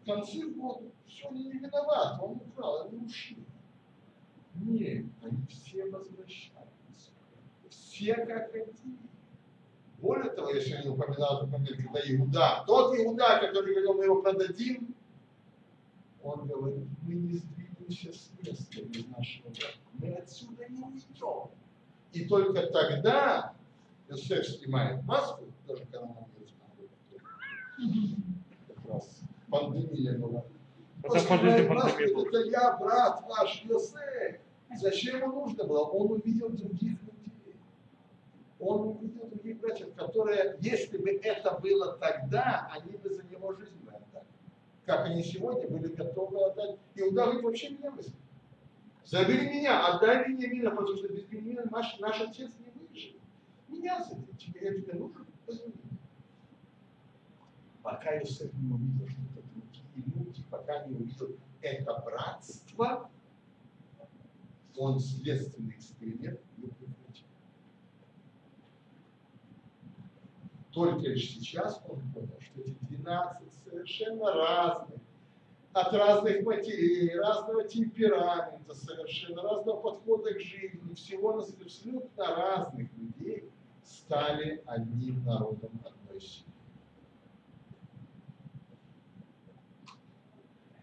В 0.00 0.06
конце 0.06 0.46
года 0.46 0.90
все, 1.06 1.28
не 1.30 1.50
виноваты, 1.50 2.22
он 2.22 2.36
украл, 2.36 2.86
они 2.86 3.04
ушли. 3.04 3.44
Нет, 4.54 5.06
они 5.22 5.46
все 5.48 5.90
возвращаются. 5.90 7.10
Все 7.68 8.14
как 8.14 8.54
один. 8.54 8.98
Более 9.98 10.30
того, 10.30 10.50
я 10.50 10.60
сегодня 10.60 10.92
упоминал 10.92 11.38
этот 11.38 11.50
момент, 11.50 11.76
когда 11.76 12.00
Иуда, 12.06 12.64
тот 12.66 12.94
Иуда, 12.98 13.40
который 13.40 13.72
говорил, 13.72 13.94
мы 13.94 14.04
его 14.04 14.22
продадим, 14.22 14.94
он 16.22 16.46
говорит, 16.46 16.84
мы 17.02 17.14
не 17.14 17.36
сдвинемся 17.38 17.55
места 17.88 18.80
из 18.80 19.06
нашего 19.08 19.48
брата. 19.48 19.78
Мы 19.94 20.12
отсюда 20.14 20.68
не 20.68 20.82
уйдем. 20.82 21.50
И 22.12 22.24
только 22.24 22.66
тогда 22.68 23.54
Иосиф 24.08 24.46
снимает 24.46 25.02
маску, 25.04 25.44
даже 25.66 25.84
коронавирус 25.86 26.54
как 28.68 28.90
раз 28.92 29.20
пандемия 29.50 30.18
была. 30.18 30.44
Маску, 31.02 31.34
была. 31.34 31.90
это 31.90 32.38
я, 32.48 32.76
брат 32.78 33.22
ваш 33.28 33.64
Иосиф. 33.66 34.40
Зачем 34.76 35.20
ему 35.20 35.46
нужно 35.46 35.64
было? 35.64 35.84
Он 35.84 36.12
увидел 36.12 36.50
других 36.50 37.00
людей. 37.02 37.56
Он 38.58 38.88
увидел 38.88 39.26
других 39.26 39.60
братьев, 39.60 39.94
которые, 39.94 40.56
если 40.60 40.98
бы 40.98 41.10
это 41.10 41.58
было 41.60 41.96
тогда, 41.98 42.68
они 42.72 42.96
бы 42.96 43.10
за 43.10 43.22
него 43.24 43.52
жизнь 43.54 43.76
бы 43.84 43.92
отдали. 43.92 43.95
Как 44.86 45.06
они 45.06 45.22
сегодня 45.22 45.68
были 45.68 45.88
готовы 45.88 46.44
отдать. 46.44 46.78
Иуда 46.94 47.24
говорит, 47.24 47.42
вообще 47.42 47.70
меня 47.70 47.90
вызвал. 47.90 48.14
Забери 49.04 49.50
меня, 49.50 49.86
отдай 49.86 50.28
мне 50.28 50.46
меня, 50.46 50.70
потому 50.70 50.96
что 50.96 51.08
без 51.08 51.28
меня 51.30 51.64
наш, 51.70 51.98
наш 51.98 52.20
отец 52.20 52.52
не 52.60 52.70
выживет. 52.70 53.20
Меня 53.68 54.02
забери, 54.02 54.36
тебе, 54.38 54.60
я 54.62 54.74
тебе 54.74 54.94
нужен, 54.94 55.26
возьми. 55.46 55.74
Пока 57.82 58.16
Иосиф 58.18 58.52
не 58.54 58.72
увидел, 58.72 59.08
что 59.08 59.20
это 59.34 59.48
другие 59.54 60.24
люди, 60.24 60.42
пока 60.50 60.84
не 60.86 60.94
увидел 60.94 61.36
это 61.62 62.02
братство, 62.04 63.10
он 64.76 65.00
следственный 65.00 65.74
эксперимент 65.74 66.40
не 66.58 66.68
прекратил. 66.68 67.26
Только 70.72 71.08
лишь 71.08 71.30
сейчас 71.30 71.82
он 71.88 72.00
понял, 72.12 72.38
что 72.40 72.60
эти 72.60 72.76
12 72.80 73.55
совершенно 73.76 74.32
разных, 74.32 75.00
от 75.72 75.92
разных 75.92 76.42
матерей, 76.44 77.14
разного 77.18 77.64
темперамента 77.64 78.74
совершенно, 78.74 79.42
разного 79.42 79.80
подхода 79.80 80.32
к 80.32 80.40
жизни, 80.40 80.94
всего 80.94 81.34
на 81.34 81.42
свете, 81.42 81.64
абсолютно 81.64 82.24
разных 82.24 82.88
людей 82.96 83.50
стали 83.84 84.62
одним 84.64 85.22
народом 85.24 85.78
одной 85.84 86.20
семьи. 86.20 86.52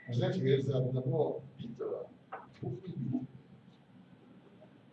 Вы 0.08 0.14
знаете, 0.14 0.40
говорят, 0.40 0.64
за 0.64 0.78
одного 0.78 1.42
битого 1.58 2.10
двух 2.62 2.74
не. 2.84 3.26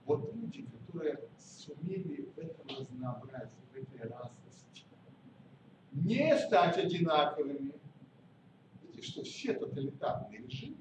Вот 0.06 0.34
люди, 0.34 0.66
которые 0.86 1.20
сумели 1.36 2.30
в 2.34 2.38
этом 2.38 2.78
разнообразии, 2.78 3.58
в 3.72 3.76
этой 3.76 4.08
разности, 4.08 4.40
не 5.92 6.36
стать 6.38 6.78
одинаковыми. 6.78 7.72
Видите, 9.00 9.12
что 9.12 9.22
все 9.22 9.54
тоталитарные 9.54 10.40
режимы, 10.40 10.76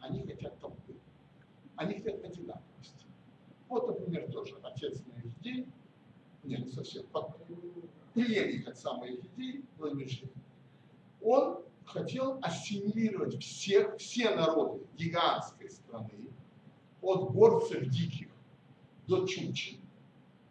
они 0.00 0.22
хотят 0.22 0.58
толпы. 0.58 0.96
Они 1.76 1.94
хотят 1.94 2.24
одинаковости. 2.24 3.06
Вот, 3.68 3.88
например, 3.88 4.30
тоже 4.32 4.56
отец 4.62 5.02
моих 5.06 5.34
детей, 5.36 5.68
нет, 6.44 6.64
не 6.64 6.72
совсем, 6.72 7.04
преемник 8.14 8.68
отца 8.68 8.94
моих 8.94 9.20
детей, 9.20 9.64
Владимир 9.76 10.08
он 11.20 11.62
хотел 11.84 12.38
ассимилировать 12.42 13.38
всех, 13.42 13.96
все 13.98 14.34
народы 14.34 14.86
гигантской 14.96 15.68
страны, 15.68 16.30
от 17.02 17.32
горцев 17.32 17.86
диких 17.88 18.28
до 19.06 19.26
чучин. 19.26 19.80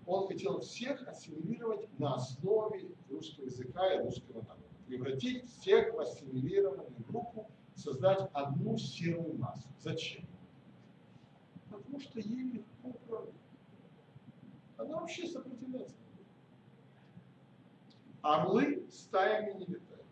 Он 0.05 0.27
хотел 0.27 0.59
всех 0.59 1.07
ассимилировать 1.07 1.87
на 1.99 2.15
основе 2.15 2.89
русского 3.09 3.45
языка 3.45 3.93
и 3.93 4.03
русского 4.03 4.41
народа. 4.41 4.56
Превратить 4.87 5.49
всех 5.49 5.93
в 5.93 5.99
ассимилированную 5.99 6.89
группу, 7.07 7.49
создать 7.75 8.29
одну 8.33 8.77
серую 8.77 9.37
массу. 9.37 9.67
Зачем? 9.81 10.25
Потому 11.69 11.99
что 11.99 12.19
ей 12.19 12.51
легко 12.51 12.89
управлять. 12.89 13.33
Она 14.77 14.99
вообще 14.99 15.27
сопротивляется. 15.27 15.95
Орлы 18.21 18.87
стаями 18.91 19.59
не 19.59 19.65
летают. 19.65 20.05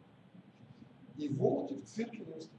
И 1.16 1.30
волки 1.30 1.76
в 1.76 1.86
цирке 1.86 2.18
не 2.18 2.34
выступают. 2.34 2.56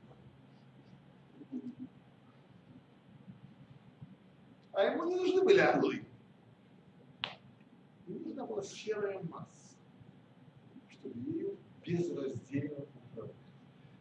А 4.72 4.82
ему 4.82 5.04
не 5.04 5.16
нужны 5.16 5.42
были 5.42 5.58
орлы. 5.58 6.04
Ему 8.06 8.20
нужна 8.20 8.46
была 8.46 8.62
серая 8.62 9.22
масса, 9.22 9.76
чтобы 10.90 11.18
ею 11.20 11.55
безраздельно 11.86 12.84
управлять. 13.12 13.36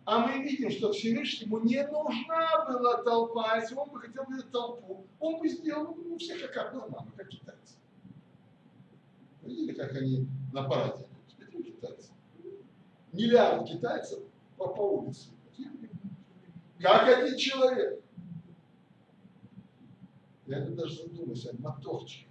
А 0.06 0.28
мы 0.28 0.44
видим, 0.44 0.70
что 0.70 0.92
Всевышнему 0.92 1.60
не 1.60 1.86
нужна 1.88 2.66
была 2.66 3.04
толпа. 3.04 3.58
Если 3.58 3.76
он 3.76 3.90
бы 3.90 4.00
хотел 4.00 4.26
видеть 4.30 4.52
толпу, 4.52 5.06
он 5.20 5.40
бы 5.40 5.50
сделал 5.50 5.96
ну, 5.96 6.18
всех 6.18 6.52
как 6.52 6.74
нормально, 6.74 7.12
как 7.16 7.28
китайцы. 7.30 7.76
Видели, 9.42 9.74
как 9.74 9.96
они 9.96 10.28
на 10.54 10.64
параде? 10.64 11.06
Видели 11.40 11.72
китайцы? 11.72 12.12
Миллиард 13.14 13.68
китайцев 13.68 14.20
по, 14.58 14.68
по 14.68 14.82
улице. 14.82 15.30
Как 16.80 17.08
один 17.08 17.38
человек. 17.38 18.04
Я 20.46 20.60
даже 20.62 21.04
задумался, 21.04 21.56
моторчик. 21.58 22.28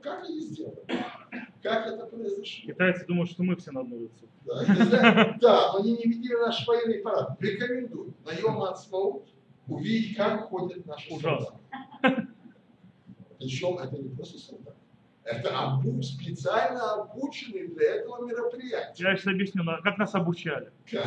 Как 0.00 0.24
они 0.24 0.40
сделали? 0.40 0.82
Как 1.62 1.86
это 1.86 2.06
произошло? 2.06 2.44
Китайцы 2.66 3.06
думают, 3.06 3.30
что 3.30 3.42
мы 3.44 3.56
все 3.56 3.70
на 3.70 3.80
одно 3.80 3.96
лицо. 3.96 4.26
Да, 5.40 5.72
они 5.78 5.92
не 5.92 6.04
видели 6.04 6.34
наш 6.34 6.66
военный 6.66 6.98
парад. 6.98 7.36
Рекомендую 7.40 8.14
на 8.24 8.32
Йом 8.32 8.62
Ацмаут 8.62 9.28
увидеть, 9.68 10.16
как 10.16 10.48
ходят 10.48 10.84
наши 10.86 11.12
Ужасно. 11.12 11.46
солдаты. 12.02 12.26
Причем 13.38 13.78
это 13.78 13.96
не 13.96 14.08
просто 14.14 14.38
солдаты. 14.38 14.76
Это 15.24 15.50
обу- 15.50 16.02
специально 16.02 16.94
обученные 16.94 17.68
для 17.68 17.94
этого 17.94 18.26
мероприятия. 18.26 19.04
Я 19.04 19.16
сейчас 19.16 19.28
объясню, 19.28 19.62
как 19.84 19.96
нас 19.98 20.12
обучали. 20.16 20.72
Как? 20.90 21.06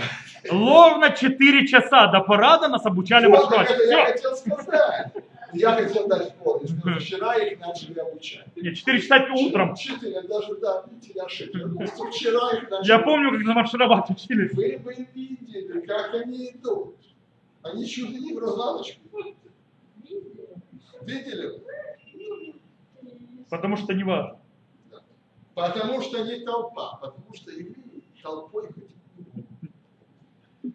Ровно 0.50 1.12
4 1.12 1.68
часа 1.68 2.08
до 2.08 2.22
парада 2.22 2.70
нас 2.70 2.86
обучали 2.86 3.28
Вот 3.28 3.52
маршировать. 3.52 3.72
это 3.72 3.84
я 3.92 4.06
хотел 4.06 4.36
сказать. 4.38 5.12
Я 5.56 5.76
хотел 5.76 6.08
дать 6.08 6.36
что 6.36 7.00
Вчера 7.00 7.36
их 7.36 7.60
начали 7.60 8.00
обучать. 8.00 8.48
Нет, 8.56 8.76
4 8.76 9.02
часа 9.02 9.28
утром. 9.34 9.76
Четыре, 9.76 10.22
даже, 10.22 10.56
да, 10.56 10.86
видите, 10.90 11.14
я 11.16 11.24
ошибся. 11.24 11.68
Вчера 12.12 12.52
их 12.58 12.70
начали 12.70 12.88
Я 12.88 13.00
помню, 13.00 13.32
как 13.32 13.42
на 13.42 13.54
маршировать 13.54 14.10
учили. 14.10 14.50
Вы 14.54 14.78
бы 14.84 15.08
видели, 15.14 15.80
как 15.82 16.14
они 16.14 16.52
идут. 16.52 16.96
Они 17.64 17.86
не 18.20 18.34
в 18.34 18.40
развалочку. 18.40 19.02
Видели? 21.02 21.62
Потому 23.50 23.78
что 23.78 23.94
не 23.94 24.04
важно. 24.04 24.40
Потому 25.54 26.02
что 26.02 26.24
не 26.24 26.44
толпа, 26.44 26.98
потому 26.98 27.34
что 27.34 27.52
евреи 27.52 28.04
толпой 28.22 28.68
хотят. 28.68 28.90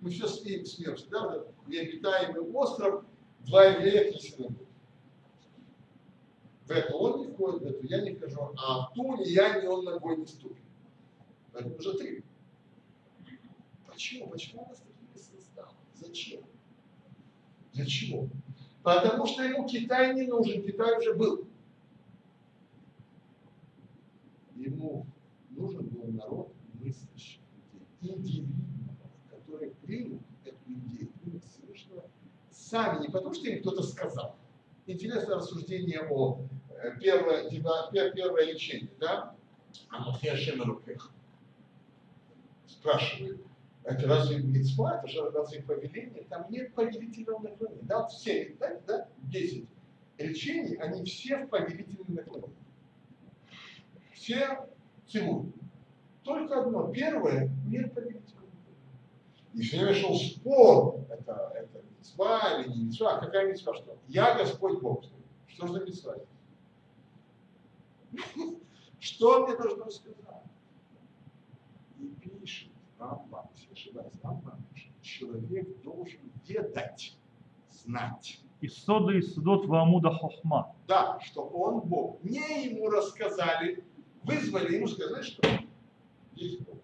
Мы 0.00 0.10
все 0.10 0.26
смеем, 0.28 0.64
смеемся, 0.64 1.10
да? 1.10 1.28
вот 1.28 1.54
Необитаемый 1.66 2.40
остров, 2.40 3.04
два 3.40 3.64
еврея, 3.64 4.12
три 4.12 4.20
синагоги. 4.20 4.69
В 6.70 6.72
эту 6.72 6.96
он 6.98 7.18
не 7.18 7.32
входит, 7.32 7.62
в 7.62 7.66
эту 7.66 7.84
я 7.84 8.00
не 8.00 8.14
вхожу, 8.14 8.52
а 8.56 8.86
в 8.86 8.94
ту 8.94 9.16
ни 9.16 9.28
я, 9.28 9.60
ни 9.60 9.66
он 9.66 9.84
ногой 9.84 10.18
не 10.18 10.24
ступит. 10.24 10.62
Поэтому 11.50 11.74
уже 11.74 11.98
три. 11.98 12.22
Почему? 13.88 14.28
Почему 14.28 14.68
нас 14.68 14.78
такими 14.78 15.16
создал? 15.16 15.74
Зачем? 15.94 16.42
Для 17.72 17.84
чего? 17.84 18.28
Потому 18.84 19.26
что 19.26 19.42
ему 19.42 19.66
Китай 19.66 20.14
не 20.14 20.28
нужен, 20.28 20.62
Китай 20.62 20.96
уже 20.96 21.12
был. 21.12 21.44
Ему 24.54 25.06
нужен 25.50 25.88
был 25.88 26.06
народ 26.12 26.52
мыслящих 26.74 27.40
людей, 28.00 28.14
индивидуумов, 28.14 28.96
которые 29.28 29.72
примут 29.72 30.22
эту 30.44 30.56
идею, 30.68 31.08
примут 31.20 31.42
совершенно 31.46 32.04
сами, 32.52 33.02
не 33.02 33.08
потому 33.08 33.34
что 33.34 33.48
им 33.48 33.60
кто-то 33.60 33.82
сказал. 33.82 34.36
Интересное 34.86 35.34
рассуждение 35.34 36.02
о 36.08 36.38
первое, 37.00 37.48
пер- 37.50 38.12
первое 38.12 38.44
лечение, 38.44 38.90
да? 38.98 39.34
Амахия 39.88 40.36
Шемерукех. 40.36 41.10
Спрашивает, 42.66 43.40
это 43.84 44.06
разве 44.06 44.38
митцва, 44.38 44.98
это 44.98 45.08
же 45.08 45.30
разве 45.30 45.62
повеление? 45.62 46.24
Там 46.28 46.46
нет 46.50 46.74
повелительного 46.74 47.40
наклонения. 47.40 47.82
Да, 47.84 48.06
все, 48.06 48.56
да, 48.58 48.80
да, 48.86 49.08
10 49.24 49.66
речений, 50.18 50.76
они 50.76 51.04
все 51.04 51.44
в 51.44 51.48
повелительном 51.48 52.14
наклонении. 52.14 52.54
Все 54.12 54.66
целуют. 55.06 55.54
Только 56.22 56.60
одно, 56.62 56.88
первое, 56.92 57.50
нет 57.66 57.92
повелительного 57.94 58.46
наклонения. 58.46 59.54
И 59.54 59.62
все 59.62 59.78
время 59.78 59.94
шел 59.94 60.14
спор, 60.14 61.04
это, 61.10 61.52
это 61.54 61.82
митцва 61.98 62.60
или 62.62 62.68
не 62.72 62.84
митцва, 62.84 63.16
а 63.16 63.20
какая 63.24 63.48
митцва, 63.50 63.74
что? 63.74 63.98
Я 64.08 64.36
Господь 64.38 64.80
Бог. 64.80 65.04
Что 65.48 65.66
же 65.66 65.72
за 65.74 65.84
митцва? 65.84 66.16
Что 68.98 69.46
мне 69.46 69.56
должно 69.56 69.90
сказать? 69.90 70.44
И 71.98 72.06
пишет 72.06 72.70
Рамбам, 72.98 73.48
если 73.54 73.72
ошибаюсь, 73.72 74.12
Рамбам 74.22 74.64
человек 75.02 75.82
должен 75.82 76.20
ведать, 76.46 77.16
знать. 77.70 78.40
И 78.60 78.68
сода 78.68 79.12
и 79.12 79.22
судот 79.22 79.66
вамуда 79.66 80.10
хохма. 80.10 80.74
Да, 80.86 81.18
что 81.20 81.42
он 81.42 81.80
Бог. 81.80 82.22
Не 82.22 82.66
ему 82.66 82.90
рассказали, 82.90 83.82
вызвали, 84.22 84.76
ему 84.76 84.86
сказали, 84.86 85.22
что 85.22 85.48
есть 86.34 86.60
Бог. 86.60 86.76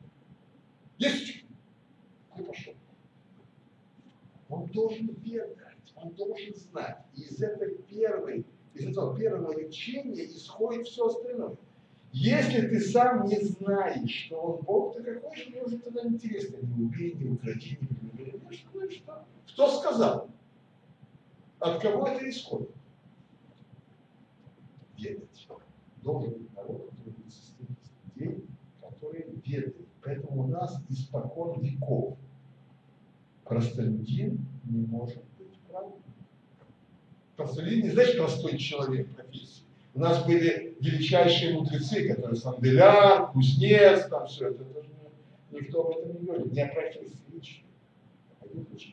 Есть. 0.98 1.44
И 2.36 2.42
пошел. 2.42 2.74
Он 4.48 4.66
должен 4.66 5.08
ведать, 5.22 5.92
он 5.96 6.10
должен 6.10 6.54
знать. 6.54 7.04
И 7.14 7.22
из 7.22 7.42
этой 7.42 7.76
первой, 7.82 8.46
из 8.76 8.86
этого 8.88 9.16
первого 9.16 9.58
лечения 9.58 10.26
исходит 10.26 10.86
все 10.86 11.06
остальное. 11.06 11.56
Если 12.12 12.66
ты 12.68 12.80
сам 12.80 13.26
не 13.26 13.38
знаешь, 13.40 14.26
что 14.26 14.40
он 14.40 14.62
Бог, 14.62 14.94
то 14.94 15.02
какой 15.02 15.36
же 15.36 15.50
мне 15.50 15.62
уже 15.62 15.78
тогда 15.78 16.06
интересно, 16.06 16.56
не 16.62 16.84
убей, 16.84 17.14
не 17.14 17.30
укради, 17.30 17.78
не. 17.80 18.32
Ну 18.32 18.52
что, 18.52 18.68
ну 18.74 18.90
что? 18.90 19.24
Кто 19.48 19.80
сказал? 19.80 20.30
От 21.58 21.80
кого 21.80 22.06
это 22.06 22.28
исходит? 22.28 22.70
Ведать. 24.98 25.48
Должен 26.02 26.32
быть 26.34 26.54
народ, 26.54 26.90
который 26.90 27.12
будет 27.12 27.32
состоять 27.32 27.70
из 27.82 28.14
людей, 28.14 28.44
которые 28.80 29.24
ведают. 29.24 29.76
Поэтому 30.02 30.44
у 30.44 30.46
нас 30.46 30.80
испокон 30.88 31.60
веков 31.60 32.16
простолюдин 33.44 34.46
не 34.64 34.86
может. 34.86 35.22
Простолюдин 37.36 37.84
не 37.84 37.90
значит 37.90 38.16
простой 38.16 38.56
человек 38.56 39.14
профессии. 39.14 39.62
У 39.94 40.00
нас 40.00 40.24
были 40.24 40.76
величайшие 40.80 41.54
мудрецы, 41.54 42.08
которые 42.08 42.36
Санделяр, 42.36 43.30
Кузнец, 43.32 44.06
там 44.08 44.26
все 44.26 44.48
это. 44.50 44.64
это 44.64 44.82
же 44.82 44.90
никто 45.50 45.82
об 45.82 45.98
этом 45.98 46.14
не 46.14 46.26
говорит. 46.26 46.52
Не 46.52 46.62
о 46.62 46.74
профессии 46.74 47.18
лично, 47.32 47.66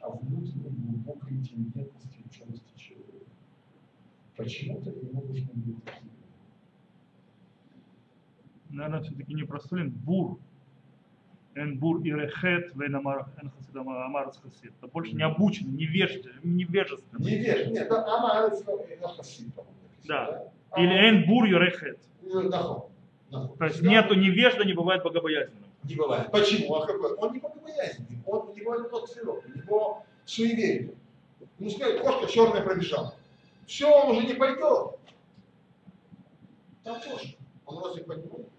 а 0.01 0.09
внутренней 0.09 0.69
глубокой 0.69 1.33
интеллигентности 1.33 2.23
учености 2.25 2.71
человека. 2.77 3.25
Почему-то 4.35 4.89
ему 4.89 5.21
нужны 5.21 5.49
были 5.53 5.77
такие. 5.85 6.11
Наверное, 8.69 9.01
все-таки 9.01 9.33
не 9.33 9.43
про 9.43 9.59
Сталин, 9.59 9.89
бур. 9.91 10.39
Эн 11.55 11.77
бур 11.77 11.99
и 12.01 12.09
рехет, 12.11 12.73
вен 12.75 12.95
амар 12.95 13.25
хасид 13.25 13.75
ама- 13.75 14.05
амарец 14.05 14.39
хасид. 14.41 14.71
Это 14.81 14.87
больше 14.91 15.13
не 15.13 15.23
обученный, 15.23 15.71
невежественный. 15.71 16.39
невежественный. 16.43 17.31
Невежа. 17.31 17.69
Нет, 17.69 17.91
Амарец 17.91 18.63
Хасид, 19.17 19.53
по-моему. 19.53 19.77
Да. 20.05 20.47
Или 20.77 20.93
эн 20.93 21.25
бур 21.27 21.45
и 21.45 21.49
рехет. 21.51 21.99
То 22.21 23.65
есть 23.65 23.81
нету 23.81 24.15
невежда, 24.15 24.63
не 24.63 24.73
бывает 24.73 25.03
богобоязненным. 25.03 25.63
Не 25.83 25.95
бывает. 25.95 26.31
Почему? 26.31 26.75
А 26.75 26.85
какой? 26.87 27.13
Он 27.15 27.33
не 27.33 27.39
богобоязненный. 27.39 28.19
Он, 28.25 28.49
у 28.49 28.53
него 28.55 28.75
немного 28.75 29.05
цветов, 29.07 29.43
у 29.45 29.57
него 29.57 30.03
суеверие. 30.25 30.93
Ну, 31.59 31.69
сказать, 31.69 32.01
кошка 32.01 32.31
черная 32.31 32.61
пробежала. 32.63 33.13
Все, 33.67 33.87
он 33.89 34.15
уже 34.17 34.25
не 34.25 34.33
пойдет. 34.33 34.97
Там 36.83 36.95
кошка. 37.01 37.27
Он 37.65 37.83
разве 37.83 38.03
понимает? 38.03 38.31
Он 38.33 38.39
не 38.39 38.45
понимает. 38.45 38.49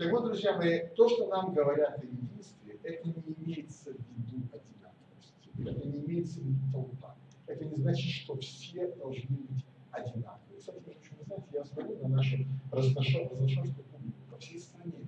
Так 0.00 0.12
вот, 0.12 0.24
друзья 0.24 0.56
мои, 0.56 0.86
то, 0.96 1.10
что 1.10 1.26
нам 1.26 1.52
говорят 1.52 1.98
о 1.98 2.06
единстве, 2.06 2.78
это 2.82 3.06
не 3.06 3.34
имеется 3.36 3.90
в 3.90 3.98
виду 3.98 4.48
одинаковость. 4.50 5.34
Это 5.58 5.86
не 5.88 5.98
имеется 5.98 6.40
в 6.40 6.44
виду 6.44 6.72
толпа. 6.72 7.16
Это 7.46 7.66
не 7.66 7.76
значит, 7.76 8.10
что 8.10 8.34
все 8.38 8.86
должны 8.94 9.36
быть 9.36 9.66
одинаковые. 9.90 10.58
Кстати, 10.58 10.78
между 10.78 10.94
прочим, 10.94 11.16
вы 11.18 11.24
знаете, 11.26 11.48
я 11.52 11.64
смотрю 11.66 11.98
на 11.98 12.08
нашу 12.16 12.36
разношер- 12.70 13.30
разношерстную 13.30 13.84
публику 13.92 14.18
по 14.30 14.38
всей 14.38 14.60
стране. 14.60 15.06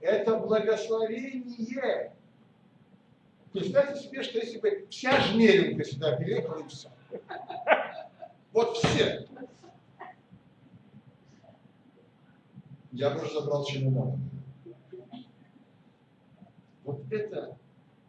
Это 0.00 0.38
благословение. 0.38 2.12
Представьте 3.52 4.00
себе, 4.00 4.22
что 4.22 4.38
если 4.38 4.60
бы 4.60 4.86
вся 4.88 5.20
жмеренка 5.20 5.84
сюда 5.84 6.14
переехала 6.14 6.60
и 6.60 6.68
все. 6.68 6.90
Вот 8.52 8.76
все. 8.76 9.27
Я 12.98 13.10
бы 13.10 13.20
уже 13.20 13.32
забрал 13.32 13.64
чемодан. 13.64 14.18
Вот 16.82 17.12
это 17.12 17.56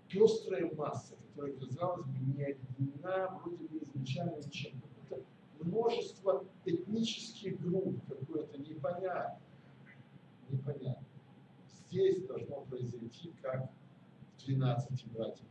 пестрая 0.07 0.73
масса, 0.73 1.13
которая, 1.27 1.53
казалось 1.57 2.07
бы, 2.07 2.17
не 2.35 2.43
объединена 2.43 3.39
вроде 3.39 3.65
бы 3.67 3.81
изначально 3.83 4.41
чем-то. 4.49 4.87
Это 5.11 5.23
множество 5.59 6.43
этнических 6.65 7.61
групп, 7.61 7.99
какое-то 8.07 8.57
непонятное. 8.57 9.39
Непонятно. 10.49 11.05
Здесь 11.67 12.23
должно 12.23 12.61
произойти 12.61 13.31
как 13.43 13.69
в 14.37 14.45
12 14.47 15.05
братьев. 15.11 15.45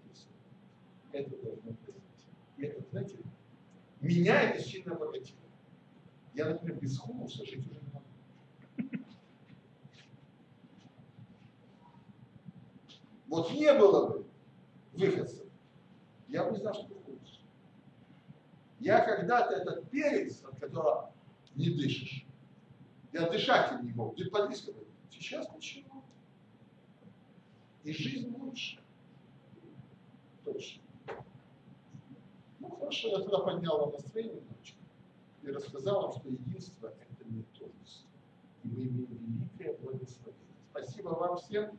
Это 1.12 1.30
должно 1.36 1.74
произойти. 1.74 2.26
И 2.56 2.64
это, 2.64 2.82
знаете, 2.90 3.18
меня 4.00 4.50
это 4.50 4.60
сильно 4.60 4.96
обогатило. 4.96 5.38
Я, 6.34 6.48
например, 6.48 6.80
без 6.80 6.98
хумуса 6.98 7.44
жить 7.44 7.64
уже 7.70 7.80
не 7.80 7.87
Вот 13.28 13.52
не 13.52 13.72
было 13.72 14.08
бы 14.08 14.26
выходцев, 14.92 15.46
я 16.28 16.44
бы 16.44 16.52
не 16.52 16.58
знал, 16.58 16.74
что 16.74 16.84
такое. 16.84 17.08
Я 18.80 19.04
когда-то 19.04 19.54
этот 19.54 19.90
перец, 19.90 20.42
от 20.44 20.58
которого 20.60 21.12
не 21.56 21.70
дышишь, 21.70 22.26
я 23.12 23.28
дышать 23.28 23.82
не 23.82 23.92
мог, 23.92 24.16
ты 24.16 24.30
был. 24.30 24.84
Сейчас 25.10 25.52
ничего. 25.54 26.04
И 27.82 27.92
жизнь 27.92 28.32
лучше. 28.38 28.80
Точно. 30.44 30.82
Ну 32.60 32.70
хорошо, 32.70 33.08
я 33.08 33.18
тогда 33.18 33.38
поднял 33.38 33.78
вам 33.78 33.92
настроение 33.92 34.36
немножечко 34.36 34.78
и 35.42 35.48
рассказал 35.48 36.02
вам, 36.02 36.12
что 36.12 36.28
единство 36.28 36.86
это 36.86 37.24
не 37.28 37.42
тождество. 37.42 38.08
И 38.62 38.68
мы 38.68 38.82
имеем 38.84 39.48
великое 39.58 39.76
благословение. 39.78 40.54
Спасибо 40.70 41.08
вам 41.08 41.38
всем. 41.38 41.78